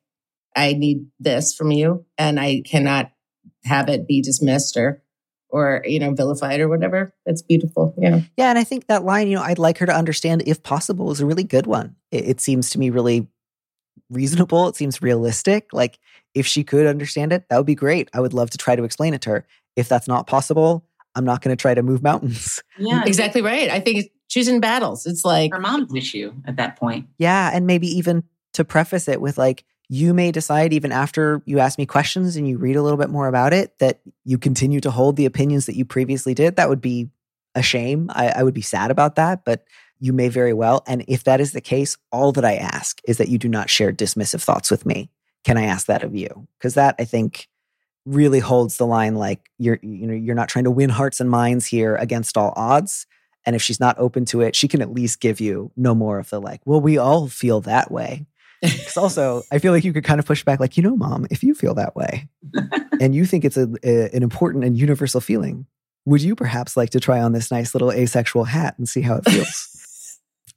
I 0.56 0.74
need 0.74 1.08
this 1.20 1.56
from 1.56 1.72
you, 1.72 2.06
and 2.18 2.40
I 2.40 2.62
cannot 2.66 3.12
have 3.66 3.90
it 3.90 4.08
be 4.08 4.22
dismissed 4.22 4.78
or 4.78 5.02
or 5.50 5.82
you 5.86 6.00
know 6.00 6.14
vilified 6.14 6.62
or 6.62 6.70
whatever. 6.70 7.14
That's 7.26 7.42
beautiful 7.42 7.96
yeah. 7.98 8.22
Yeah 8.38 8.50
and 8.50 8.60
i 8.60 8.64
think 8.64 8.88
that 8.88 9.04
line 9.04 9.28
you 9.28 9.36
know 9.36 9.44
i'd 9.44 9.60
like 9.60 9.80
her 9.80 9.86
to 9.86 9.96
understand 9.96 10.44
if 10.46 10.62
possible 10.62 11.12
is 11.12 11.20
a 11.20 11.26
really 11.26 11.44
good 11.44 11.66
one. 11.66 11.96
It, 12.12 12.28
it, 12.28 12.42
seems 12.42 12.70
to 12.72 12.80
me 12.80 12.92
really 12.92 13.28
reasonable. 14.12 14.68
It 14.68 14.76
seems 14.76 15.02
realistic. 15.02 15.70
Like 15.74 15.98
if 16.36 16.46
she 16.46 16.64
could 16.64 16.86
understand 16.86 17.34
it 17.34 17.50
that 17.50 17.58
would 17.58 17.66
be 17.66 17.76
great. 17.76 18.10
I 18.14 18.20
would 18.20 18.34
love 18.34 18.52
to 18.52 18.58
try 18.58 18.76
to 18.76 18.84
explain 18.84 19.16
it 19.16 19.22
to 19.22 19.32
her. 19.32 19.48
If 19.76 19.90
that's 19.90 20.08
not 20.08 20.28
possible 20.28 20.86
i'm 21.16 21.26
not 21.26 21.42
going 21.42 21.56
to 21.56 21.60
try 21.60 21.74
to 21.74 21.84
move 21.84 22.04
mountains 22.04 22.62
yeah 22.78 23.04
exactly 23.06 23.42
right 23.42 23.70
i 23.70 23.80
think 23.80 24.12
choosing 24.30 24.60
battles 24.60 25.06
it's 25.06 25.24
like 25.24 25.52
her 25.54 25.60
mom's 25.60 25.94
issue 25.94 26.34
at 26.46 26.56
that 26.58 26.76
point 26.78 27.08
yeah 27.18 27.52
and 27.54 27.66
maybe 27.68 27.88
even 27.88 28.24
to 28.54 28.64
preface 28.64 29.08
it 29.08 29.22
with 29.22 29.38
like 29.38 29.64
you 29.90 30.14
may 30.14 30.32
decide 30.32 30.74
even 30.74 30.92
after 30.92 31.42
you 31.46 31.60
ask 31.60 31.78
me 31.78 31.86
questions 31.86 32.36
and 32.36 32.48
you 32.48 32.58
read 32.58 32.76
a 32.76 32.82
little 32.82 32.98
bit 32.98 33.10
more 33.10 33.28
about 33.28 33.54
it 33.54 33.78
that 33.80 34.00
you 34.24 34.38
continue 34.38 34.80
to 34.80 34.92
hold 34.92 35.16
the 35.16 35.26
opinions 35.26 35.68
that 35.68 35.76
you 35.76 35.86
previously 35.86 36.34
did. 36.34 36.56
That 36.56 36.70
would 36.70 36.82
be 36.82 37.10
a 37.54 37.62
shame. 37.62 38.10
I, 38.14 38.30
I, 38.30 38.44
would 38.44 38.54
be 38.54 38.62
sad 38.62 38.92
about 38.92 39.16
that, 39.16 39.46
but 39.46 39.66
you 40.00 40.12
may 40.12 40.28
very 40.28 40.54
well. 40.54 40.84
And 40.88 41.06
if 41.08 41.24
that 41.24 41.40
is 41.40 41.52
the 41.52 41.62
case, 41.62 41.98
all 42.12 42.32
that 42.34 42.44
I 42.44 42.56
ask 42.56 43.00
is 43.08 43.18
that 43.18 43.30
you 43.30 43.38
do 43.38 43.48
not 43.48 43.70
share 43.70 43.94
dismissive 43.94 44.44
thoughts 44.44 44.70
with 44.70 44.86
me. 44.86 45.10
Can 45.44 45.58
I 45.58 45.66
ask 45.66 45.86
that 45.88 46.04
of 46.04 46.16
you? 46.16 46.48
Because 46.58 46.74
that 46.74 46.96
I 47.00 47.06
think 47.06 47.48
really 48.06 48.40
holds 48.40 48.78
the 48.78 48.86
line 48.86 49.16
like 49.16 49.50
you're 49.58 49.80
you 49.82 50.08
know 50.08 50.14
you're 50.14 50.36
not 50.36 50.50
trying 50.50 50.66
to 50.66 50.72
win 50.72 50.90
hearts 50.90 51.20
and 51.20 51.30
minds 51.30 51.66
here 51.66 51.96
against 51.96 52.38
all 52.38 52.54
odds. 52.56 53.08
And 53.48 53.56
if 53.56 53.62
she's 53.62 53.80
not 53.80 54.00
open 54.00 54.26
to 54.26 54.42
it 54.42 54.56
she 54.56 54.68
can 54.68 54.82
at 54.82 54.92
least 54.92 55.20
give 55.20 55.40
you 55.40 55.72
no 55.76 55.94
more 55.94 56.20
of 56.20 56.30
the 56.30 56.40
like 56.40 56.62
well 56.66 56.82
we 56.82 56.98
all 56.98 57.28
feel 57.28 57.62
that 57.62 57.92
way. 57.92 58.26
Because 58.62 58.98
also 58.98 59.44
i 59.52 59.60
feel 59.60 59.74
like 59.74 59.84
you 59.84 59.94
could 59.94 60.06
kind 60.06 60.20
of 60.20 60.26
push 60.26 60.44
back 60.44 60.60
like 60.60 60.76
you 60.76 60.82
know 60.82 60.96
mom 60.96 61.28
if 61.30 61.44
you 61.44 61.54
feel 61.54 61.76
that 61.76 61.96
way 61.96 62.28
and 63.02 63.14
you 63.14 63.26
think 63.26 63.46
it's 63.46 63.58
a, 63.58 63.68
a, 63.84 64.10
an 64.16 64.24
important 64.24 64.64
and 64.64 64.76
universal 64.76 65.22
feeling 65.22 65.68
would 66.06 66.22
you 66.22 66.36
perhaps 66.36 66.78
like 66.78 66.92
to 66.92 67.00
try 67.00 67.20
on 67.20 67.34
this 67.34 67.50
nice 67.52 67.74
little 67.74 67.92
asexual 67.92 68.46
hat 68.46 68.76
and 68.78 68.88
see 68.88 69.02
how 69.02 69.16
it 69.16 69.30
feels? 69.30 69.72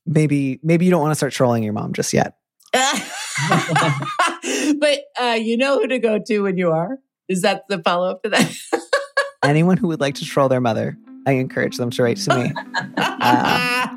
Maybe 0.07 0.61
maybe 0.63 0.85
you 0.87 0.91
don't 0.91 1.03
want 1.03 1.11
to 1.11 1.17
start 1.17 1.35
trolling 1.35 1.63
your 1.63 1.75
mom 1.75 1.93
just 1.93 2.15
yet. 2.15 2.39
But 2.73 3.03
uh, 5.21 5.39
you 5.39 5.59
know 5.59 5.79
who 5.79 5.87
to 5.87 5.99
go 5.99 6.19
to 6.19 6.41
when 6.41 6.57
you 6.57 6.71
are 6.71 6.99
is 7.29 7.43
that 7.43 7.65
the 7.69 7.83
follow 7.83 8.11
up 8.11 8.23
to 8.23 8.31
that? 8.31 8.57
Anyone 9.45 9.77
who 9.77 9.89
would 9.89 10.01
like 10.01 10.15
to 10.17 10.25
troll 10.25 10.49
their 10.49 10.61
mother, 10.61 10.97
I 11.27 11.33
encourage 11.33 11.77
them 11.77 11.91
to 11.91 12.03
write 12.03 12.17
to 12.19 12.37
me. 12.37 12.53
Uh, 12.97 13.89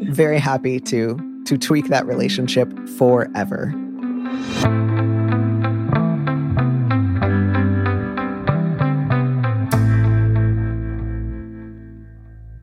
very 0.00 0.38
happy 0.38 0.80
to 0.80 1.28
to 1.46 1.58
tweak 1.58 1.88
that 1.88 2.06
relationship 2.06 2.72
forever. 2.90 3.74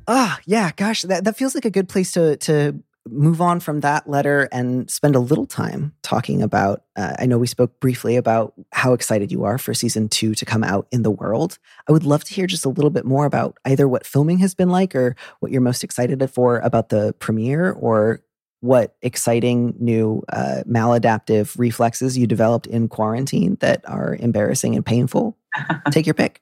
Ah, 0.08 0.40
yeah, 0.46 0.72
gosh, 0.76 1.04
that, 1.04 1.24
that 1.26 1.38
feels 1.38 1.54
like 1.54 1.66
a 1.66 1.70
good 1.70 1.88
place 1.88 2.12
to 2.14 2.38
to 2.38 2.82
move 3.12 3.42
on 3.42 3.60
from 3.60 3.82
that 3.82 4.10
letter 4.10 4.48
and 4.52 4.90
spend 4.90 5.16
a 5.16 5.20
little 5.20 5.46
time 5.46 5.94
talking 6.02 6.42
about. 6.42 6.84
Uh, 6.96 7.16
I 7.20 7.26
know 7.26 7.38
we 7.38 7.48
spoke 7.48 7.80
briefly 7.80 8.16
about 8.16 8.54
how 8.72 8.94
excited 8.94 9.32
you 9.32 9.44
are 9.44 9.58
for 9.58 9.74
season 9.74 10.10
two 10.10 10.36
to 10.36 10.46
come 10.46 10.64
out 10.64 10.88
in 10.92 11.04
the 11.04 11.12
world. 11.12 11.58
I 11.88 11.92
would 11.92 12.04
love 12.04 12.24
to 12.26 12.34
hear 12.34 12.48
just 12.48 12.66
a 12.66 12.70
little 12.70 12.90
bit 12.90 13.06
more 13.06 13.26
about 13.26 13.58
either 13.66 13.88
what 13.88 14.06
filming 14.06 14.40
has 14.40 14.56
been 14.56 14.70
like 14.70 14.96
or 14.96 15.16
what 15.40 15.52
you're 15.52 15.62
most 15.62 15.84
excited 15.84 16.28
for 16.30 16.60
about 16.60 16.90
the 16.90 17.14
premiere 17.20 17.72
or 17.72 18.22
what 18.62 18.96
exciting 19.02 19.74
new 19.80 20.24
uh, 20.34 20.64
maladaptive 20.68 21.58
reflexes 21.58 22.18
you 22.18 22.28
developed 22.28 22.68
in 22.68 22.88
quarantine 22.88 23.58
that 23.62 23.88
are 23.88 24.16
embarrassing 24.20 24.76
and 24.76 24.86
painful. 24.86 25.38
Take 25.92 26.06
your 26.06 26.14
pick. 26.14 26.42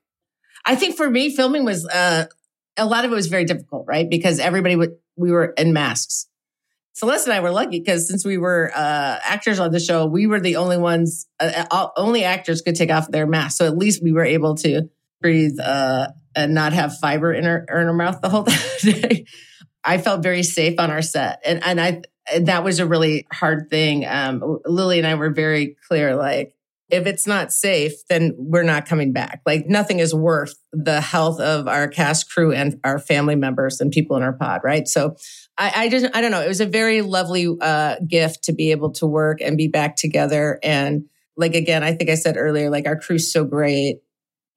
I 0.65 0.75
think 0.75 0.97
for 0.97 1.09
me, 1.09 1.33
filming 1.35 1.63
was 1.63 1.85
uh, 1.85 2.25
a 2.75 2.85
lot 2.85 3.05
of 3.05 3.11
it 3.11 3.15
was 3.15 3.27
very 3.27 3.45
difficult, 3.45 3.85
right? 3.87 4.09
Because 4.09 4.39
everybody 4.39 4.75
would, 4.75 4.95
we 5.15 5.31
were 5.31 5.53
in 5.57 5.73
masks. 5.73 6.27
Celeste 6.97 7.27
and 7.27 7.33
I 7.35 7.41
were 7.41 7.51
lucky 7.51 7.79
because 7.79 8.07
since 8.07 8.25
we 8.25 8.39
were 8.39 8.71
uh, 8.73 9.19
actors 9.23 9.59
on 9.59 9.71
the 9.71 9.79
show, 9.79 10.07
we 10.07 10.25
were 10.25 10.39
the 10.39 10.55
only 10.55 10.77
ones, 10.77 11.27
uh, 11.39 11.65
uh 11.69 11.89
only 11.95 12.23
actors 12.23 12.63
could 12.63 12.75
take 12.75 12.89
off 12.89 13.07
their 13.11 13.27
mask. 13.27 13.57
So 13.57 13.67
at 13.67 13.77
least 13.77 14.01
we 14.01 14.11
were 14.11 14.25
able 14.25 14.55
to 14.55 14.89
breathe 15.21 15.59
uh, 15.59 16.07
and 16.35 16.55
not 16.55 16.73
have 16.73 16.97
fiber 16.97 17.31
in 17.31 17.45
our, 17.45 17.65
in 17.69 17.87
our 17.87 17.93
mouth 17.93 18.19
the 18.21 18.29
whole 18.29 18.47
day. 18.81 19.25
I 19.83 19.99
felt 19.99 20.23
very 20.23 20.41
safe 20.41 20.79
on 20.79 20.89
our 20.89 21.03
set, 21.03 21.39
and 21.45 21.63
and 21.63 21.79
I 21.79 22.01
and 22.33 22.47
that 22.47 22.63
was 22.63 22.79
a 22.79 22.87
really 22.87 23.27
hard 23.31 23.69
thing. 23.69 24.03
Um, 24.05 24.59
Lilly 24.65 24.97
and 24.97 25.07
I 25.07 25.13
were 25.13 25.29
very 25.29 25.77
clear, 25.87 26.15
like 26.15 26.55
if 26.89 27.05
it's 27.05 27.27
not 27.27 27.51
safe, 27.51 27.93
then 28.09 28.33
we're 28.37 28.63
not 28.63 28.87
coming 28.87 29.13
back. 29.13 29.41
Like 29.45 29.67
nothing 29.67 29.99
is 29.99 30.15
worth 30.15 30.55
the 30.71 30.99
health 30.99 31.39
of 31.39 31.67
our 31.67 31.87
cast, 31.87 32.31
crew, 32.31 32.53
and 32.53 32.79
our 32.83 32.97
family 32.97 33.35
members 33.35 33.79
and 33.81 33.91
people 33.91 34.17
in 34.17 34.23
our 34.23 34.33
pod, 34.33 34.61
right? 34.63 34.87
So 34.87 35.15
I, 35.57 35.71
I 35.75 35.89
just, 35.89 36.05
I 36.13 36.21
don't 36.21 36.31
know. 36.31 36.41
It 36.41 36.47
was 36.47 36.61
a 36.61 36.65
very 36.65 37.01
lovely 37.01 37.47
uh, 37.59 37.95
gift 38.07 38.43
to 38.43 38.53
be 38.53 38.71
able 38.71 38.91
to 38.93 39.07
work 39.07 39.41
and 39.41 39.57
be 39.57 39.67
back 39.67 39.95
together. 39.95 40.59
And 40.61 41.05
like, 41.35 41.55
again, 41.55 41.83
I 41.83 41.93
think 41.93 42.09
I 42.09 42.15
said 42.15 42.37
earlier, 42.37 42.69
like 42.69 42.85
our 42.85 42.99
crew's 42.99 43.31
so 43.31 43.43
great. 43.43 43.97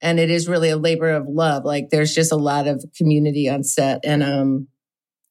And 0.02 0.18
it 0.18 0.30
is 0.30 0.48
really 0.48 0.70
a 0.70 0.76
labor 0.76 1.10
of 1.10 1.26
love. 1.28 1.64
Like 1.64 1.90
there's 1.90 2.14
just 2.14 2.32
a 2.32 2.36
lot 2.36 2.66
of 2.66 2.84
community 2.96 3.48
on 3.48 3.62
set. 3.64 4.00
And, 4.04 4.22
um, 4.22 4.68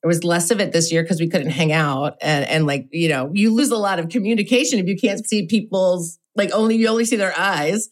there 0.02 0.08
was 0.08 0.24
less 0.24 0.50
of 0.50 0.62
it 0.62 0.72
this 0.72 0.92
year 0.92 1.04
because 1.04 1.20
we 1.20 1.28
couldn't 1.28 1.50
hang 1.50 1.74
out 1.74 2.18
and, 2.22 2.46
and 2.46 2.66
like, 2.66 2.88
you 2.92 3.10
know, 3.10 3.32
you 3.34 3.54
lose 3.54 3.70
a 3.70 3.78
lot 3.78 4.00
of 4.00 4.08
communication 4.08 4.80
if 4.80 4.88
you 4.88 4.96
can't 4.96 5.28
see 5.28 5.46
people's 5.46 6.20
like 6.36 6.52
only 6.54 6.78
you 6.78 6.88
only 6.88 7.04
see 7.04 7.18
their 7.18 7.38
eyes. 7.38 7.90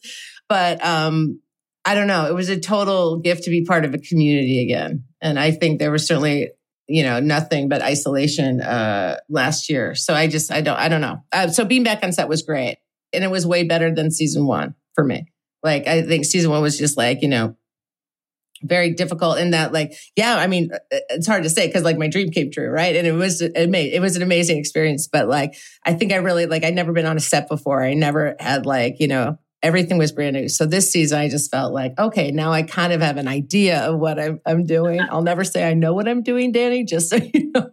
But 0.48 0.82
um, 0.82 1.40
I 1.84 1.94
don't 1.94 2.06
know. 2.06 2.26
It 2.26 2.34
was 2.34 2.48
a 2.48 2.58
total 2.58 3.18
gift 3.18 3.44
to 3.44 3.50
be 3.50 3.64
part 3.64 3.84
of 3.84 3.92
a 3.92 3.98
community 3.98 4.62
again. 4.62 5.04
And 5.20 5.38
I 5.38 5.50
think 5.50 5.78
there 5.78 5.90
was 5.90 6.06
certainly, 6.06 6.50
you 6.88 7.02
know, 7.02 7.20
nothing 7.20 7.68
but 7.68 7.82
isolation 7.82 8.60
uh, 8.60 9.18
last 9.28 9.68
year. 9.68 9.94
So 9.94 10.14
I 10.14 10.26
just, 10.26 10.50
I 10.50 10.60
don't, 10.60 10.78
I 10.78 10.88
don't 10.88 11.00
know. 11.00 11.22
Uh, 11.32 11.48
so 11.48 11.64
being 11.64 11.84
back 11.84 12.02
on 12.02 12.12
set 12.12 12.28
was 12.28 12.42
great, 12.42 12.78
and 13.12 13.22
it 13.22 13.30
was 13.30 13.46
way 13.46 13.64
better 13.64 13.94
than 13.94 14.10
season 14.10 14.46
one 14.46 14.74
for 14.94 15.04
me. 15.04 15.26
Like 15.62 15.86
I 15.86 16.02
think 16.02 16.24
season 16.24 16.50
one 16.50 16.62
was 16.62 16.78
just 16.78 16.96
like, 16.96 17.22
you 17.22 17.28
know, 17.28 17.56
very 18.62 18.92
difficult 18.92 19.38
in 19.38 19.50
that 19.52 19.72
like 19.72 19.94
yeah 20.16 20.36
i 20.36 20.46
mean 20.46 20.70
uh, 20.72 20.76
uh, 20.92 20.98
it's 21.10 21.26
hard 21.26 21.42
to 21.42 21.50
say 21.50 21.66
because 21.66 21.84
like 21.84 21.98
my 21.98 22.08
dream 22.08 22.30
came 22.30 22.50
true 22.50 22.68
right 22.68 22.96
and 22.96 23.06
it 23.06 23.12
was 23.12 23.40
it 23.40 23.70
made 23.70 23.92
it 23.92 24.00
was 24.00 24.16
an 24.16 24.22
amazing 24.22 24.58
experience 24.58 25.06
but 25.06 25.28
like 25.28 25.54
i 25.84 25.92
think 25.92 26.12
i 26.12 26.16
really 26.16 26.46
like 26.46 26.64
i'd 26.64 26.74
never 26.74 26.92
been 26.92 27.06
on 27.06 27.16
a 27.16 27.20
set 27.20 27.48
before 27.48 27.82
i 27.82 27.94
never 27.94 28.34
had 28.40 28.66
like 28.66 28.96
you 28.98 29.08
know 29.08 29.38
everything 29.62 29.98
was 29.98 30.12
brand 30.12 30.36
new 30.36 30.48
so 30.48 30.66
this 30.66 30.90
season 30.90 31.18
i 31.18 31.28
just 31.28 31.50
felt 31.50 31.72
like 31.72 31.98
okay 31.98 32.30
now 32.30 32.52
i 32.52 32.62
kind 32.62 32.92
of 32.92 33.00
have 33.00 33.16
an 33.16 33.28
idea 33.28 33.80
of 33.80 33.98
what 33.98 34.18
i'm, 34.18 34.40
I'm 34.46 34.64
doing 34.64 35.00
i'll 35.10 35.22
never 35.22 35.44
say 35.44 35.68
i 35.68 35.74
know 35.74 35.94
what 35.94 36.08
i'm 36.08 36.22
doing 36.22 36.52
danny 36.52 36.84
just 36.84 37.10
so 37.10 37.16
you 37.34 37.52
know 37.52 37.70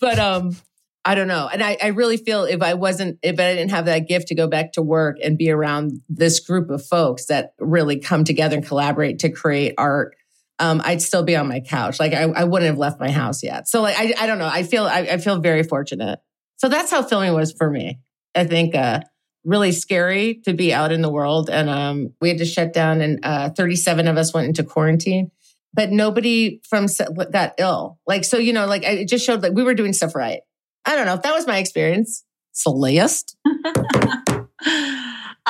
but 0.00 0.18
um 0.18 0.56
I 1.04 1.14
don't 1.14 1.28
know. 1.28 1.48
And 1.50 1.62
I, 1.62 1.78
I 1.82 1.86
really 1.86 2.18
feel 2.18 2.44
if 2.44 2.60
I 2.60 2.74
wasn't, 2.74 3.18
if 3.22 3.40
I 3.40 3.54
didn't 3.54 3.70
have 3.70 3.86
that 3.86 4.08
gift 4.08 4.28
to 4.28 4.34
go 4.34 4.46
back 4.46 4.72
to 4.72 4.82
work 4.82 5.16
and 5.22 5.38
be 5.38 5.50
around 5.50 6.02
this 6.10 6.38
group 6.40 6.68
of 6.68 6.84
folks 6.84 7.26
that 7.26 7.54
really 7.58 7.98
come 7.98 8.24
together 8.24 8.56
and 8.56 8.66
collaborate 8.66 9.20
to 9.20 9.30
create 9.30 9.72
art 9.78 10.18
um, 10.58 10.82
I'd 10.84 11.02
still 11.02 11.22
be 11.22 11.36
on 11.36 11.48
my 11.48 11.60
couch. 11.60 12.00
Like 12.00 12.12
I, 12.12 12.22
I 12.22 12.44
wouldn't 12.44 12.68
have 12.68 12.78
left 12.78 12.98
my 12.98 13.10
house 13.10 13.42
yet. 13.42 13.68
So 13.68 13.80
like, 13.80 13.96
I, 13.98 14.14
I 14.18 14.26
don't 14.26 14.38
know. 14.38 14.48
I 14.48 14.62
feel, 14.64 14.84
I, 14.84 15.00
I 15.00 15.18
feel 15.18 15.38
very 15.38 15.62
fortunate. 15.62 16.18
So 16.56 16.68
that's 16.68 16.90
how 16.90 17.02
filming 17.02 17.32
was 17.34 17.52
for 17.52 17.70
me. 17.70 18.00
I 18.34 18.44
think, 18.44 18.74
uh, 18.74 19.00
really 19.44 19.72
scary 19.72 20.40
to 20.44 20.52
be 20.52 20.72
out 20.72 20.92
in 20.92 21.02
the 21.02 21.10
world. 21.10 21.48
And, 21.50 21.70
um, 21.70 22.14
we 22.20 22.28
had 22.28 22.38
to 22.38 22.44
shut 22.44 22.72
down 22.72 23.00
and, 23.00 23.20
uh, 23.22 23.50
37 23.50 24.08
of 24.08 24.16
us 24.16 24.34
went 24.34 24.48
into 24.48 24.64
quarantine, 24.64 25.30
but 25.72 25.90
nobody 25.90 26.60
from 26.68 26.86
got 27.30 27.54
ill. 27.58 27.98
Like, 28.06 28.24
so, 28.24 28.38
you 28.38 28.52
know, 28.52 28.66
like 28.66 28.82
it 28.84 29.08
just 29.08 29.24
showed 29.24 29.42
like 29.42 29.52
we 29.52 29.62
were 29.62 29.74
doing 29.74 29.92
stuff 29.92 30.14
right. 30.14 30.40
I 30.84 30.96
don't 30.96 31.06
know 31.06 31.14
if 31.14 31.22
that 31.22 31.34
was 31.34 31.46
my 31.46 31.58
experience. 31.58 32.24
Celeste. 32.52 33.36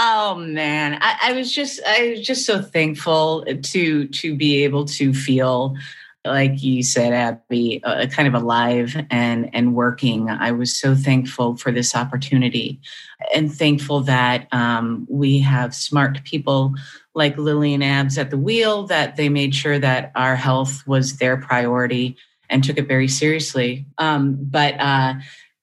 Oh 0.01 0.37
man, 0.37 0.97
I, 1.01 1.19
I, 1.25 1.33
was 1.33 1.53
just 1.53 1.81
I 1.85 2.11
was 2.11 2.25
just 2.25 2.47
so 2.47 2.63
thankful 2.63 3.45
to 3.45 4.07
to 4.07 4.37
be 4.37 4.63
able 4.63 4.85
to 4.85 5.13
feel 5.13 5.75
like 6.25 6.63
you 6.63 6.83
said, 6.83 7.13
Abby, 7.13 7.81
uh, 7.85 8.07
kind 8.07 8.29
of 8.29 8.35
alive 8.35 8.97
and 9.11 9.51
and 9.55 9.75
working. 9.75 10.29
I 10.29 10.53
was 10.53 10.75
so 10.75 10.95
thankful 10.95 11.57
for 11.57 11.73
this 11.73 11.95
opportunity, 11.95 12.81
and 13.35 13.53
thankful 13.53 14.01
that 14.03 14.47
um, 14.53 15.07
we 15.09 15.39
have 15.39 15.75
smart 15.75 16.23
people 16.25 16.75
like 17.15 17.37
Lilly 17.39 17.75
and 17.75 17.85
Abs 17.85 18.19
at 18.19 18.31
the 18.31 18.39
wheel. 18.39 18.87
That 18.87 19.17
they 19.17 19.29
made 19.29 19.55
sure 19.55 19.79
that 19.79 20.13
our 20.15 20.37
health 20.37 20.87
was 20.87 21.19
their 21.19 21.37
priority 21.37 22.17
and 22.51 22.65
took 22.65 22.79
it 22.79 22.89
very 22.89 23.09
seriously. 23.09 23.87
Um, 23.99 24.37
but 24.41 24.79
uh, 24.81 25.15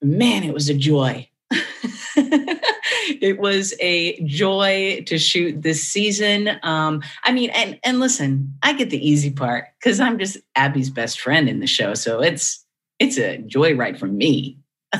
man, 0.02 0.44
it 0.44 0.54
was 0.54 0.68
a 0.68 0.74
joy. 0.74 1.28
it 3.08 3.38
was 3.38 3.74
a 3.80 4.20
joy 4.24 5.02
to 5.06 5.18
shoot 5.18 5.62
this 5.62 5.82
season. 5.82 6.50
Um, 6.62 7.02
I 7.24 7.32
mean, 7.32 7.50
and 7.50 7.78
and 7.84 8.00
listen, 8.00 8.54
I 8.62 8.72
get 8.72 8.90
the 8.90 9.08
easy 9.08 9.30
part 9.30 9.66
because 9.78 10.00
I'm 10.00 10.18
just 10.18 10.38
Abby's 10.54 10.90
best 10.90 11.20
friend 11.20 11.48
in 11.48 11.60
the 11.60 11.66
show, 11.66 11.94
so 11.94 12.20
it's 12.20 12.64
it's 12.98 13.18
a 13.18 13.38
joyride 13.38 13.98
for 13.98 14.06
me. 14.06 14.58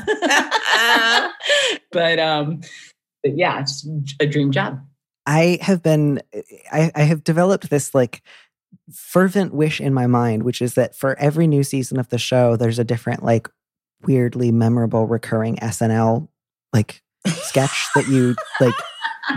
but 1.92 2.18
um, 2.18 2.60
but 3.22 3.36
yeah, 3.36 3.60
it's 3.60 3.86
a 4.20 4.26
dream 4.26 4.52
job. 4.52 4.80
I 5.28 5.58
have 5.60 5.82
been, 5.82 6.22
I, 6.70 6.92
I 6.94 7.02
have 7.02 7.24
developed 7.24 7.68
this 7.68 7.94
like 7.94 8.22
fervent 8.92 9.52
wish 9.52 9.80
in 9.80 9.92
my 9.92 10.06
mind, 10.06 10.44
which 10.44 10.62
is 10.62 10.74
that 10.74 10.94
for 10.94 11.18
every 11.18 11.48
new 11.48 11.64
season 11.64 11.98
of 11.98 12.08
the 12.10 12.18
show, 12.18 12.54
there's 12.56 12.78
a 12.78 12.84
different 12.84 13.24
like 13.24 13.48
weirdly 14.02 14.52
memorable 14.52 15.06
recurring 15.06 15.56
SNL 15.56 16.28
like 16.72 17.02
sketch 17.28 17.86
that 17.94 18.08
you 18.08 18.36
like 18.60 18.74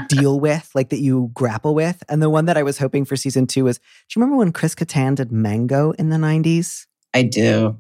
deal 0.07 0.39
with, 0.39 0.69
like 0.75 0.89
that 0.89 0.99
you 0.99 1.31
grapple 1.33 1.73
with. 1.73 2.03
And 2.09 2.21
the 2.21 2.29
one 2.29 2.45
that 2.45 2.57
I 2.57 2.63
was 2.63 2.77
hoping 2.77 3.05
for 3.05 3.15
season 3.15 3.47
two 3.47 3.65
was 3.65 3.77
do 3.77 3.83
you 4.15 4.21
remember 4.21 4.37
when 4.37 4.51
Chris 4.51 4.75
Kattan 4.75 5.15
did 5.15 5.31
Mango 5.31 5.91
in 5.91 6.09
the 6.09 6.17
90s? 6.17 6.85
I 7.13 7.23
do. 7.23 7.79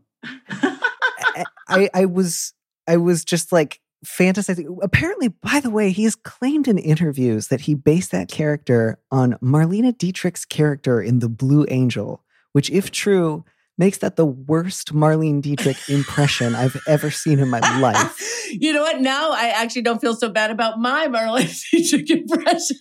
I, 1.67 1.89
I 1.93 2.05
was 2.05 2.53
I 2.87 2.97
was 2.97 3.23
just 3.23 3.51
like 3.51 3.79
fantasizing. 4.05 4.77
Apparently, 4.81 5.27
by 5.27 5.59
the 5.59 5.69
way, 5.69 5.91
he 5.91 6.03
has 6.03 6.15
claimed 6.15 6.67
in 6.67 6.77
interviews 6.77 7.47
that 7.47 7.61
he 7.61 7.75
based 7.75 8.11
that 8.11 8.29
character 8.29 8.99
on 9.11 9.33
Marlene 9.35 9.95
Dietrich's 9.97 10.45
character 10.45 11.01
in 11.01 11.19
The 11.19 11.29
Blue 11.29 11.65
Angel, 11.69 12.23
which, 12.53 12.69
if 12.71 12.91
true, 12.91 13.45
makes 13.79 13.99
that 13.99 14.17
the 14.17 14.25
worst 14.25 14.93
Marlene 14.93 15.41
Dietrich 15.41 15.77
impression 15.89 16.53
I've 16.53 16.79
ever 16.85 17.09
seen 17.09 17.39
in 17.39 17.49
my 17.49 17.59
life. 17.79 18.21
you 18.51 18.73
know 18.73 18.81
what? 18.81 19.01
Now 19.01 19.31
I 19.31 19.47
actually 19.47 19.83
don't 19.83 19.99
feel 19.99 20.15
so 20.15 20.29
bad 20.29 20.51
about 20.51 20.79
my 20.79 21.07
Marlene 21.07 21.63
Dietrich 21.71 22.09
impression. 22.11 22.77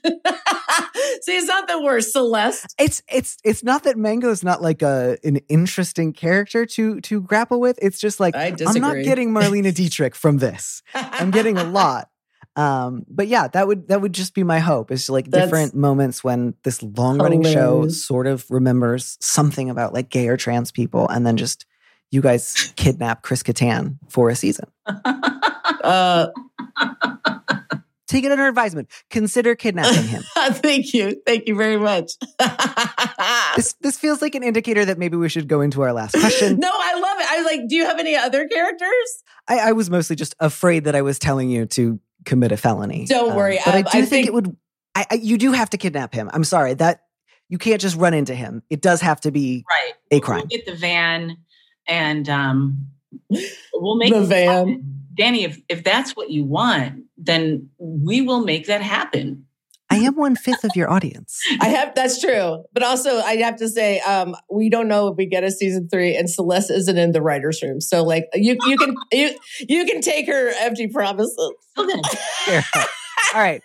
See, 1.23 1.37
it's 1.37 1.47
not 1.47 1.69
the 1.69 1.81
worst, 1.81 2.13
Celeste. 2.13 2.75
It's 2.79 3.01
it's 3.11 3.39
it's 3.45 3.63
not 3.63 3.85
that 3.85 3.97
Mango's 3.97 4.43
not 4.43 4.61
like 4.61 4.83
a 4.83 5.17
an 5.25 5.37
interesting 5.49 6.13
character 6.13 6.67
to 6.67 7.01
to 7.03 7.21
grapple 7.23 7.61
with. 7.61 7.79
It's 7.81 8.01
just 8.01 8.19
like 8.19 8.35
I 8.35 8.55
I'm 8.67 8.81
not 8.81 8.97
getting 9.05 9.31
Marlene 9.31 9.73
Dietrich 9.73 10.17
from 10.17 10.39
this. 10.39 10.83
I'm 10.95 11.31
getting 11.31 11.57
a 11.57 11.65
lot. 11.65 12.09
Um, 12.59 13.07
but 13.09 13.29
yeah, 13.29 13.47
that 13.47 13.69
would 13.69 13.87
that 13.87 14.01
would 14.01 14.13
just 14.13 14.35
be 14.35 14.43
my 14.43 14.59
hope. 14.59 14.91
Is 14.91 15.09
like 15.09 15.31
That's 15.31 15.45
different 15.45 15.77
moments 15.77 16.25
when 16.25 16.55
this 16.65 16.83
long 16.83 17.19
running 17.19 17.45
show 17.45 17.87
sort 17.89 18.27
of 18.27 18.51
remembers 18.51 19.17
something 19.21 19.71
about 19.71 19.95
like 19.95 20.11
gay 20.11 20.27
or 20.27 20.37
trans 20.37 20.73
people, 20.73 21.09
and 21.09 21.25
then 21.25 21.37
just 21.37 21.67
you 22.11 22.21
guys 22.21 22.73
kidnap 22.75 23.23
Chris 23.23 23.45
Kattan 23.45 23.99
for 24.09 24.29
a 24.29 24.35
season. 24.35 24.67
uh, 25.85 26.27
Take 28.09 28.25
it 28.25 28.33
under 28.33 28.49
advisement. 28.49 28.89
Consider 29.11 29.55
kidnapping 29.55 30.09
him. 30.09 30.23
thank 30.35 30.95
you. 30.95 31.21
Thank 31.27 31.47
you 31.47 31.55
very 31.55 31.77
much. 31.77 32.13
this 33.57 33.75
this 33.83 33.99
feels 33.99 34.23
like 34.23 34.35
an 34.35 34.43
indicator 34.43 34.85
that 34.85 34.99
maybe 34.99 35.17
we 35.17 35.29
should 35.29 35.47
go 35.47 35.61
into 35.61 35.83
our 35.83 35.93
last 35.93 36.13
question. 36.19 36.59
no, 36.59 36.71
I 36.73 36.95
love 36.95 37.21
it. 37.21 37.27
I 37.31 37.37
was 37.37 37.47
like, 37.47 37.69
do 37.69 37.77
you 37.77 37.85
have 37.85 38.01
any 38.01 38.17
other 38.17 38.49
characters? 38.49 39.23
I, 39.47 39.59
I 39.59 39.73
was 39.73 39.91
mostly 39.91 40.17
just 40.17 40.35
afraid 40.41 40.85
that 40.85 40.97
I 40.97 41.03
was 41.03 41.19
telling 41.19 41.51
you 41.51 41.67
to 41.67 42.01
commit 42.25 42.53
a 42.53 42.57
felony. 42.57 43.07
Don't 43.07 43.31
Um, 43.31 43.37
worry. 43.37 43.59
but 43.65 43.75
I 43.75 43.79
I- 43.79 43.83
do 43.83 43.89
I 43.89 43.91
think, 43.93 44.09
think- 44.09 44.27
it 44.27 44.35
would. 44.35 44.57
I, 44.95 45.07
I, 45.11 45.15
you 45.15 45.39
do 45.39 45.53
have 45.53 45.71
to 45.71 45.77
kidnap 45.79 46.13
him. 46.13 46.29
I'm 46.33 46.45
sorry 46.45 46.75
that 46.75 47.03
you 47.49 47.57
can't 47.59 47.81
just 47.81 47.97
run 47.97 48.15
into 48.15 48.35
him. 48.35 48.63
It 48.69 48.81
does 48.83 49.01
have 49.01 49.21
to 49.21 49.31
be 49.31 49.65
right. 49.71 49.93
a 50.11 50.21
crime. 50.21 50.39
We'll 50.41 50.47
get 50.47 50.67
the 50.67 50.75
van 50.75 51.37
and 51.87 52.29
um, 52.29 52.89
we'll 53.75 53.97
make 53.97 54.13
The 54.13 54.23
van. 54.23 54.49
happen. 54.49 54.95
Danny, 55.15 55.45
if, 55.45 55.59
if 55.69 55.83
that's 55.85 56.15
what 56.17 56.31
you 56.31 56.45
want, 56.45 57.05
then 57.17 57.69
we 57.79 58.23
will 58.23 58.45
make 58.45 58.67
that 58.67 58.83
happen. 58.83 59.47
I 59.91 59.97
am 59.97 60.15
one 60.17 60.37
fifth 60.37 60.65
of 60.65 60.73
your 60.77 60.91
audience. 60.91 61.41
I 61.61 61.69
have 61.69 61.95
that's 61.95 62.21
true, 62.21 62.65
but 62.73 62.83
also 62.83 63.19
I 63.19 63.37
have 63.37 63.57
to 63.57 63.69
say, 63.69 64.01
um, 64.01 64.37
we 64.51 64.69
don't 64.69 64.89
know 64.89 65.09
if 65.09 65.17
we 65.17 65.27
get 65.27 65.45
a 65.45 65.51
season 65.51 65.89
three, 65.91 66.15
and 66.15 66.29
Celeste 66.29 66.71
isn't 66.71 66.99
in 66.99 67.13
the 67.13 67.23
writers' 67.23 67.63
room. 67.63 67.81
So, 67.81 68.05
like, 68.05 68.27
you 68.35 68.57
you 68.67 68.77
can 68.77 68.95
you 69.13 69.39
you 69.69 69.85
can 69.87 70.01
take 70.01 70.27
her 70.27 70.53
empty 70.61 70.89
promises. 70.89 71.35
So 71.77 71.87
then, 71.87 72.03
Here. 72.45 72.65
All 73.35 73.41
right. 73.41 73.63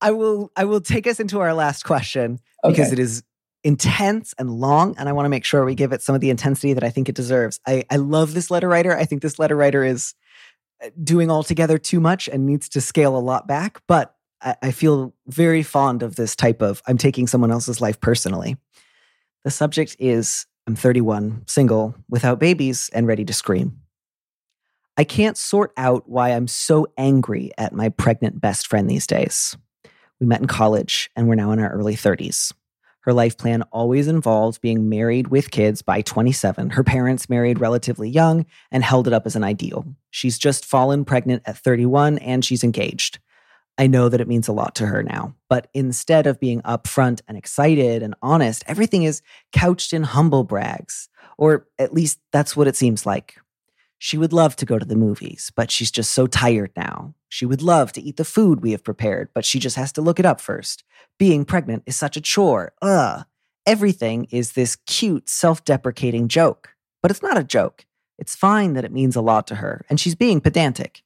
I 0.00 0.12
will. 0.12 0.50
I 0.56 0.64
will 0.64 0.80
take 0.80 1.06
us 1.06 1.20
into 1.20 1.40
our 1.40 1.52
last 1.52 1.84
question 1.84 2.38
because 2.64 2.92
it 2.92 2.98
is 2.98 3.22
intense 3.64 4.34
and 4.38 4.50
long, 4.50 4.94
and 4.98 5.08
I 5.08 5.12
want 5.12 5.26
to 5.26 5.30
make 5.30 5.44
sure 5.44 5.64
we 5.64 5.74
give 5.74 5.92
it 5.92 6.02
some 6.02 6.14
of 6.14 6.20
the 6.20 6.30
intensity 6.30 6.72
that 6.72 6.84
I 6.84 6.90
think 6.90 7.08
it 7.08 7.14
deserves. 7.14 7.60
I, 7.66 7.84
I 7.90 7.96
love 7.96 8.32
this 8.32 8.50
letter 8.50 8.68
writer. 8.68 8.96
I 8.96 9.04
think 9.04 9.20
this 9.20 9.38
letter 9.38 9.56
writer 9.56 9.84
is 9.84 10.14
uh, 10.82 10.88
doing 11.02 11.30
altogether 11.30 11.76
too 11.76 12.00
much 12.00 12.28
and 12.28 12.46
needs 12.46 12.68
to 12.70 12.80
scale 12.80 13.16
a 13.16 13.20
lot 13.20 13.46
back. 13.46 13.82
But 13.86 14.14
I, 14.42 14.56
I 14.62 14.70
feel 14.70 15.14
very 15.26 15.62
fond 15.62 16.02
of 16.02 16.16
this 16.16 16.36
type 16.36 16.62
of 16.62 16.82
I'm 16.86 16.98
taking 16.98 17.26
someone 17.26 17.50
else's 17.50 17.80
life 17.80 18.00
personally. 18.00 18.56
The 19.44 19.50
subject 19.50 19.96
is 19.98 20.46
I'm 20.66 20.76
31, 20.76 21.44
single, 21.46 21.94
without 22.08 22.38
babies, 22.38 22.90
and 22.92 23.06
ready 23.06 23.24
to 23.24 23.32
scream. 23.32 23.80
I 24.96 25.04
can't 25.04 25.38
sort 25.38 25.72
out 25.76 26.08
why 26.08 26.30
I'm 26.30 26.46
so 26.46 26.86
angry 26.98 27.52
at 27.56 27.72
my 27.72 27.88
pregnant 27.88 28.40
best 28.40 28.66
friend 28.66 28.88
these 28.88 29.06
days. 29.06 29.56
We 30.20 30.26
met 30.26 30.40
in 30.40 30.46
college 30.46 31.10
and 31.16 31.26
we're 31.26 31.36
now 31.36 31.52
in 31.52 31.58
our 31.58 31.70
early 31.70 31.96
30s. 31.96 32.52
Her 33.00 33.14
life 33.14 33.38
plan 33.38 33.62
always 33.72 34.08
involved 34.08 34.60
being 34.60 34.90
married 34.90 35.28
with 35.28 35.50
kids 35.50 35.80
by 35.80 36.02
27. 36.02 36.70
Her 36.70 36.84
parents 36.84 37.30
married 37.30 37.58
relatively 37.58 38.10
young 38.10 38.44
and 38.70 38.84
held 38.84 39.06
it 39.06 39.14
up 39.14 39.24
as 39.24 39.36
an 39.36 39.44
ideal. 39.44 39.86
She's 40.10 40.38
just 40.38 40.66
fallen 40.66 41.06
pregnant 41.06 41.42
at 41.46 41.56
31 41.56 42.18
and 42.18 42.44
she's 42.44 42.62
engaged. 42.62 43.18
I 43.78 43.86
know 43.86 44.08
that 44.08 44.20
it 44.20 44.28
means 44.28 44.46
a 44.48 44.52
lot 44.52 44.74
to 44.76 44.86
her 44.86 45.02
now, 45.02 45.34
but 45.48 45.68
instead 45.72 46.26
of 46.26 46.40
being 46.40 46.60
upfront 46.62 47.22
and 47.26 47.36
excited 47.36 48.02
and 48.02 48.14
honest, 48.20 48.62
everything 48.66 49.04
is 49.04 49.22
couched 49.52 49.92
in 49.92 50.02
humble 50.02 50.44
brags, 50.44 51.08
or 51.38 51.66
at 51.78 51.94
least 51.94 52.18
that's 52.30 52.56
what 52.56 52.68
it 52.68 52.76
seems 52.76 53.06
like. 53.06 53.36
She 53.98 54.18
would 54.18 54.32
love 54.32 54.56
to 54.56 54.66
go 54.66 54.78
to 54.78 54.84
the 54.84 54.96
movies, 54.96 55.52
but 55.54 55.70
she's 55.70 55.90
just 55.90 56.12
so 56.12 56.26
tired 56.26 56.72
now. 56.76 57.14
She 57.28 57.46
would 57.46 57.62
love 57.62 57.92
to 57.92 58.02
eat 58.02 58.16
the 58.16 58.24
food 58.24 58.60
we 58.60 58.72
have 58.72 58.82
prepared, 58.82 59.28
but 59.34 59.44
she 59.44 59.58
just 59.58 59.76
has 59.76 59.92
to 59.92 60.02
look 60.02 60.18
it 60.18 60.26
up 60.26 60.40
first. 60.40 60.84
Being 61.18 61.44
pregnant 61.44 61.82
is 61.86 61.96
such 61.96 62.16
a 62.16 62.20
chore. 62.20 62.72
Ugh. 62.82 63.24
Everything 63.66 64.26
is 64.30 64.52
this 64.52 64.76
cute, 64.86 65.28
self 65.28 65.64
deprecating 65.64 66.28
joke. 66.28 66.74
But 67.02 67.10
it's 67.10 67.22
not 67.22 67.38
a 67.38 67.44
joke. 67.44 67.84
It's 68.18 68.34
fine 68.34 68.74
that 68.74 68.84
it 68.84 68.92
means 68.92 69.16
a 69.16 69.20
lot 69.20 69.46
to 69.48 69.56
her, 69.56 69.84
and 69.88 70.00
she's 70.00 70.14
being 70.14 70.40
pedantic. 70.40 71.02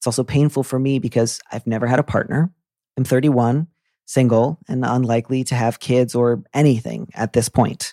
It's 0.00 0.06
also 0.06 0.24
painful 0.24 0.62
for 0.62 0.78
me 0.78 0.98
because 0.98 1.42
I've 1.52 1.66
never 1.66 1.86
had 1.86 1.98
a 1.98 2.02
partner. 2.02 2.50
I'm 2.96 3.04
31, 3.04 3.66
single, 4.06 4.58
and 4.66 4.82
unlikely 4.82 5.44
to 5.44 5.54
have 5.54 5.78
kids 5.78 6.14
or 6.14 6.42
anything 6.54 7.10
at 7.12 7.34
this 7.34 7.50
point. 7.50 7.92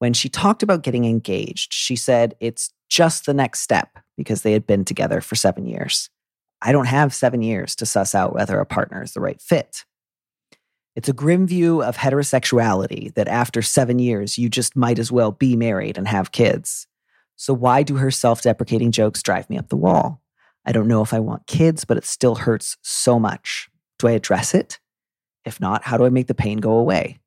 When 0.00 0.14
she 0.14 0.28
talked 0.28 0.64
about 0.64 0.82
getting 0.82 1.04
engaged, 1.04 1.72
she 1.72 1.94
said 1.94 2.34
it's 2.40 2.72
just 2.88 3.24
the 3.24 3.34
next 3.34 3.60
step 3.60 4.00
because 4.16 4.42
they 4.42 4.50
had 4.50 4.66
been 4.66 4.84
together 4.84 5.20
for 5.20 5.36
seven 5.36 5.64
years. 5.64 6.10
I 6.60 6.72
don't 6.72 6.86
have 6.86 7.14
seven 7.14 7.40
years 7.40 7.76
to 7.76 7.86
suss 7.86 8.16
out 8.16 8.34
whether 8.34 8.58
a 8.58 8.66
partner 8.66 9.00
is 9.04 9.12
the 9.12 9.20
right 9.20 9.40
fit. 9.40 9.84
It's 10.96 11.08
a 11.08 11.12
grim 11.12 11.46
view 11.46 11.84
of 11.84 11.98
heterosexuality 11.98 13.14
that 13.14 13.28
after 13.28 13.62
seven 13.62 14.00
years, 14.00 14.38
you 14.38 14.48
just 14.48 14.74
might 14.74 14.98
as 14.98 15.12
well 15.12 15.30
be 15.30 15.54
married 15.54 15.98
and 15.98 16.08
have 16.08 16.32
kids. 16.32 16.88
So, 17.36 17.54
why 17.54 17.84
do 17.84 17.94
her 17.98 18.10
self 18.10 18.42
deprecating 18.42 18.90
jokes 18.90 19.22
drive 19.22 19.48
me 19.48 19.56
up 19.56 19.68
the 19.68 19.76
wall? 19.76 20.20
I 20.68 20.72
don't 20.72 20.86
know 20.86 21.00
if 21.00 21.14
I 21.14 21.18
want 21.18 21.46
kids, 21.46 21.86
but 21.86 21.96
it 21.96 22.04
still 22.04 22.34
hurts 22.34 22.76
so 22.82 23.18
much. 23.18 23.70
Do 23.98 24.06
I 24.06 24.10
address 24.12 24.54
it? 24.54 24.78
If 25.46 25.62
not, 25.62 25.82
how 25.82 25.96
do 25.96 26.04
I 26.04 26.10
make 26.10 26.26
the 26.26 26.34
pain 26.34 26.58
go 26.58 26.72
away? 26.72 27.20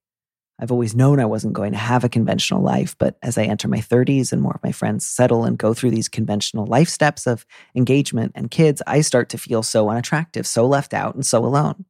I've 0.59 0.71
always 0.71 0.93
known 0.93 1.19
I 1.19 1.25
wasn't 1.25 1.55
going 1.55 1.71
to 1.71 1.77
have 1.79 2.03
a 2.03 2.09
conventional 2.09 2.61
life, 2.61 2.95
but 2.99 3.17
as 3.23 3.39
I 3.39 3.45
enter 3.45 3.67
my 3.67 3.79
30s 3.79 4.31
and 4.31 4.43
more 4.43 4.53
of 4.53 4.63
my 4.63 4.71
friends 4.71 5.07
settle 5.07 5.43
and 5.43 5.57
go 5.57 5.73
through 5.73 5.89
these 5.89 6.07
conventional 6.07 6.67
life 6.67 6.87
steps 6.87 7.25
of 7.25 7.47
engagement 7.75 8.33
and 8.35 8.51
kids, 8.51 8.83
I 8.85 9.01
start 9.01 9.29
to 9.29 9.39
feel 9.39 9.63
so 9.63 9.89
unattractive, 9.89 10.45
so 10.45 10.67
left 10.67 10.93
out, 10.93 11.15
and 11.15 11.25
so 11.25 11.43
alone. 11.43 11.85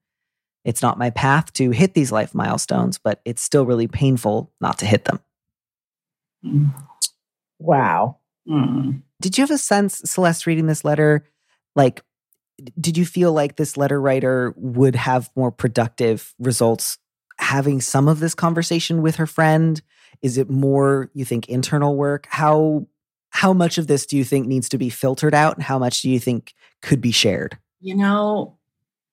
It's 0.63 0.81
not 0.81 0.97
my 0.97 1.09
path 1.09 1.51
to 1.53 1.71
hit 1.71 1.95
these 1.95 2.13
life 2.13 2.33
milestones, 2.33 2.97
but 2.97 3.19
it's 3.25 3.41
still 3.41 3.65
really 3.65 3.89
painful 3.89 4.53
not 4.61 4.77
to 4.77 4.85
hit 4.85 5.03
them. 5.03 5.19
Wow. 7.59 8.19
Hmm. 8.47 8.99
Did 9.19 9.37
you 9.37 9.41
have 9.41 9.51
a 9.51 9.57
sense, 9.57 10.01
Celeste, 10.05 10.47
reading 10.47 10.67
this 10.67 10.85
letter? 10.85 11.25
Like, 11.75 12.01
did 12.79 12.97
you 12.97 13.05
feel 13.05 13.33
like 13.33 13.55
this 13.55 13.77
letter 13.77 13.99
writer 13.99 14.53
would 14.57 14.95
have 14.95 15.29
more 15.35 15.51
productive 15.51 16.33
results 16.39 16.97
having 17.37 17.81
some 17.81 18.07
of 18.07 18.19
this 18.19 18.35
conversation 18.35 19.01
with 19.01 19.15
her 19.15 19.25
friend? 19.25 19.81
Is 20.21 20.37
it 20.37 20.49
more, 20.49 21.09
you 21.13 21.25
think, 21.25 21.49
internal 21.49 21.95
work? 21.95 22.27
How 22.29 22.85
how 23.31 23.53
much 23.53 23.77
of 23.77 23.87
this 23.87 24.05
do 24.05 24.17
you 24.17 24.25
think 24.25 24.45
needs 24.45 24.69
to 24.69 24.77
be 24.77 24.89
filtered 24.89 25.33
out 25.33 25.55
and 25.55 25.63
how 25.63 25.79
much 25.79 26.01
do 26.01 26.09
you 26.09 26.19
think 26.19 26.53
could 26.81 26.99
be 26.99 27.13
shared? 27.13 27.57
You 27.79 27.95
know, 27.95 28.57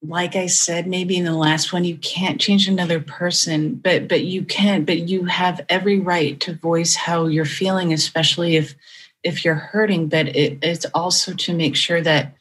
like 0.03 0.37
I 0.37 0.47
said, 0.47 0.87
maybe 0.87 1.17
in 1.17 1.25
the 1.25 1.35
last 1.35 1.73
one, 1.73 1.85
you 1.85 1.97
can't 1.97 2.41
change 2.41 2.69
another 2.69 3.01
person, 3.01 3.77
but 3.77 4.09
but 4.09 4.25
you 4.25 4.45
can't. 4.45 4.87
but 4.87 5.09
you 5.09 5.25
have 5.25 5.65
every 5.69 5.99
right 5.99 6.39
to 6.41 6.55
voice 6.55 6.95
how 6.95 7.27
you're 7.27 7.45
feeling, 7.45 7.93
especially 7.93 8.57
if 8.57 8.75
if 9.23 9.45
you're 9.45 9.55
hurting. 9.55 10.09
But 10.09 10.29
it, 10.37 10.59
it's 10.63 10.87
also 10.95 11.33
to 11.35 11.55
make 11.55 11.75
sure 11.75 12.01
that 12.01 12.35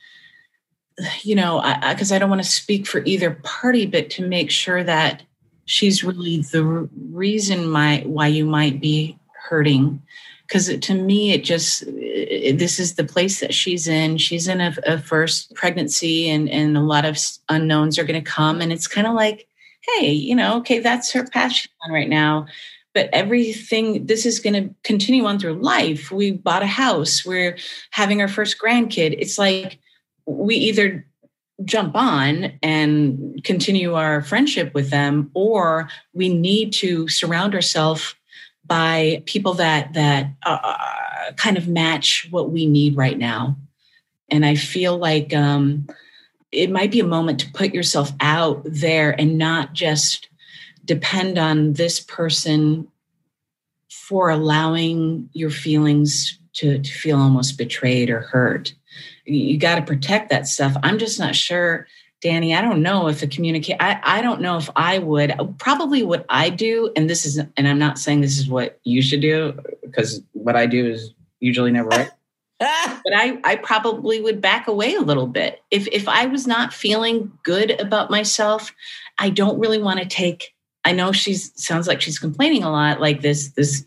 you 1.22 1.36
know, 1.36 1.62
because 1.90 2.12
I, 2.12 2.16
I 2.16 2.20
don't 2.20 2.30
want 2.30 2.44
to 2.44 2.50
speak 2.50 2.88
for 2.88 3.04
either 3.06 3.40
party, 3.44 3.86
but 3.86 4.10
to 4.12 4.28
make 4.28 4.50
sure 4.52 4.84
that 4.84 5.24
she's 5.66 6.04
really 6.04 6.42
the 6.42 6.64
reason 7.12 7.68
my 7.68 8.02
why 8.06 8.28
you 8.28 8.46
might 8.46 8.82
be 8.82 9.18
hurting. 9.48 10.02
Because 10.44 10.76
to 10.76 10.94
me 10.94 11.34
it 11.34 11.44
just 11.44 11.86
this 11.86 12.80
is 12.80 12.96
the 12.96 13.04
place 13.04 13.42
that 13.42 13.54
she's 13.54 13.88
in. 13.88 14.18
She's 14.18 14.48
in 14.48 14.62
a, 14.62 14.76
a 14.86 14.98
first 14.98 15.54
pregnancy 15.54 16.30
and 16.30 16.50
and 16.50 16.78
a 16.78 16.82
lot 16.82 17.06
of 17.06 17.18
unknowns 17.50 18.00
are 18.00 18.06
going 18.06 18.22
to 18.22 18.30
come 18.30 18.62
and 18.62 18.72
it's 18.72 18.88
kind 18.88 19.08
of 19.08 19.14
like 19.14 19.48
hey 19.82 20.12
you 20.12 20.36
know 20.36 20.58
okay 20.58 20.80
that's 20.80 21.12
her 21.12 21.26
path 21.28 21.52
she's 21.52 21.70
on 21.84 21.92
right 21.92 22.10
now. 22.10 22.48
But 22.94 23.10
everything 23.14 24.08
this 24.08 24.26
is 24.26 24.40
going 24.40 24.54
to 24.54 24.74
continue 24.84 25.26
on 25.26 25.38
through 25.38 25.62
life. 25.62 26.10
We 26.12 26.32
bought 26.32 26.64
a 26.64 26.68
house. 26.68 27.24
We're 27.26 27.58
having 27.92 28.22
our 28.22 28.28
first 28.28 28.58
grandkid. 28.58 29.16
It's 29.20 29.38
like 29.38 29.80
we 30.28 30.56
either 30.56 31.06
jump 31.66 31.96
on 31.96 32.54
and 32.62 33.42
continue 33.44 33.96
our 33.96 34.22
friendship 34.22 34.74
with 34.76 34.92
them 34.92 35.32
or 35.34 35.90
we 36.14 36.30
need 36.30 36.72
to 36.72 37.08
surround 37.08 37.56
ourselves 37.56 38.14
by 38.64 39.24
people 39.26 39.56
that 39.56 39.94
that 39.94 40.32
uh, 40.46 41.32
kind 41.36 41.58
of 41.58 41.68
match 41.68 42.28
what 42.30 42.52
we 42.52 42.68
need 42.68 42.96
right 42.96 43.18
now 43.18 43.58
and 44.30 44.46
i 44.46 44.54
feel 44.54 44.98
like 44.98 45.34
um, 45.34 45.88
it 46.52 46.70
might 46.70 46.92
be 46.92 47.00
a 47.00 47.06
moment 47.06 47.40
to 47.40 47.52
put 47.52 47.74
yourself 47.74 48.12
out 48.20 48.62
there 48.66 49.20
and 49.20 49.38
not 49.38 49.74
just 49.74 50.30
depend 50.86 51.38
on 51.38 51.74
this 51.74 52.00
person 52.00 52.88
for 53.90 54.30
allowing 54.30 55.30
your 55.34 55.50
feelings 55.50 56.40
to, 56.54 56.80
to 56.80 56.92
feel 56.92 57.18
almost 57.18 57.58
betrayed 57.58 58.10
or 58.10 58.22
hurt. 58.22 58.74
You, 59.28 59.58
got 59.58 59.76
to 59.76 59.82
protect 59.82 60.30
that 60.30 60.48
stuff. 60.48 60.76
I'm 60.84 60.98
just 60.98 61.20
not 61.20 61.36
sure, 61.36 61.88
Danny. 62.22 62.56
I 62.56 62.62
don't 62.62 62.82
know 62.82 63.08
if 63.08 63.20
the 63.20 63.28
communicate. 63.28 63.78
I, 63.80 64.00
I 64.02 64.22
don't 64.22 64.42
know 64.42 64.58
if 64.58 64.70
I 64.76 65.00
would. 65.00 65.34
Probably 65.60 66.04
what 66.04 66.26
I 66.30 66.50
do, 66.50 66.92
and 66.96 67.10
this 67.10 67.26
is, 67.26 67.38
and 67.38 67.68
I'm 67.68 67.80
not 67.80 68.00
saying 68.00 68.22
this 68.22 68.38
is 68.38 68.50
what 68.50 68.80
you 68.84 69.02
should 69.02 69.22
do 69.22 69.60
because 69.82 70.22
what 70.34 70.56
I 70.56 70.66
do 70.66 70.90
is 70.90 71.14
usually 71.40 71.72
never 71.72 71.90
right. 71.90 72.12
but 72.60 73.14
I, 73.14 73.40
I 73.44 73.56
probably 73.58 74.20
would 74.20 74.42
back 74.42 74.68
away 74.68 74.96
a 74.96 75.02
little 75.02 75.28
bit 75.28 75.62
if 75.70 75.88
if 75.90 76.08
I 76.08 76.26
was 76.26 76.48
not 76.48 76.74
feeling 76.74 77.32
good 77.44 77.80
about 77.80 78.10
myself. 78.10 78.74
I 79.20 79.30
don't 79.30 79.60
really 79.60 79.82
want 79.82 80.00
to 80.00 80.06
take. 80.06 80.56
I 80.84 80.92
know 80.92 81.12
she's 81.12 81.52
sounds 81.56 81.88
like 81.88 82.02
she's 82.02 82.18
complaining 82.18 82.64
a 82.64 82.72
lot, 82.72 83.00
like 83.00 83.22
this 83.22 83.50
this 83.50 83.86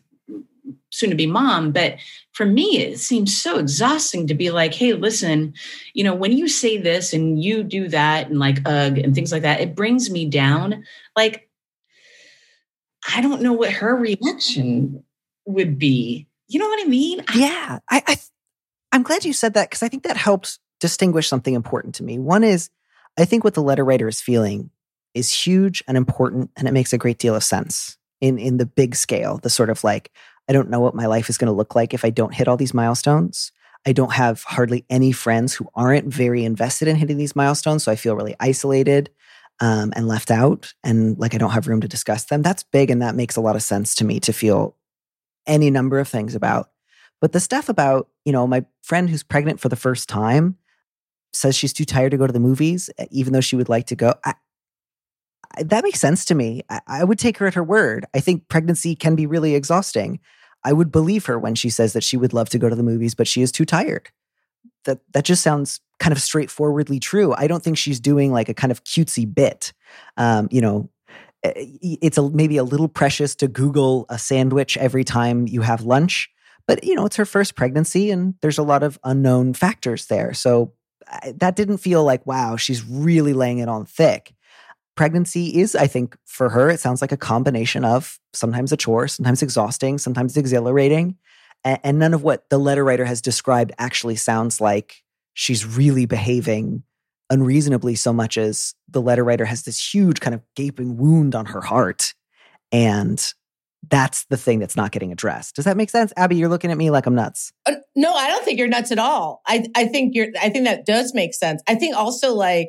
soon 0.91 1.11
to 1.11 1.17
be 1.17 1.27
mom, 1.27 1.73
but 1.73 1.97
for 2.33 2.45
me 2.47 2.79
it 2.79 2.99
seems 2.99 3.41
so 3.41 3.59
exhausting 3.59 4.27
to 4.27 4.35
be 4.35 4.51
like, 4.51 4.75
hey, 4.75 4.93
listen, 4.93 5.55
you 5.95 6.05
know, 6.05 6.15
when 6.15 6.33
you 6.33 6.49
say 6.49 6.77
this 6.77 7.13
and 7.13 7.43
you 7.43 7.63
do 7.63 7.89
that 7.89 8.29
and 8.29 8.39
like 8.39 8.59
ugh 8.67 8.99
and 8.99 9.15
things 9.15 9.33
like 9.33 9.43
that, 9.43 9.61
it 9.61 9.75
brings 9.75 10.11
me 10.11 10.29
down. 10.29 10.85
Like, 11.17 11.49
I 13.15 13.21
don't 13.21 13.43
know 13.43 13.53
what 13.53 13.73
her 13.73 13.97
reaction 13.97 15.05
would 15.47 15.79
be. 15.79 16.27
You 16.49 16.59
know 16.59 16.69
what 16.69 16.85
I 16.85 16.89
mean? 16.89 17.25
Yeah, 17.35 17.79
I, 17.89 18.03
I 18.07 18.17
I'm 18.93 19.03
glad 19.03 19.25
you 19.25 19.33
said 19.33 19.55
that 19.55 19.71
because 19.71 19.83
I 19.83 19.89
think 19.89 20.03
that 20.03 20.17
helps 20.17 20.59
distinguish 20.81 21.29
something 21.29 21.55
important 21.55 21.95
to 21.97 22.03
me. 22.03 22.19
One 22.19 22.43
is, 22.43 22.71
I 23.19 23.25
think 23.25 23.45
what 23.45 23.55
the 23.55 23.63
letter 23.63 23.85
writer 23.85 24.09
is 24.09 24.21
feeling 24.21 24.71
is 25.15 25.33
huge 25.33 25.83
and 25.87 25.97
important, 25.97 26.51
and 26.57 26.67
it 26.67 26.73
makes 26.73 26.93
a 26.93 26.99
great 26.99 27.19
deal 27.19 27.35
of 27.35 27.45
sense 27.45 27.97
in 28.21 28.39
in 28.39 28.57
the 28.57 28.67
big 28.67 28.95
scale. 28.95 29.39
The 29.39 29.51
sort 29.51 29.71
of 29.71 29.85
like, 29.85 30.11
I 30.51 30.53
don't 30.53 30.69
know 30.69 30.81
what 30.81 30.97
my 30.97 31.07
life 31.07 31.29
is 31.29 31.39
going 31.39 31.47
to 31.47 31.57
look 31.57 31.77
like 31.77 31.95
if 31.95 32.05
I 32.05 32.11
don't 32.11 32.35
hit 32.35 32.49
all 32.49 32.57
these 32.57 32.75
milestones. 32.75 33.53
I 33.87 33.93
don't 33.93 34.13
have 34.15 34.43
hardly 34.43 34.85
any 34.91 35.13
friends 35.13 35.55
who 35.55 35.69
aren't 35.77 36.13
very 36.13 36.45
invested 36.45 36.89
in 36.89 36.97
hitting 36.97 37.19
these 37.19 37.37
milestones, 37.37 37.85
so 37.85 37.93
I 37.93 37.95
feel 37.95 38.17
really 38.17 38.35
isolated 38.41 39.11
um, 39.61 39.93
and 39.95 40.09
left 40.09 40.29
out, 40.29 40.75
and 40.83 41.17
like 41.21 41.37
I 41.37 41.39
don't 41.39 41.53
have 41.53 41.69
room 41.69 41.81
to 41.83 41.89
discuss 41.89 42.25
them. 42.25 42.43
That's 42.43 42.65
big, 42.65 42.91
and 42.91 43.01
that 43.01 43.15
makes 43.15 43.37
a 43.37 43.41
lot 43.41 43.55
of 43.55 43.63
sense 43.63 43.95
to 43.95 44.05
me 44.05 44.19
to 44.21 44.33
feel 44.33 44.75
any 45.47 45.71
number 45.71 46.01
of 46.01 46.09
things 46.09 46.35
about. 46.35 46.71
But 47.21 47.31
the 47.31 47.39
stuff 47.39 47.69
about, 47.69 48.09
you 48.25 48.33
know, 48.33 48.45
my 48.49 48.65
friend 48.83 49.09
who's 49.09 49.23
pregnant 49.23 49.61
for 49.61 49.69
the 49.69 49.77
first 49.77 50.09
time 50.09 50.57
says 51.33 51.55
she's 51.55 51.73
too 51.73 51.85
tired 51.85 52.11
to 52.11 52.19
go 52.19 52.27
to 52.27 52.33
the 52.33 52.41
movies, 52.41 52.91
even 53.13 53.33
though 53.33 53.41
she 53.41 53.55
would 53.55 53.69
like 53.69 53.87
to 53.87 53.95
go. 53.95 54.15
I, 54.25 54.35
I, 55.57 55.63
that 55.63 55.85
makes 55.85 56.01
sense 56.01 56.25
to 56.25 56.35
me. 56.35 56.63
I, 56.69 56.81
I 56.89 57.05
would 57.05 57.21
take 57.21 57.39
her 57.39 57.47
at 57.47 57.55
her 57.55 57.63
word. 57.63 58.05
I 58.15 58.19
think 58.19 58.49
pregnancy 58.49 58.97
can 58.97 59.15
be 59.15 59.27
really 59.27 59.55
exhausting. 59.55 60.19
I 60.65 60.73
would 60.73 60.93
believe 60.93 61.27
her 61.27 61.39
when 61.39 61.55
she 61.55 61.71
says 61.71 61.93
that 61.95 62.05
she 62.05 62.17
would 62.17 62.33
love 62.33 62.49
to 62.51 62.59
go 62.59 62.69
to 62.69 62.77
the 62.77 62.83
movies, 62.83 63.15
but 63.15 63.29
she 63.29 63.43
is 63.43 63.53
too 63.53 63.65
tired. 63.65 64.11
That 64.85 65.01
that 65.13 65.25
just 65.25 65.43
sounds 65.43 65.81
kind 65.99 66.13
of 66.13 66.21
straightforwardly 66.21 66.99
true. 67.01 67.35
I 67.37 67.47
don't 67.47 67.63
think 67.63 67.77
she's 67.77 68.01
doing 68.01 68.33
like 68.33 68.49
a 68.49 68.55
kind 68.55 68.71
of 68.71 68.85
cutesy 68.85 69.33
bit. 69.33 69.73
Um, 70.17 70.49
you 70.51 70.61
know, 70.61 70.89
eh, 71.43 71.53
it's 71.83 72.19
a, 72.19 72.31
maybe 72.31 72.57
a 72.57 72.65
little 72.65 72.89
precious 72.89 73.35
to 73.37 73.49
Google 73.49 74.07
a 74.09 74.19
sandwich 74.19 74.77
every 74.79 75.05
time 75.05 75.47
you 75.47 75.61
have 75.61 75.83
lunch, 75.83 76.31
but, 76.67 76.85
you 76.85 76.95
know, 76.95 77.05
it's 77.05 77.17
her 77.17 77.27
first 77.27 77.57
pregnancy 77.57 78.11
and 78.11 78.35
there's 78.43 78.59
a 78.59 78.63
lot 78.63 78.83
of 78.83 78.99
unknown 79.05 79.55
factors 79.55 80.07
there. 80.07 80.33
So 80.33 80.73
that 81.35 81.57
didn't 81.57 81.79
feel 81.79 82.05
like, 82.05 82.25
wow, 82.27 82.57
she's 82.57 82.85
really 82.85 83.33
laying 83.33 83.59
it 83.59 83.69
on 83.69 83.85
thick. 83.85 84.35
Pregnancy 85.01 85.59
is, 85.59 85.75
I 85.75 85.87
think, 85.87 86.15
for 86.27 86.51
her, 86.51 86.69
it 86.69 86.79
sounds 86.79 87.01
like 87.01 87.11
a 87.11 87.17
combination 87.17 87.87
of 87.87 88.19
sometimes 88.35 88.71
a 88.71 88.77
chore, 88.77 89.09
sometimes 89.09 89.41
exhausting, 89.41 89.97
sometimes 89.97 90.37
exhilarating. 90.37 91.17
And 91.65 91.99
none 91.99 92.13
of 92.13 92.23
what 92.23 92.51
the 92.51 92.59
letter 92.59 92.85
writer 92.85 93.07
has 93.07 93.23
described 93.23 93.73
actually 93.79 94.17
sounds 94.17 94.61
like 94.61 95.03
she's 95.33 95.65
really 95.65 96.05
behaving 96.05 96.83
unreasonably 97.31 97.95
so 97.95 98.13
much 98.13 98.37
as 98.37 98.75
the 98.91 99.01
letter 99.01 99.25
writer 99.25 99.47
has 99.47 99.63
this 99.63 99.95
huge 99.95 100.21
kind 100.21 100.35
of 100.35 100.43
gaping 100.55 100.99
wound 100.99 101.35
on 101.35 101.47
her 101.47 101.63
heart. 101.63 102.13
And 102.71 103.33
that's 103.89 104.27
the 104.27 104.37
thing 104.37 104.59
that's 104.59 104.77
not 104.77 104.93
getting 104.93 105.13
addressed. 105.13 105.57
Does 105.57 105.65
that 105.65 105.79
make 105.79 105.89
sense? 105.89 106.13
Abby, 106.15 106.37
you're 106.37 106.51
looking 106.51 106.73
at 106.73 106.77
me 106.77 106.91
like 106.91 107.07
I'm 107.07 107.15
nuts. 107.15 107.55
Uh, 107.65 107.77
no, 107.97 108.13
I 108.13 108.29
don't 108.29 108.45
think 108.45 108.59
you're 108.59 108.69
nuts 108.69 108.93
at 108.93 108.99
all. 108.99 109.41
I, 109.47 109.65
I 109.75 109.87
think 109.87 110.15
you're, 110.15 110.29
I 110.39 110.51
think 110.51 110.67
that 110.67 110.85
does 110.85 111.15
make 111.15 111.33
sense. 111.33 111.63
I 111.67 111.77
think 111.77 111.97
also 111.97 112.35
like, 112.35 112.69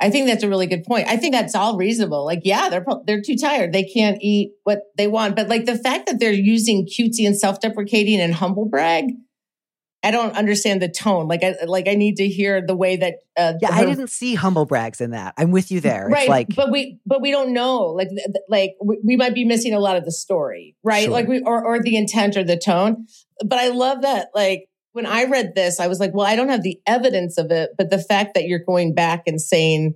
I 0.00 0.10
think 0.10 0.26
that's 0.26 0.42
a 0.42 0.48
really 0.48 0.66
good 0.66 0.84
point. 0.84 1.08
I 1.08 1.16
think 1.16 1.34
that's 1.34 1.54
all 1.54 1.76
reasonable. 1.76 2.24
Like, 2.24 2.40
yeah, 2.44 2.68
they're, 2.68 2.84
they're 3.06 3.22
too 3.22 3.36
tired. 3.36 3.72
They 3.72 3.84
can't 3.84 4.18
eat 4.20 4.52
what 4.64 4.80
they 4.96 5.06
want. 5.06 5.36
But 5.36 5.48
like 5.48 5.64
the 5.64 5.78
fact 5.78 6.06
that 6.06 6.20
they're 6.20 6.32
using 6.32 6.86
cutesy 6.86 7.26
and 7.26 7.36
self-deprecating 7.36 8.20
and 8.20 8.34
humble 8.34 8.66
brag, 8.66 9.06
I 10.02 10.10
don't 10.12 10.36
understand 10.36 10.82
the 10.82 10.88
tone. 10.88 11.26
Like 11.26 11.42
I 11.42 11.56
like 11.64 11.88
I 11.88 11.94
need 11.94 12.16
to 12.16 12.28
hear 12.28 12.64
the 12.64 12.76
way 12.76 12.96
that. 12.96 13.14
Uh, 13.36 13.54
yeah, 13.60 13.72
her, 13.72 13.82
I 13.82 13.84
didn't 13.86 14.10
see 14.10 14.34
humble 14.34 14.64
brags 14.64 15.00
in 15.00 15.10
that. 15.10 15.34
I'm 15.36 15.50
with 15.50 15.72
you 15.72 15.80
there. 15.80 16.06
Right, 16.08 16.24
it's 16.24 16.28
like, 16.28 16.54
but 16.54 16.70
we 16.70 17.00
but 17.06 17.20
we 17.20 17.32
don't 17.32 17.52
know. 17.52 17.86
Like 17.86 18.10
like 18.48 18.76
we 18.80 19.16
might 19.16 19.34
be 19.34 19.44
missing 19.44 19.74
a 19.74 19.80
lot 19.80 19.96
of 19.96 20.04
the 20.04 20.12
story, 20.12 20.76
right? 20.84 21.04
Sure. 21.04 21.12
Like 21.12 21.26
we 21.26 21.40
or 21.40 21.64
or 21.64 21.82
the 21.82 21.96
intent 21.96 22.36
or 22.36 22.44
the 22.44 22.56
tone. 22.56 23.06
But 23.44 23.58
I 23.58 23.68
love 23.68 24.02
that. 24.02 24.28
Like 24.32 24.68
when 24.96 25.04
I 25.04 25.24
read 25.24 25.54
this, 25.54 25.78
I 25.78 25.88
was 25.88 26.00
like, 26.00 26.14
well, 26.14 26.26
I 26.26 26.36
don't 26.36 26.48
have 26.48 26.62
the 26.62 26.80
evidence 26.86 27.36
of 27.36 27.50
it, 27.50 27.72
but 27.76 27.90
the 27.90 27.98
fact 27.98 28.32
that 28.32 28.44
you're 28.44 28.64
going 28.64 28.94
back 28.94 29.24
and 29.26 29.38
saying 29.38 29.94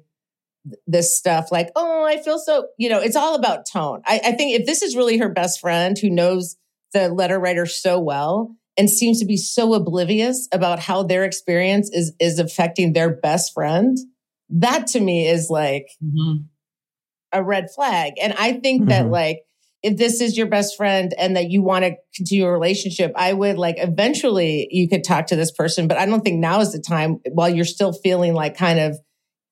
this 0.87 1.17
stuff, 1.17 1.51
like, 1.51 1.71
oh, 1.75 2.05
I 2.05 2.23
feel 2.23 2.39
so. 2.39 2.67
You 2.77 2.91
know, 2.91 3.01
it's 3.01 3.17
all 3.17 3.35
about 3.35 3.65
tone. 3.67 4.03
I, 4.05 4.21
I 4.23 4.33
think 4.33 4.61
if 4.61 4.67
this 4.67 4.83
is 4.83 4.95
really 4.95 5.17
her 5.17 5.31
best 5.31 5.59
friend 5.59 5.97
who 5.99 6.11
knows 6.11 6.57
the 6.93 7.09
letter 7.09 7.41
writer 7.41 7.65
so 7.65 7.99
well 7.99 8.55
and 8.77 8.91
seems 8.91 9.21
to 9.21 9.25
be 9.25 9.39
so 9.39 9.73
oblivious 9.73 10.47
about 10.53 10.79
how 10.79 11.03
their 11.03 11.25
experience 11.25 11.89
is 11.91 12.13
is 12.21 12.39
affecting 12.39 12.93
their 12.93 13.09
best 13.09 13.55
friend 13.55 13.97
that 14.51 14.89
to 14.89 15.01
me 15.01 15.27
is 15.27 15.49
like 15.49 15.87
mm-hmm. 16.05 16.43
a 17.33 17.43
red 17.43 17.69
flag 17.75 18.15
and 18.21 18.35
i 18.39 18.53
think 18.53 18.83
mm-hmm. 18.83 18.89
that 18.91 19.07
like 19.09 19.43
if 19.83 19.97
this 19.97 20.21
is 20.21 20.37
your 20.37 20.47
best 20.47 20.77
friend 20.77 21.15
and 21.19 21.37
that 21.37 21.51
you 21.51 21.63
want 21.63 21.85
to 21.85 21.95
continue 22.15 22.45
a 22.45 22.53
relationship 22.53 23.13
i 23.17 23.33
would 23.33 23.59
like 23.59 23.77
eventually 23.79 24.69
you 24.71 24.89
could 24.89 25.05
talk 25.05 25.27
to 25.27 25.37
this 25.37 25.51
person 25.53 25.89
but 25.89 25.99
i 25.99 26.07
don't 26.07 26.23
think 26.23 26.39
now 26.39 26.61
is 26.61 26.73
the 26.73 26.81
time 26.81 27.21
while 27.33 27.49
you're 27.49 27.65
still 27.65 27.93
feeling 27.93 28.35
like 28.35 28.57
kind 28.57 28.79
of 28.79 28.97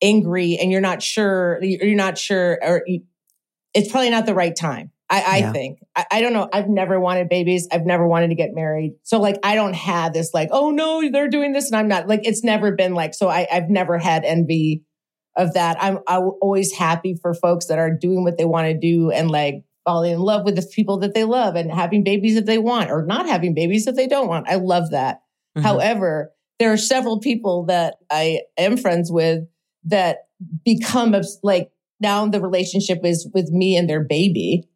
angry 0.02 0.56
and 0.60 0.70
you're 0.70 0.80
not 0.80 1.02
sure 1.02 1.58
you're 1.62 1.96
not 1.96 2.16
sure 2.18 2.58
or 2.62 2.84
it's 3.74 3.90
probably 3.90 4.10
not 4.10 4.26
the 4.26 4.34
right 4.34 4.56
time 4.56 4.90
I, 5.10 5.22
I 5.22 5.36
yeah. 5.38 5.52
think. 5.52 5.78
I, 5.96 6.06
I, 6.12 6.20
don't 6.20 6.32
know. 6.34 6.48
I've 6.52 6.68
never 6.68 7.00
wanted 7.00 7.28
babies. 7.28 7.66
I've 7.72 7.86
never 7.86 8.06
wanted 8.06 8.28
to 8.28 8.34
get 8.34 8.50
married. 8.52 8.92
So 9.04 9.20
like 9.20 9.38
I 9.42 9.54
don't 9.54 9.74
have 9.74 10.12
this 10.12 10.34
like, 10.34 10.50
oh 10.52 10.70
no, 10.70 11.02
they're 11.10 11.28
doing 11.30 11.52
this 11.52 11.70
and 11.70 11.78
I'm 11.78 11.88
not. 11.88 12.08
Like 12.08 12.20
it's 12.24 12.44
never 12.44 12.72
been 12.72 12.94
like 12.94 13.14
so 13.14 13.28
I, 13.28 13.46
I've 13.50 13.70
never 13.70 13.96
had 13.96 14.24
envy 14.24 14.82
of 15.34 15.54
that. 15.54 15.78
I'm 15.80 16.00
I'm 16.06 16.30
always 16.42 16.72
happy 16.72 17.16
for 17.20 17.32
folks 17.32 17.66
that 17.68 17.78
are 17.78 17.90
doing 17.90 18.22
what 18.22 18.36
they 18.36 18.44
want 18.44 18.66
to 18.66 18.74
do 18.74 19.10
and 19.10 19.30
like 19.30 19.62
falling 19.88 20.12
in 20.12 20.20
love 20.20 20.44
with 20.44 20.54
the 20.54 20.70
people 20.74 20.98
that 20.98 21.14
they 21.14 21.24
love 21.24 21.54
and 21.56 21.72
having 21.72 22.04
babies 22.04 22.36
if 22.36 22.44
they 22.44 22.58
want 22.58 22.90
or 22.90 23.06
not 23.06 23.26
having 23.26 23.54
babies 23.54 23.86
if 23.86 23.96
they 23.96 24.06
don't 24.06 24.28
want. 24.28 24.46
I 24.46 24.56
love 24.56 24.90
that. 24.90 25.22
Mm-hmm. 25.56 25.66
However, 25.66 26.30
there 26.58 26.70
are 26.70 26.76
several 26.76 27.20
people 27.20 27.64
that 27.66 27.94
I 28.10 28.42
am 28.58 28.76
friends 28.76 29.10
with 29.10 29.44
that 29.84 30.18
become 30.62 31.16
like 31.42 31.70
now 32.00 32.26
the 32.26 32.42
relationship 32.42 32.98
is 33.02 33.26
with 33.32 33.48
me 33.48 33.78
and 33.78 33.88
their 33.88 34.04
baby 34.04 34.68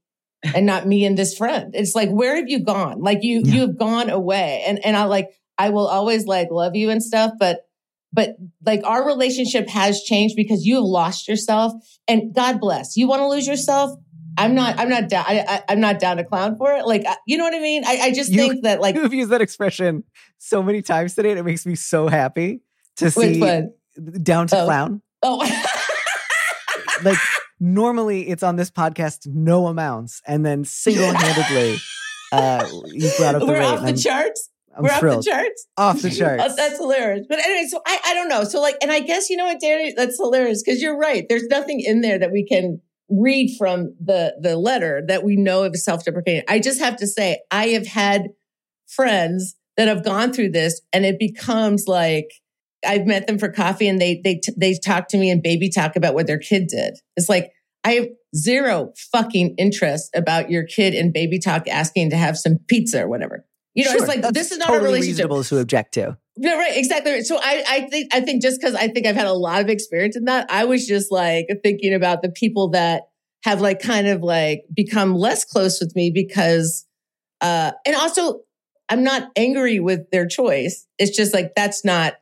and 0.55 0.65
not 0.65 0.87
me 0.87 1.05
and 1.05 1.19
this 1.19 1.37
friend. 1.37 1.75
It's 1.75 1.95
like, 1.95 2.09
where 2.09 2.37
have 2.37 2.49
you 2.49 2.61
gone? 2.65 3.03
Like 3.03 3.19
you, 3.23 3.43
yeah. 3.45 3.53
you 3.53 3.61
have 3.61 3.79
gone 3.79 4.09
away. 4.09 4.65
And, 4.67 4.83
and 4.83 4.97
I 4.97 5.05
like, 5.05 5.29
I 5.59 5.69
will 5.69 5.89
always 5.89 6.25
like 6.25 6.49
love 6.51 6.75
you 6.75 6.89
and 6.89 7.03
stuff, 7.03 7.33
but, 7.39 7.69
but 8.15 8.37
like 8.65 8.81
our 8.85 9.07
relationship 9.07 9.69
has 9.69 10.03
changed 10.03 10.37
because 10.37 10.65
you 10.65 10.77
have 10.77 10.85
lost 10.85 11.29
yourself 11.29 11.75
and 12.09 12.35
God 12.35 12.61
bless. 12.61 12.97
You 12.97 13.09
want 13.09 13.21
to 13.21 13.29
lose 13.29 13.47
yourself? 13.47 13.99
I'm 14.39 14.55
not, 14.55 14.79
I'm 14.79 14.89
not 14.89 15.09
down. 15.09 15.25
I, 15.27 15.63
am 15.69 15.81
not 15.81 15.99
down 15.99 16.17
to 16.17 16.25
clown 16.25 16.57
for 16.57 16.75
it. 16.75 16.87
Like, 16.87 17.05
you 17.27 17.37
know 17.37 17.45
what 17.45 17.55
I 17.55 17.61
mean? 17.61 17.85
I, 17.85 17.99
I 18.03 18.13
just 18.13 18.31
you, 18.31 18.39
think 18.39 18.63
that 18.65 18.81
like 18.81 18.95
you've 18.97 19.15
used 19.15 19.31
that 19.31 19.41
expression 19.41 20.05
so 20.39 20.63
many 20.63 20.83
times 20.83 21.15
today. 21.15 21.31
And 21.31 21.39
it 21.39 21.45
makes 21.45 21.67
me 21.67 21.75
so 21.75 22.09
happy 22.09 22.61
to 22.97 23.11
see 23.11 23.41
down 24.23 24.47
to 24.49 24.61
oh. 24.61 24.65
clown. 24.65 25.03
Oh, 25.23 25.39
like 27.05 27.19
normally 27.61 28.29
it's 28.29 28.43
on 28.43 28.57
this 28.57 28.71
podcast 28.71 29.27
no 29.27 29.67
amounts, 29.67 30.21
and 30.27 30.45
then 30.45 30.65
single 30.65 31.15
handedly 31.15 31.79
uh, 32.33 32.67
you 32.87 33.11
brought 33.19 33.37
up 33.37 33.41
the 33.41 33.47
We're 33.47 33.61
rate. 33.61 33.65
off 33.65 33.85
the 33.85 33.97
charts. 33.97 34.49
I'm 34.75 34.85
We're 34.85 34.99
thrilled. 34.99 35.19
off 35.19 35.25
the 35.25 35.31
charts. 35.31 35.69
Off 35.77 36.03
the 36.03 36.11
charts. 36.11 36.43
oh, 36.45 36.57
that's 36.57 36.79
hilarious. 36.79 37.27
But 37.29 37.41
anyway, 37.41 37.69
so 37.69 37.81
I, 37.87 37.99
I 38.07 38.15
don't 38.15 38.29
know. 38.29 38.45
So 38.45 38.61
like, 38.61 38.77
and 38.83 38.91
I 38.91 39.01
guess 39.01 39.29
you 39.29 39.37
know 39.37 39.45
what, 39.45 39.61
Danny, 39.61 39.93
that's 39.95 40.17
hilarious 40.17 40.63
because 40.63 40.81
you're 40.81 40.97
right. 40.97 41.27
There's 41.29 41.47
nothing 41.49 41.81
in 41.81 42.01
there 42.01 42.19
that 42.19 42.33
we 42.33 42.47
can 42.47 42.81
read 43.13 43.57
from 43.57 43.95
the 44.01 44.35
the 44.41 44.57
letter 44.57 45.03
that 45.07 45.25
we 45.25 45.37
know 45.37 45.65
of 45.65 45.77
self-deprecating. 45.77 46.45
I 46.49 46.59
just 46.59 46.81
have 46.81 46.97
to 46.97 47.07
say, 47.07 47.41
I 47.51 47.69
have 47.69 47.87
had 47.87 48.29
friends 48.89 49.55
that 49.77 49.89
have 49.89 50.05
gone 50.05 50.33
through 50.33 50.51
this, 50.51 50.81
and 50.93 51.05
it 51.05 51.19
becomes 51.19 51.85
like 51.87 52.31
I've 52.87 53.07
met 53.07 53.27
them 53.27 53.39
for 53.39 53.49
coffee, 53.49 53.89
and 53.89 54.01
they 54.01 54.21
they 54.25 54.41
they 54.57 54.75
talk 54.75 55.09
to 55.09 55.19
me 55.19 55.31
and 55.31 55.43
baby 55.43 55.69
talk 55.69 55.97
about 55.97 56.15
what 56.15 56.27
their 56.27 56.39
kid 56.39 56.69
did. 56.69 56.99
It's 57.17 57.29
like 57.29 57.53
I 57.85 57.93
have 57.93 58.07
zero 58.35 58.93
fucking 59.13 59.57
interest 59.59 60.11
about 60.15 60.51
your 60.51 60.65
kid 60.65 60.95
in 60.95 61.13
baby 61.13 61.39
talk 61.39 61.69
asking 61.69 62.11
to 62.11 62.17
have 62.17 62.39
some 62.39 62.59
pizza 62.69 63.03
or 63.03 63.09
whatever. 63.09 63.45
You 63.75 63.85
know, 63.85 63.93
Sure, 63.93 64.01
it's 64.01 64.09
like 64.09 64.35
this 64.35 64.53
is 64.53 64.59
not 64.59 64.69
totally 64.69 64.81
a 64.81 64.93
relationship. 64.93 65.17
reasonable 65.17 65.45
to 65.45 65.59
object 65.59 65.95
to. 65.95 66.19
Yeah, 66.37 66.55
right, 66.55 66.77
exactly. 66.77 67.23
So 67.23 67.39
I, 67.43 67.65
I 67.69 67.81
think, 67.89 68.15
I 68.15 68.21
think 68.21 68.43
just 68.43 68.61
because 68.61 68.75
I 68.75 68.89
think 68.89 69.07
I've 69.07 69.17
had 69.17 69.27
a 69.27 69.33
lot 69.33 69.61
of 69.61 69.69
experience 69.69 70.17
in 70.17 70.25
that, 70.27 70.51
I 70.51 70.65
was 70.65 70.87
just 70.87 71.11
like 71.13 71.47
thinking 71.63 71.95
about 71.95 72.23
the 72.23 72.31
people 72.31 72.71
that 72.71 73.03
have 73.45 73.61
like 73.61 73.81
kind 73.81 74.07
of 74.07 74.23
like 74.23 74.65
become 74.75 75.15
less 75.15 75.45
close 75.45 75.81
with 75.81 75.95
me 75.97 76.11
because, 76.11 76.87
uh, 77.41 77.73
and 77.85 77.97
also 77.97 78.41
I'm 78.89 79.03
not 79.05 79.31
angry 79.37 79.79
with 79.81 80.11
their 80.11 80.27
choice. 80.27 80.87
It's 80.99 81.15
just 81.17 81.33
like 81.35 81.55
that's 81.55 81.85
not, 81.85 82.15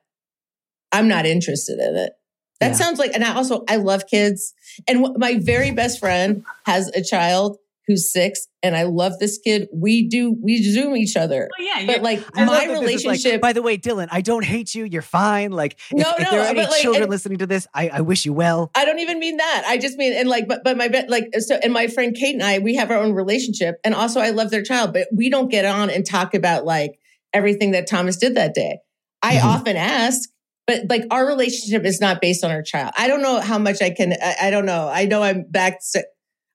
I'm 0.92 1.08
not 1.08 1.26
interested 1.26 1.78
in 1.78 1.96
it. 1.96 2.12
That 2.60 2.68
Yeah. 2.68 2.72
sounds 2.76 2.98
like, 2.98 3.12
and 3.14 3.24
I 3.24 3.34
also 3.34 3.64
I 3.68 3.76
love 3.76 4.06
kids, 4.06 4.52
and 4.86 5.06
my 5.16 5.38
very 5.40 5.70
best 5.70 5.98
friend 5.98 6.44
has 6.66 6.88
a 6.88 7.02
child 7.02 7.56
who's 7.90 8.12
six, 8.12 8.46
and 8.62 8.76
I 8.76 8.84
love 8.84 9.14
this 9.18 9.38
kid. 9.38 9.66
We 9.74 10.08
do 10.08 10.36
we 10.42 10.62
zoom 10.62 10.96
each 10.96 11.16
other, 11.16 11.48
Oh, 11.58 11.62
yeah, 11.62 11.86
but 11.86 12.02
like 12.02 12.22
I 12.36 12.44
my 12.44 12.62
is 12.62 12.68
like, 12.68 12.80
relationship. 12.80 13.40
by 13.40 13.52
the 13.52 13.62
way, 13.62 13.76
Dylan, 13.76 14.06
I 14.12 14.20
don't 14.20 14.44
hate 14.44 14.74
you. 14.74 14.84
You're 14.84 15.02
fine. 15.02 15.50
Like, 15.50 15.72
if, 15.90 15.98
No, 15.98 16.12
if 16.16 16.24
no, 16.24 16.30
there 16.30 16.40
are 16.42 16.46
any 16.46 16.60
but, 16.60 16.70
like, 16.70 16.80
children 16.82 17.02
and- 17.04 17.10
listening 17.10 17.38
to 17.38 17.46
this, 17.46 17.66
I, 17.74 17.88
I 17.88 18.00
wish 18.02 18.24
you 18.24 18.32
well. 18.32 18.70
I 18.76 18.84
don't 18.84 19.00
even 19.00 19.18
mean 19.18 19.38
that. 19.38 19.64
I 19.66 19.78
just 19.78 19.98
mean 19.98 20.12
and 20.12 20.28
like, 20.28 20.46
but 20.46 20.62
but 20.62 20.76
my 20.76 20.86
like 21.08 21.24
so, 21.38 21.56
and 21.62 21.72
my 21.72 21.88
friend 21.88 22.14
Kate 22.14 22.34
and 22.34 22.42
I, 22.44 22.58
we 22.60 22.76
have 22.76 22.90
our 22.90 22.98
own 22.98 23.12
relationship, 23.12 23.76
and 23.84 23.94
also 23.94 24.20
I 24.20 24.30
love 24.30 24.50
their 24.50 24.62
child, 24.62 24.92
but 24.92 25.08
we 25.12 25.30
don't 25.30 25.50
get 25.50 25.64
on 25.64 25.90
and 25.90 26.06
talk 26.06 26.34
about 26.34 26.64
like 26.64 26.92
everything 27.32 27.72
that 27.72 27.88
Thomas 27.88 28.16
did 28.16 28.36
that 28.36 28.54
day. 28.54 28.78
I 29.22 29.34
Mhm. 29.36 29.44
often 29.44 29.76
ask, 29.76 30.28
but 30.66 30.82
like 30.88 31.04
our 31.10 31.26
relationship 31.26 31.84
is 31.84 32.00
not 32.00 32.20
based 32.20 32.42
on 32.44 32.50
our 32.50 32.62
child. 32.62 32.92
I 32.96 33.06
don't 33.08 33.22
know 33.22 33.40
how 33.40 33.58
much 33.58 33.82
I 33.82 33.90
can. 33.90 34.12
I, 34.14 34.34
I 34.44 34.50
don't 34.50 34.66
know. 34.66 34.88
I 34.88 35.04
know 35.06 35.22
I'm 35.22 35.44
back. 35.50 35.78
To, 35.92 36.04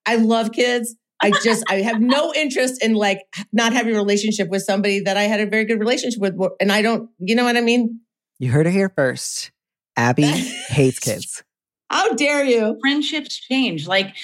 I 0.05 0.15
love 0.17 0.51
kids. 0.51 0.95
I 1.22 1.32
just 1.43 1.63
I 1.70 1.82
have 1.82 2.01
no 2.01 2.34
interest 2.34 2.84
in 2.84 2.93
like 2.93 3.22
not 3.53 3.74
having 3.74 3.95
a 3.95 3.97
relationship 3.97 4.49
with 4.49 4.63
somebody 4.63 4.99
that 5.01 5.18
I 5.18 5.24
had 5.24 5.39
a 5.39 5.45
very 5.45 5.66
good 5.66 5.80
relationship 5.80 6.20
with, 6.20 6.36
and 6.59 6.72
I 6.72 6.82
don't. 6.82 7.09
You 7.20 7.36
know 7.36 7.43
what 7.45 7.57
I 7.57 7.61
mean? 7.61 8.01
You 8.39 8.51
heard 8.51 8.68
it 8.68 8.72
here 8.72 8.89
first. 8.95 9.51
Abby 9.97 10.24
hates 10.70 10.99
kids. 10.99 11.43
How 11.89 12.13
dare 12.16 12.43
you? 12.43 12.78
friendships 12.82 13.38
change. 13.38 13.88
Like 13.88 14.16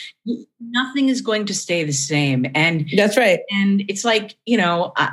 nothing 0.59 1.09
is 1.09 1.21
going 1.21 1.45
to 1.45 1.53
stay 1.53 1.83
the 1.83 1.93
same. 1.93 2.45
And 2.55 2.89
That's 2.97 3.15
right. 3.17 3.39
and 3.51 3.83
it's 3.87 4.03
like 4.03 4.35
you 4.45 4.57
know 4.57 4.91
uh, 4.97 5.09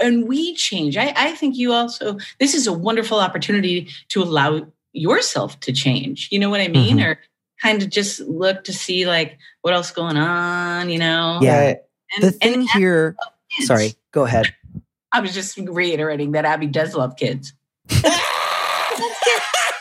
and 0.00 0.28
we 0.28 0.54
change 0.54 0.96
I, 0.96 1.12
I 1.16 1.32
think 1.32 1.56
you 1.56 1.72
also 1.72 2.16
this 2.38 2.54
is 2.54 2.66
a 2.68 2.72
wonderful 2.72 3.18
opportunity 3.18 3.88
to 4.10 4.22
allow 4.22 4.66
yourself 4.92 5.58
to 5.60 5.72
change 5.72 6.28
you 6.30 6.38
know 6.38 6.50
what 6.50 6.60
i 6.60 6.68
mean 6.68 6.98
Mhm. 6.98 7.06
or 7.06 7.18
kind 7.62 7.82
of 7.82 7.88
just 7.90 8.20
look 8.20 8.64
to 8.64 8.72
see 8.72 9.06
like 9.06 9.38
what 9.62 9.72
else 9.72 9.90
going 9.90 10.16
on 10.16 10.90
you 10.90 10.98
know 10.98 11.38
Yeah. 11.40 11.58
Right. 11.66 11.76
and, 12.16 12.24
The 12.24 12.38
and 12.42 12.68
here, 12.70 13.16
sorry, 13.60 13.94
go 14.12 14.24
ahead. 14.24 14.46
i 15.14 15.20
was 15.20 15.34
just 15.34 15.56
reiterating 15.58 16.32
that 16.32 16.44
abby 16.44 16.66
does 16.66 16.94
love 16.94 17.16
kids 17.16 17.52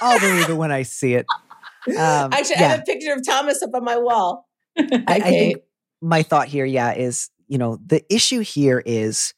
I'll 0.02 0.20
believe 0.20 0.50
it 0.50 0.54
when 0.54 0.72
I 0.72 0.82
see 0.82 1.14
it. 1.14 1.26
Um, 1.88 2.34
Actually, 2.34 2.56
I 2.56 2.68
have 2.70 2.80
a 2.80 2.84
picture 2.84 3.14
of 3.14 3.26
Thomas 3.26 3.62
up 3.62 3.70
on 3.74 3.84
my 3.84 3.98
wall. 3.98 4.48
I, 4.78 5.02
I 5.08 5.20
think 5.20 5.58
my 6.02 6.24
thought 6.24 6.48
here, 6.48 6.66
yeah, 6.66 6.94
is 6.94 7.30
you 7.48 7.58
know 7.58 7.78
the 7.86 8.04
issue 8.14 8.40
here 8.40 8.82
is 8.84 9.34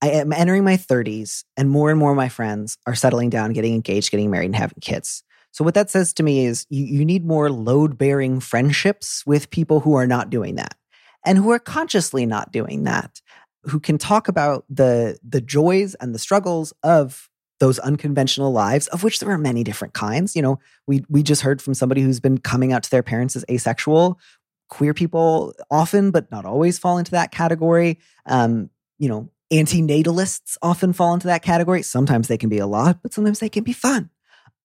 I 0.00 0.10
am 0.10 0.32
entering 0.32 0.64
my 0.64 0.76
30s, 0.76 1.44
and 1.56 1.68
more 1.68 1.90
and 1.90 1.98
more 1.98 2.12
of 2.12 2.16
my 2.16 2.28
friends 2.28 2.78
are 2.86 2.94
settling 2.94 3.30
down, 3.30 3.52
getting 3.52 3.74
engaged, 3.74 4.10
getting 4.10 4.30
married, 4.30 4.46
and 4.46 4.56
having 4.56 4.78
kids. 4.80 5.22
So 5.58 5.64
what 5.64 5.74
that 5.74 5.90
says 5.90 6.12
to 6.12 6.22
me 6.22 6.46
is 6.46 6.66
you, 6.70 6.84
you 6.84 7.04
need 7.04 7.26
more 7.26 7.50
load 7.50 7.98
bearing 7.98 8.38
friendships 8.38 9.26
with 9.26 9.50
people 9.50 9.80
who 9.80 9.96
are 9.96 10.06
not 10.06 10.30
doing 10.30 10.54
that, 10.54 10.76
and 11.26 11.36
who 11.36 11.50
are 11.50 11.58
consciously 11.58 12.26
not 12.26 12.52
doing 12.52 12.84
that, 12.84 13.20
who 13.64 13.80
can 13.80 13.98
talk 13.98 14.28
about 14.28 14.64
the 14.70 15.18
the 15.28 15.40
joys 15.40 15.96
and 15.96 16.14
the 16.14 16.18
struggles 16.20 16.72
of 16.84 17.28
those 17.58 17.80
unconventional 17.80 18.52
lives, 18.52 18.86
of 18.86 19.02
which 19.02 19.18
there 19.18 19.32
are 19.32 19.36
many 19.36 19.64
different 19.64 19.94
kinds. 19.94 20.36
You 20.36 20.42
know, 20.42 20.60
we 20.86 21.04
we 21.08 21.24
just 21.24 21.42
heard 21.42 21.60
from 21.60 21.74
somebody 21.74 22.02
who's 22.02 22.20
been 22.20 22.38
coming 22.38 22.72
out 22.72 22.84
to 22.84 22.90
their 22.92 23.02
parents 23.02 23.34
as 23.34 23.44
asexual 23.50 24.20
queer 24.68 24.94
people 24.94 25.54
often, 25.72 26.12
but 26.12 26.30
not 26.30 26.44
always, 26.44 26.78
fall 26.78 26.98
into 26.98 27.10
that 27.10 27.32
category. 27.32 27.98
Um, 28.26 28.70
you 29.00 29.08
know, 29.08 29.28
antinatalists 29.52 30.56
often 30.62 30.92
fall 30.92 31.14
into 31.14 31.26
that 31.26 31.42
category. 31.42 31.82
Sometimes 31.82 32.28
they 32.28 32.38
can 32.38 32.48
be 32.48 32.58
a 32.58 32.66
lot, 32.68 33.02
but 33.02 33.12
sometimes 33.12 33.40
they 33.40 33.48
can 33.48 33.64
be 33.64 33.72
fun. 33.72 34.10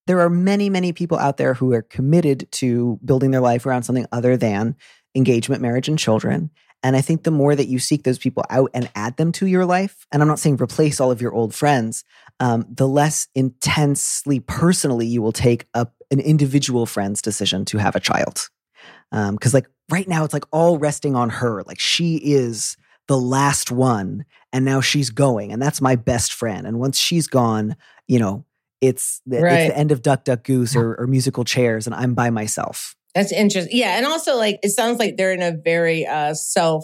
There 0.05 0.19
are 0.19 0.29
many, 0.29 0.69
many 0.69 0.91
people 0.91 1.17
out 1.17 1.37
there 1.37 1.53
who 1.53 1.73
are 1.73 1.81
committed 1.81 2.51
to 2.53 2.99
building 3.03 3.31
their 3.31 3.41
life 3.41 3.65
around 3.65 3.83
something 3.83 4.05
other 4.11 4.35
than 4.35 4.75
engagement, 5.15 5.61
marriage, 5.61 5.87
and 5.87 5.97
children. 5.97 6.49
And 6.83 6.97
I 6.97 7.01
think 7.01 7.23
the 7.23 7.31
more 7.31 7.55
that 7.55 7.67
you 7.67 7.79
seek 7.79 8.03
those 8.03 8.17
people 8.17 8.43
out 8.49 8.69
and 8.73 8.89
add 8.93 9.15
them 9.15 9.31
to 9.33 9.45
your 9.45 9.65
life, 9.65 10.05
and 10.11 10.21
I'm 10.21 10.27
not 10.27 10.39
saying 10.39 10.57
replace 10.57 10.99
all 10.99 11.11
of 11.11 11.21
your 11.21 11.33
old 11.33 11.55
friends, 11.55 12.03
um, 12.41 12.65
the 12.69 12.87
less 12.87 13.29
intensely 13.33 14.41
personally 14.41 15.07
you 15.07 15.21
will 15.21 15.31
take 15.31 15.67
up 15.73 15.93
an 16.11 16.19
individual 16.19 16.85
friend's 16.85 17.21
decision 17.21 17.63
to 17.65 17.77
have 17.77 17.95
a 17.95 18.01
child. 18.01 18.49
Because 19.11 19.53
like 19.53 19.67
right 19.89 20.07
now 20.07 20.25
it's 20.25 20.33
like 20.33 20.45
all 20.51 20.77
resting 20.77 21.15
on 21.15 21.29
her. 21.29 21.63
Like 21.63 21.79
she 21.79 22.17
is 22.17 22.75
the 23.07 23.17
last 23.17 23.71
one 23.71 24.25
and 24.51 24.65
now 24.65 24.81
she's 24.81 25.09
going 25.09 25.53
and 25.53 25.61
that's 25.61 25.81
my 25.81 25.95
best 25.95 26.33
friend. 26.33 26.67
And 26.67 26.79
once 26.79 26.97
she's 26.97 27.27
gone 27.27 27.75
you 28.07 28.19
know 28.19 28.45
it's 28.87 29.21
the, 29.25 29.37
it's 29.37 29.73
the 29.73 29.77
end 29.77 29.91
of 29.91 30.01
duck 30.01 30.23
duck 30.23 30.43
goose 30.43 30.75
or, 30.75 30.95
or 30.99 31.07
musical 31.07 31.43
chairs 31.43 31.87
and 31.87 31.95
i'm 31.95 32.13
by 32.13 32.29
myself 32.29 32.95
That's 33.15 33.31
interesting. 33.31 33.77
Yeah. 33.77 33.95
And 33.97 34.07
also, 34.07 34.35
like, 34.37 34.57
it 34.63 34.71
sounds 34.71 34.97
like 34.97 35.17
they're 35.17 35.33
in 35.33 35.43
a 35.43 35.53
very 35.63 36.05
uh, 36.07 36.33
self 36.33 36.83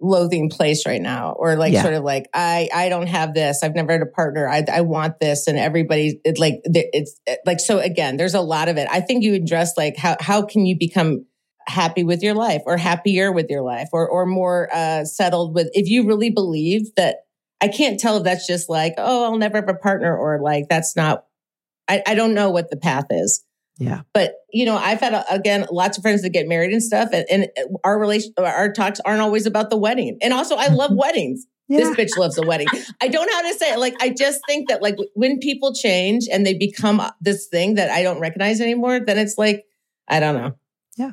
loathing 0.00 0.50
place 0.50 0.84
right 0.84 1.00
now, 1.00 1.30
or 1.38 1.54
like, 1.54 1.72
Yeah. 1.72 1.82
sort 1.82 1.94
of 1.94 2.02
like, 2.02 2.26
I, 2.34 2.68
I 2.74 2.88
don't 2.88 3.06
have 3.06 3.32
this. 3.34 3.62
I've 3.62 3.74
never 3.76 3.92
had 3.92 4.02
a 4.02 4.06
partner. 4.06 4.48
I, 4.48 4.64
I 4.72 4.80
want 4.80 5.20
this. 5.20 5.46
And 5.46 5.56
everybody, 5.58 6.20
it, 6.24 6.40
like, 6.40 6.54
it's 6.64 7.20
it- 7.26 7.38
like, 7.46 7.60
so 7.60 7.78
again, 7.78 8.16
there's 8.16 8.34
a 8.34 8.40
lot 8.40 8.68
of 8.68 8.76
it. 8.78 8.88
I 8.90 9.00
think 9.00 9.22
you 9.22 9.34
address 9.34 9.76
like, 9.76 9.96
how, 9.96 10.16
how 10.18 10.42
can 10.42 10.66
you 10.66 10.76
become 10.76 11.24
happy 11.68 12.02
with 12.02 12.20
your 12.20 12.34
life 12.34 12.62
or 12.66 12.76
happier 12.76 13.30
with 13.30 13.46
your 13.48 13.62
life 13.62 13.86
or, 13.92 14.08
or 14.08 14.26
more 14.26 14.68
uh, 14.74 15.04
settled 15.04 15.54
with, 15.54 15.68
if 15.72 15.88
you 15.88 16.04
really 16.04 16.30
believe 16.30 16.92
that, 16.96 17.18
I 17.62 17.68
can't 17.68 17.98
tell 17.98 18.18
if 18.18 18.24
that's 18.24 18.46
just 18.46 18.68
like, 18.68 18.94
oh, 18.98 19.24
I'll 19.24 19.38
never 19.38 19.58
have 19.58 19.68
a 19.68 19.74
partner 19.74 20.14
or 20.14 20.40
like, 20.40 20.64
that's 20.68 20.96
not, 20.96 21.24
I, 21.88 22.02
I 22.06 22.14
don't 22.14 22.34
know 22.34 22.50
what 22.50 22.70
the 22.70 22.76
path 22.76 23.06
is. 23.10 23.44
Yeah. 23.78 24.02
But 24.12 24.34
you 24.52 24.66
know 24.66 24.76
i've 24.76 25.00
had 25.00 25.24
again 25.30 25.66
lots 25.70 25.96
of 25.96 26.02
friends 26.02 26.22
that 26.22 26.30
get 26.30 26.46
married 26.46 26.72
and 26.72 26.82
stuff 26.82 27.08
and, 27.12 27.24
and 27.30 27.48
uh, 27.58 27.78
our 27.84 27.98
relation 27.98 28.32
our 28.36 28.70
talks 28.70 29.00
aren't 29.00 29.22
always 29.22 29.46
about 29.46 29.70
the 29.70 29.76
wedding. 29.76 30.18
And 30.22 30.32
also 30.32 30.56
i 30.56 30.68
love 30.68 30.90
mm-hmm. 30.90 31.00
weddings. 31.00 31.46
This 31.68 31.96
bitch 31.96 32.18
loves 32.18 32.36
a 32.36 32.42
wedding. 32.42 32.66
I 33.00 33.08
don't 33.08 33.24
know 33.26 33.32
how 33.32 33.50
to 33.50 33.58
say 33.58 33.72
it. 33.72 33.78
Like 33.78 33.94
i 34.02 34.10
just 34.10 34.40
think 34.46 34.68
that 34.68 34.82
like 34.82 34.96
when 35.14 35.38
people 35.38 35.72
change 35.72 36.28
and 36.30 36.44
they 36.44 36.54
become 36.54 37.00
uh, 37.00 37.12
this 37.20 37.46
thing 37.46 37.76
that 37.76 37.90
i 37.90 38.02
don't 38.02 38.20
recognize 38.20 38.60
anymore 38.60 39.00
then 39.00 39.18
it's 39.18 39.38
like 39.38 39.64
i 40.06 40.20
don't 40.20 40.34
know. 40.34 40.54
Yeah. 40.96 41.12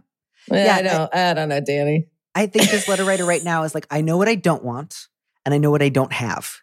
yeah 0.52 0.66
Yeah, 0.66 0.76
i 0.76 0.82
don't 0.82 1.16
i 1.16 1.34
don't 1.34 1.50
know 1.50 1.62
danny. 1.62 2.08
I 2.36 2.46
think 2.46 2.70
this 2.70 2.88
letter 2.88 3.06
writer 3.06 3.26
right 3.26 3.44
now 3.44 3.64
is 3.64 3.74
like 3.74 3.88
i 3.90 4.02
know 4.02 4.18
what 4.18 4.28
i 4.28 4.36
don't 4.36 4.64
want 4.64 5.08
and 5.50 5.56
i 5.56 5.58
know 5.58 5.72
what 5.72 5.82
i 5.82 5.90
don't 5.90 6.14
have 6.14 6.58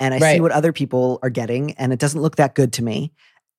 and 0.00 0.14
i 0.14 0.18
see 0.18 0.40
what 0.40 0.52
other 0.52 0.72
people 0.72 1.18
are 1.22 1.30
getting 1.30 1.72
and 1.72 1.92
it 1.92 1.98
doesn't 1.98 2.22
look 2.22 2.36
that 2.36 2.54
good 2.54 2.72
to 2.72 2.82
me 2.82 3.12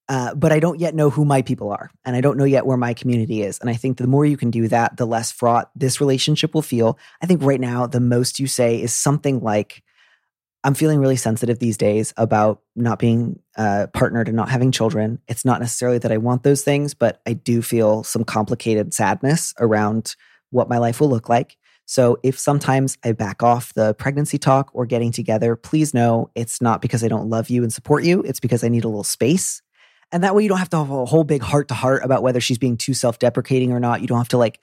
uh, 0.09 0.35
but 0.35 0.51
I 0.51 0.59
don't 0.59 0.79
yet 0.79 0.95
know 0.95 1.09
who 1.09 1.23
my 1.23 1.41
people 1.41 1.71
are, 1.71 1.89
and 2.03 2.15
I 2.15 2.21
don't 2.21 2.37
know 2.37 2.43
yet 2.43 2.65
where 2.65 2.77
my 2.77 2.93
community 2.93 3.41
is. 3.41 3.57
And 3.59 3.69
I 3.69 3.73
think 3.73 3.97
the 3.97 4.07
more 4.07 4.25
you 4.25 4.35
can 4.35 4.51
do 4.51 4.67
that, 4.67 4.97
the 4.97 5.07
less 5.07 5.31
fraught 5.31 5.71
this 5.75 6.01
relationship 6.01 6.53
will 6.53 6.61
feel. 6.61 6.99
I 7.21 7.25
think 7.25 7.41
right 7.41 7.59
now, 7.59 7.87
the 7.87 8.01
most 8.01 8.39
you 8.39 8.47
say 8.47 8.81
is 8.81 8.93
something 8.93 9.39
like, 9.39 9.81
I'm 10.65 10.73
feeling 10.73 10.99
really 10.99 11.15
sensitive 11.15 11.59
these 11.59 11.77
days 11.77 12.13
about 12.17 12.61
not 12.75 12.99
being 12.99 13.39
uh, 13.57 13.87
partnered 13.93 14.27
and 14.27 14.35
not 14.35 14.49
having 14.49 14.71
children. 14.71 15.19
It's 15.29 15.45
not 15.45 15.61
necessarily 15.61 15.99
that 15.99 16.11
I 16.11 16.17
want 16.17 16.43
those 16.43 16.63
things, 16.63 16.93
but 16.93 17.21
I 17.25 17.33
do 17.33 17.61
feel 17.61 18.03
some 18.03 18.25
complicated 18.25 18.93
sadness 18.93 19.53
around 19.57 20.15
what 20.51 20.69
my 20.69 20.79
life 20.79 20.99
will 20.99 21.09
look 21.09 21.29
like. 21.29 21.57
So 21.85 22.17
if 22.23 22.39
sometimes 22.39 22.97
I 23.03 23.11
back 23.11 23.43
off 23.43 23.73
the 23.73 23.93
pregnancy 23.93 24.37
talk 24.37 24.69
or 24.73 24.85
getting 24.85 25.11
together, 25.11 25.55
please 25.55 25.93
know 25.93 26.29
it's 26.35 26.61
not 26.61 26.81
because 26.81 27.03
I 27.03 27.07
don't 27.07 27.29
love 27.29 27.49
you 27.49 27.63
and 27.63 27.73
support 27.73 28.03
you. 28.03 28.21
It's 28.21 28.39
because 28.39 28.63
I 28.63 28.69
need 28.69 28.85
a 28.85 28.87
little 28.87 29.03
space. 29.03 29.61
And 30.11 30.23
that 30.23 30.35
way 30.35 30.43
you 30.43 30.49
don't 30.49 30.59
have 30.59 30.69
to 30.69 30.77
have 30.77 30.91
a 30.91 31.05
whole 31.05 31.23
big 31.23 31.41
heart 31.41 31.67
to 31.69 31.73
heart 31.73 32.05
about 32.05 32.21
whether 32.21 32.39
she's 32.39 32.59
being 32.59 32.77
too 32.77 32.93
self 32.93 33.19
deprecating 33.19 33.71
or 33.71 33.79
not. 33.79 34.01
You 34.01 34.07
don't 34.07 34.19
have 34.19 34.27
to 34.29 34.37
like 34.37 34.59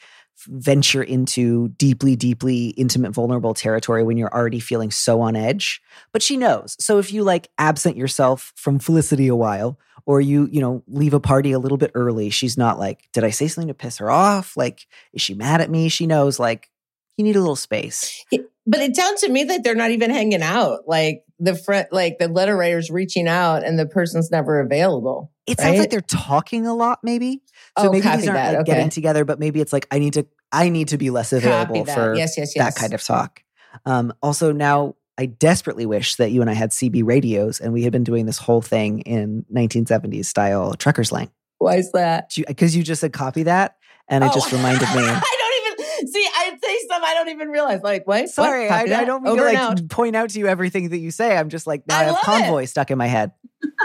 venture 0.46 1.02
into 1.02 1.68
deeply, 1.70 2.16
deeply 2.16 2.68
intimate, 2.68 3.10
vulnerable 3.10 3.52
territory 3.52 4.02
when 4.02 4.16
you're 4.16 4.32
already 4.32 4.60
feeling 4.60 4.90
so 4.90 5.20
on 5.20 5.36
edge. 5.36 5.82
But 6.12 6.22
she 6.22 6.36
knows. 6.36 6.76
So 6.78 6.98
if 6.98 7.12
you 7.12 7.24
like 7.24 7.48
absent 7.58 7.96
yourself 7.96 8.52
from 8.56 8.78
Felicity 8.78 9.28
a 9.28 9.36
while, 9.36 9.78
or 10.06 10.20
you, 10.20 10.48
you 10.50 10.60
know, 10.60 10.82
leave 10.86 11.14
a 11.14 11.20
party 11.20 11.52
a 11.52 11.58
little 11.58 11.76
bit 11.76 11.90
early, 11.94 12.30
she's 12.30 12.56
not 12.56 12.78
like, 12.78 13.08
did 13.12 13.24
I 13.24 13.30
say 13.30 13.48
something 13.48 13.68
to 13.68 13.74
piss 13.74 13.98
her 13.98 14.10
off? 14.10 14.56
Like, 14.56 14.86
is 15.12 15.20
she 15.20 15.34
mad 15.34 15.60
at 15.60 15.70
me? 15.70 15.88
She 15.88 16.06
knows, 16.06 16.38
like, 16.38 16.70
you 17.16 17.24
need 17.24 17.36
a 17.36 17.40
little 17.40 17.56
space. 17.56 18.24
But 18.66 18.80
it 18.80 18.94
sounds 18.96 19.20
to 19.22 19.28
me 19.28 19.44
like 19.44 19.62
they're 19.62 19.74
not 19.74 19.90
even 19.90 20.10
hanging 20.10 20.42
out. 20.42 20.80
Like 20.86 21.24
the 21.38 21.54
front, 21.56 21.92
like 21.92 22.18
the 22.18 22.28
letter 22.28 22.56
writer's 22.56 22.90
reaching 22.90 23.26
out 23.26 23.64
and 23.64 23.78
the 23.78 23.86
person's 23.86 24.30
never 24.30 24.60
available. 24.60 25.32
It 25.46 25.58
sounds 25.58 25.78
like 25.78 25.90
they're 25.90 26.00
talking 26.02 26.66
a 26.66 26.74
lot, 26.74 27.00
maybe. 27.02 27.40
So 27.78 27.88
Oh, 27.88 27.90
maybe 27.92 28.02
copy 28.02 28.18
these 28.18 28.28
aren't 28.28 28.36
that. 28.38 28.52
like 28.52 28.60
Okay. 28.62 28.72
getting 28.72 28.90
together, 28.90 29.24
but 29.24 29.40
maybe 29.40 29.60
it's 29.60 29.72
like 29.72 29.86
I 29.90 29.98
need 29.98 30.12
to 30.14 30.26
I 30.52 30.68
need 30.68 30.88
to 30.88 30.98
be 30.98 31.10
less 31.10 31.32
available 31.32 31.84
for 31.84 32.14
yes, 32.14 32.36
yes, 32.36 32.54
yes. 32.54 32.74
that 32.74 32.80
kind 32.80 32.92
of 32.94 33.02
talk. 33.02 33.42
Um, 33.86 34.12
also, 34.22 34.52
now 34.52 34.94
I 35.18 35.26
desperately 35.26 35.86
wish 35.86 36.16
that 36.16 36.30
you 36.30 36.40
and 36.40 36.50
I 36.50 36.54
had 36.54 36.70
CB 36.70 37.02
radios 37.04 37.60
and 37.60 37.72
we 37.72 37.82
had 37.82 37.92
been 37.92 38.04
doing 38.04 38.26
this 38.26 38.38
whole 38.38 38.60
thing 38.62 39.00
in 39.00 39.44
1970s 39.54 40.24
style 40.26 40.74
trucker 40.74 41.04
slang. 41.04 41.30
Why 41.58 41.76
is 41.76 41.90
that? 41.92 42.30
Because 42.36 42.74
you, 42.74 42.82
just 42.82 43.00
said 43.00 43.12
copy 43.12 43.42
that, 43.44 43.76
and 44.08 44.24
it 44.24 44.30
Oh. 44.30 44.34
just 44.34 44.50
reminded 44.52 44.88
me. 44.94 45.02
I 45.02 45.36
don't 45.38 45.78
even 45.78 46.08
see. 46.12 46.26
I 46.34 46.56
say. 47.02 47.06
I 47.10 47.14
don't 47.14 47.28
even 47.28 47.48
realize. 47.48 47.82
Like, 47.82 48.06
what? 48.06 48.22
What? 48.22 48.30
Sorry, 48.30 48.68
I, 48.68 48.80
I 48.82 49.04
don't 49.04 49.22
mean 49.22 49.32
Over 49.32 49.42
to 49.42 49.46
like 49.48 49.56
out. 49.56 49.88
point 49.88 50.16
out 50.16 50.30
to 50.30 50.38
you 50.38 50.46
everything 50.46 50.88
that 50.90 50.98
you 50.98 51.10
say. 51.10 51.36
I'm 51.36 51.48
just 51.48 51.66
like 51.66 51.86
now 51.86 51.98
I, 51.98 52.00
I 52.00 52.04
have 52.04 52.12
love 52.14 52.22
convoy 52.22 52.64
stuck 52.66 52.90
in 52.90 52.98
my 52.98 53.06
head. 53.06 53.32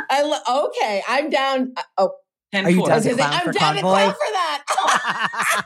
I 0.09 0.23
lo- 0.23 0.65
okay. 0.67 1.03
I'm 1.07 1.29
down. 1.29 1.73
Oh, 1.77 1.83
Oh, 1.97 2.11
Ten 2.51 2.65
Are 2.65 2.69
you. 2.69 2.83
I 2.83 2.87
down 2.87 2.95
was 2.95 3.03
to 3.03 3.09
gonna 3.09 3.21
say, 3.21 3.27
clown 3.27 3.41
I'm 3.47 3.51
down 3.53 3.75
to 3.75 3.81
clown 3.81 4.11
for 4.11 4.17
that. 4.31 4.63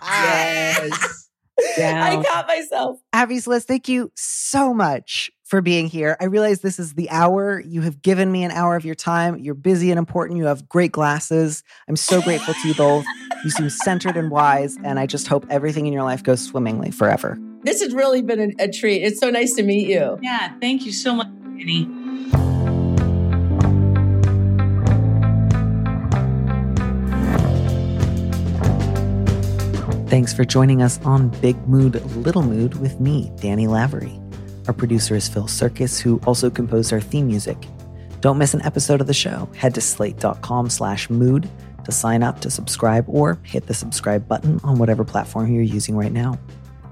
Yes. 0.90 1.29
I 1.78 2.24
caught 2.24 2.48
myself. 2.48 3.00
Abby, 3.14 3.40
Celeste, 3.40 3.68
thank 3.68 3.88
you 3.88 4.12
so 4.16 4.74
much 4.74 5.32
for 5.44 5.62
being 5.62 5.88
here. 5.88 6.16
I 6.20 6.26
realize 6.26 6.62
this 6.62 6.80
is 6.80 6.94
the 6.94 7.10
hour. 7.10 7.60
You 7.60 7.82
have 7.82 8.02
given 8.02 8.32
me 8.32 8.44
an 8.44 8.52
hour 8.52 8.76
of 8.76 8.86
your 8.86 8.96
time. 8.96 9.40
You're 9.40 9.56
busy 9.56 9.90
and 9.90 9.98
important. 9.98 10.38
You 10.38 10.46
have 10.46 10.70
great 10.70 10.92
glasses. 10.92 11.64
I'm 11.88 11.96
so 11.96 12.22
grateful 12.22 12.54
to 12.54 12.68
you 12.68 12.76
both. 12.76 13.06
You 13.44 13.50
seem 13.50 13.70
centered 13.70 14.16
and 14.16 14.30
wise, 14.30 14.78
and 14.84 15.00
I 15.00 15.08
just 15.08 15.28
hope 15.28 15.46
everything 15.50 15.88
in 15.88 15.94
your 15.94 16.04
life 16.04 16.24
goes 16.24 16.42
swimmingly 16.42 16.92
forever. 16.92 17.38
This 17.64 17.82
has 17.82 17.94
really 17.94 18.22
been 18.22 18.40
a, 18.40 18.64
a 18.64 18.72
treat. 18.72 19.02
It's 19.02 19.20
so 19.20 19.30
nice 19.30 19.54
to 19.56 19.64
meet 19.64 19.90
you. 19.90 20.20
Yeah. 20.22 20.54
Thank 20.60 20.86
you 20.86 20.92
so 20.92 21.16
much, 21.16 21.28
Annie. 21.60 21.88
Thanks 30.10 30.34
for 30.34 30.44
joining 30.44 30.82
us 30.82 31.00
on 31.06 31.30
Big 31.40 31.56
Mood, 31.68 32.04
Little 32.16 32.42
Mood 32.42 32.80
with 32.82 33.00
me, 33.00 33.32
Danny 33.36 33.68
Lavery. 33.68 34.20
Our 34.66 34.74
producer 34.74 35.16
is 35.16 35.30
Phil 35.30 35.44
Surkis, 35.44 36.02
who 36.02 36.20
also 36.26 36.50
composed 36.50 36.92
our 36.92 37.00
theme 37.00 37.28
music. 37.28 37.68
Don't 38.20 38.40
miss 38.40 38.56
an 38.56 38.64
episode 38.64 39.02
of 39.02 39.08
the 39.08 39.14
show. 39.14 39.48
Head 39.56 39.76
to 39.76 39.82
slate.com 39.82 40.72
slash 40.72 41.12
mood 41.12 41.48
to 41.86 41.92
sign 41.92 42.24
up 42.24 42.40
to 42.40 42.50
subscribe 42.50 43.06
or 43.08 43.38
hit 43.44 43.68
the 43.68 43.76
subscribe 43.76 44.28
button 44.28 44.60
on 44.64 44.80
whatever 44.80 45.06
platform 45.06 45.54
you're 45.54 45.62
using 45.62 45.96
right 45.96 46.12
now. 46.12 46.40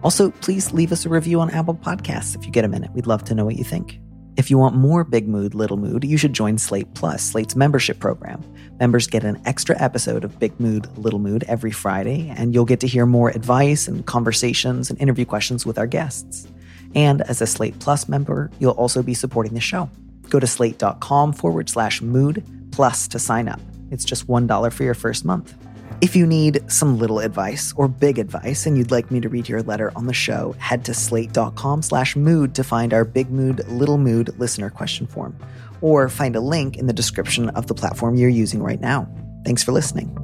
Also, 0.04 0.30
please 0.30 0.72
leave 0.72 0.92
us 0.92 1.04
a 1.04 1.10
review 1.10 1.40
on 1.40 1.50
Apple 1.50 1.74
Podcasts 1.74 2.36
if 2.36 2.46
you 2.46 2.52
get 2.52 2.66
a 2.66 2.68
minute. 2.68 2.92
We'd 2.94 3.08
love 3.08 3.24
to 3.26 3.34
know 3.34 3.46
what 3.46 3.56
you 3.56 3.64
think. 3.64 4.00
If 4.38 4.52
you 4.52 4.60
want 4.60 4.76
more 4.76 5.04
Big 5.04 5.28
Mood, 5.28 5.56
Little 5.56 5.78
Mood, 5.78 6.04
you 6.04 6.16
should 6.16 6.32
join 6.32 6.60
Slate 6.60 6.94
Plus, 6.94 7.24
Slate's 7.24 7.56
membership 7.56 7.98
program. 7.98 8.44
Members 8.80 9.08
get 9.08 9.24
an 9.24 9.42
extra 9.46 9.76
episode 9.82 10.24
of 10.24 10.38
Big 10.38 10.58
Mood, 10.60 10.96
Little 10.96 11.18
Mood 11.18 11.44
every 11.48 11.72
Friday, 11.72 12.32
and 12.38 12.54
you'll 12.54 12.64
get 12.64 12.80
to 12.82 12.88
hear 12.88 13.08
more 13.08 13.30
advice 13.30 13.88
and 13.88 14.06
conversations 14.06 14.92
and 14.92 15.02
interview 15.02 15.26
questions 15.26 15.66
with 15.66 15.80
our 15.80 15.88
guests. 15.88 16.48
And 16.94 17.24
as 17.24 17.42
a 17.42 17.48
Slate 17.48 17.80
Plus 17.80 18.08
member, 18.08 18.52
you'll 18.60 18.74
also 18.74 19.02
be 19.02 19.16
supporting 19.16 19.56
the 19.56 19.60
show. 19.60 19.90
Go 20.30 20.40
to 20.40 20.46
slate.com 20.46 21.34
forward 21.34 21.68
slash 21.68 22.04
mood 22.04 22.46
plus 22.72 23.08
to 23.08 23.18
sign 23.18 23.48
up. 23.48 23.60
It's 23.90 24.06
just 24.06 24.28
$1 24.28 24.72
for 24.72 24.84
your 24.84 24.94
first 24.94 25.26
month. 25.26 25.56
If 26.00 26.16
you 26.16 26.28
need 26.28 26.72
some 26.72 27.00
little 27.00 27.18
advice 27.18 27.74
or 27.76 27.88
big 27.88 28.20
advice 28.20 28.68
and 28.68 28.78
you'd 28.78 28.92
like 28.92 29.10
me 29.10 29.20
to 29.20 29.30
read 29.30 29.50
your 29.50 29.64
letter 29.64 29.92
on 29.96 30.06
the 30.06 30.14
show, 30.14 30.52
head 30.60 30.86
to 30.86 30.94
slate.com 30.94 31.82
slash 31.82 32.16
mood 32.16 32.54
to 32.54 32.64
find 32.64 32.94
our 32.94 33.04
big 33.04 33.32
mood, 33.32 33.68
little 33.68 33.98
mood 33.98 34.38
listener 34.38 34.70
question 34.70 35.08
form, 35.08 35.36
or 35.82 36.08
find 36.08 36.36
a 36.36 36.40
link 36.40 36.78
in 36.78 36.86
the 36.86 36.94
description 36.94 37.50
of 37.50 37.66
the 37.66 37.74
platform 37.74 38.16
you're 38.16 38.30
using 38.30 38.62
right 38.62 38.80
now. 38.80 39.10
Thanks 39.44 39.64
for 39.64 39.72
listening. 39.72 40.16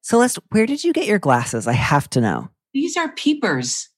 Celeste, 0.00 0.38
where 0.50 0.64
did 0.64 0.84
you 0.84 0.94
get 0.94 1.06
your 1.06 1.18
glasses? 1.18 1.66
I 1.66 1.72
have 1.72 2.08
to 2.10 2.20
know. 2.22 2.48
These 2.72 2.96
are 2.96 3.12
peepers. 3.12 3.90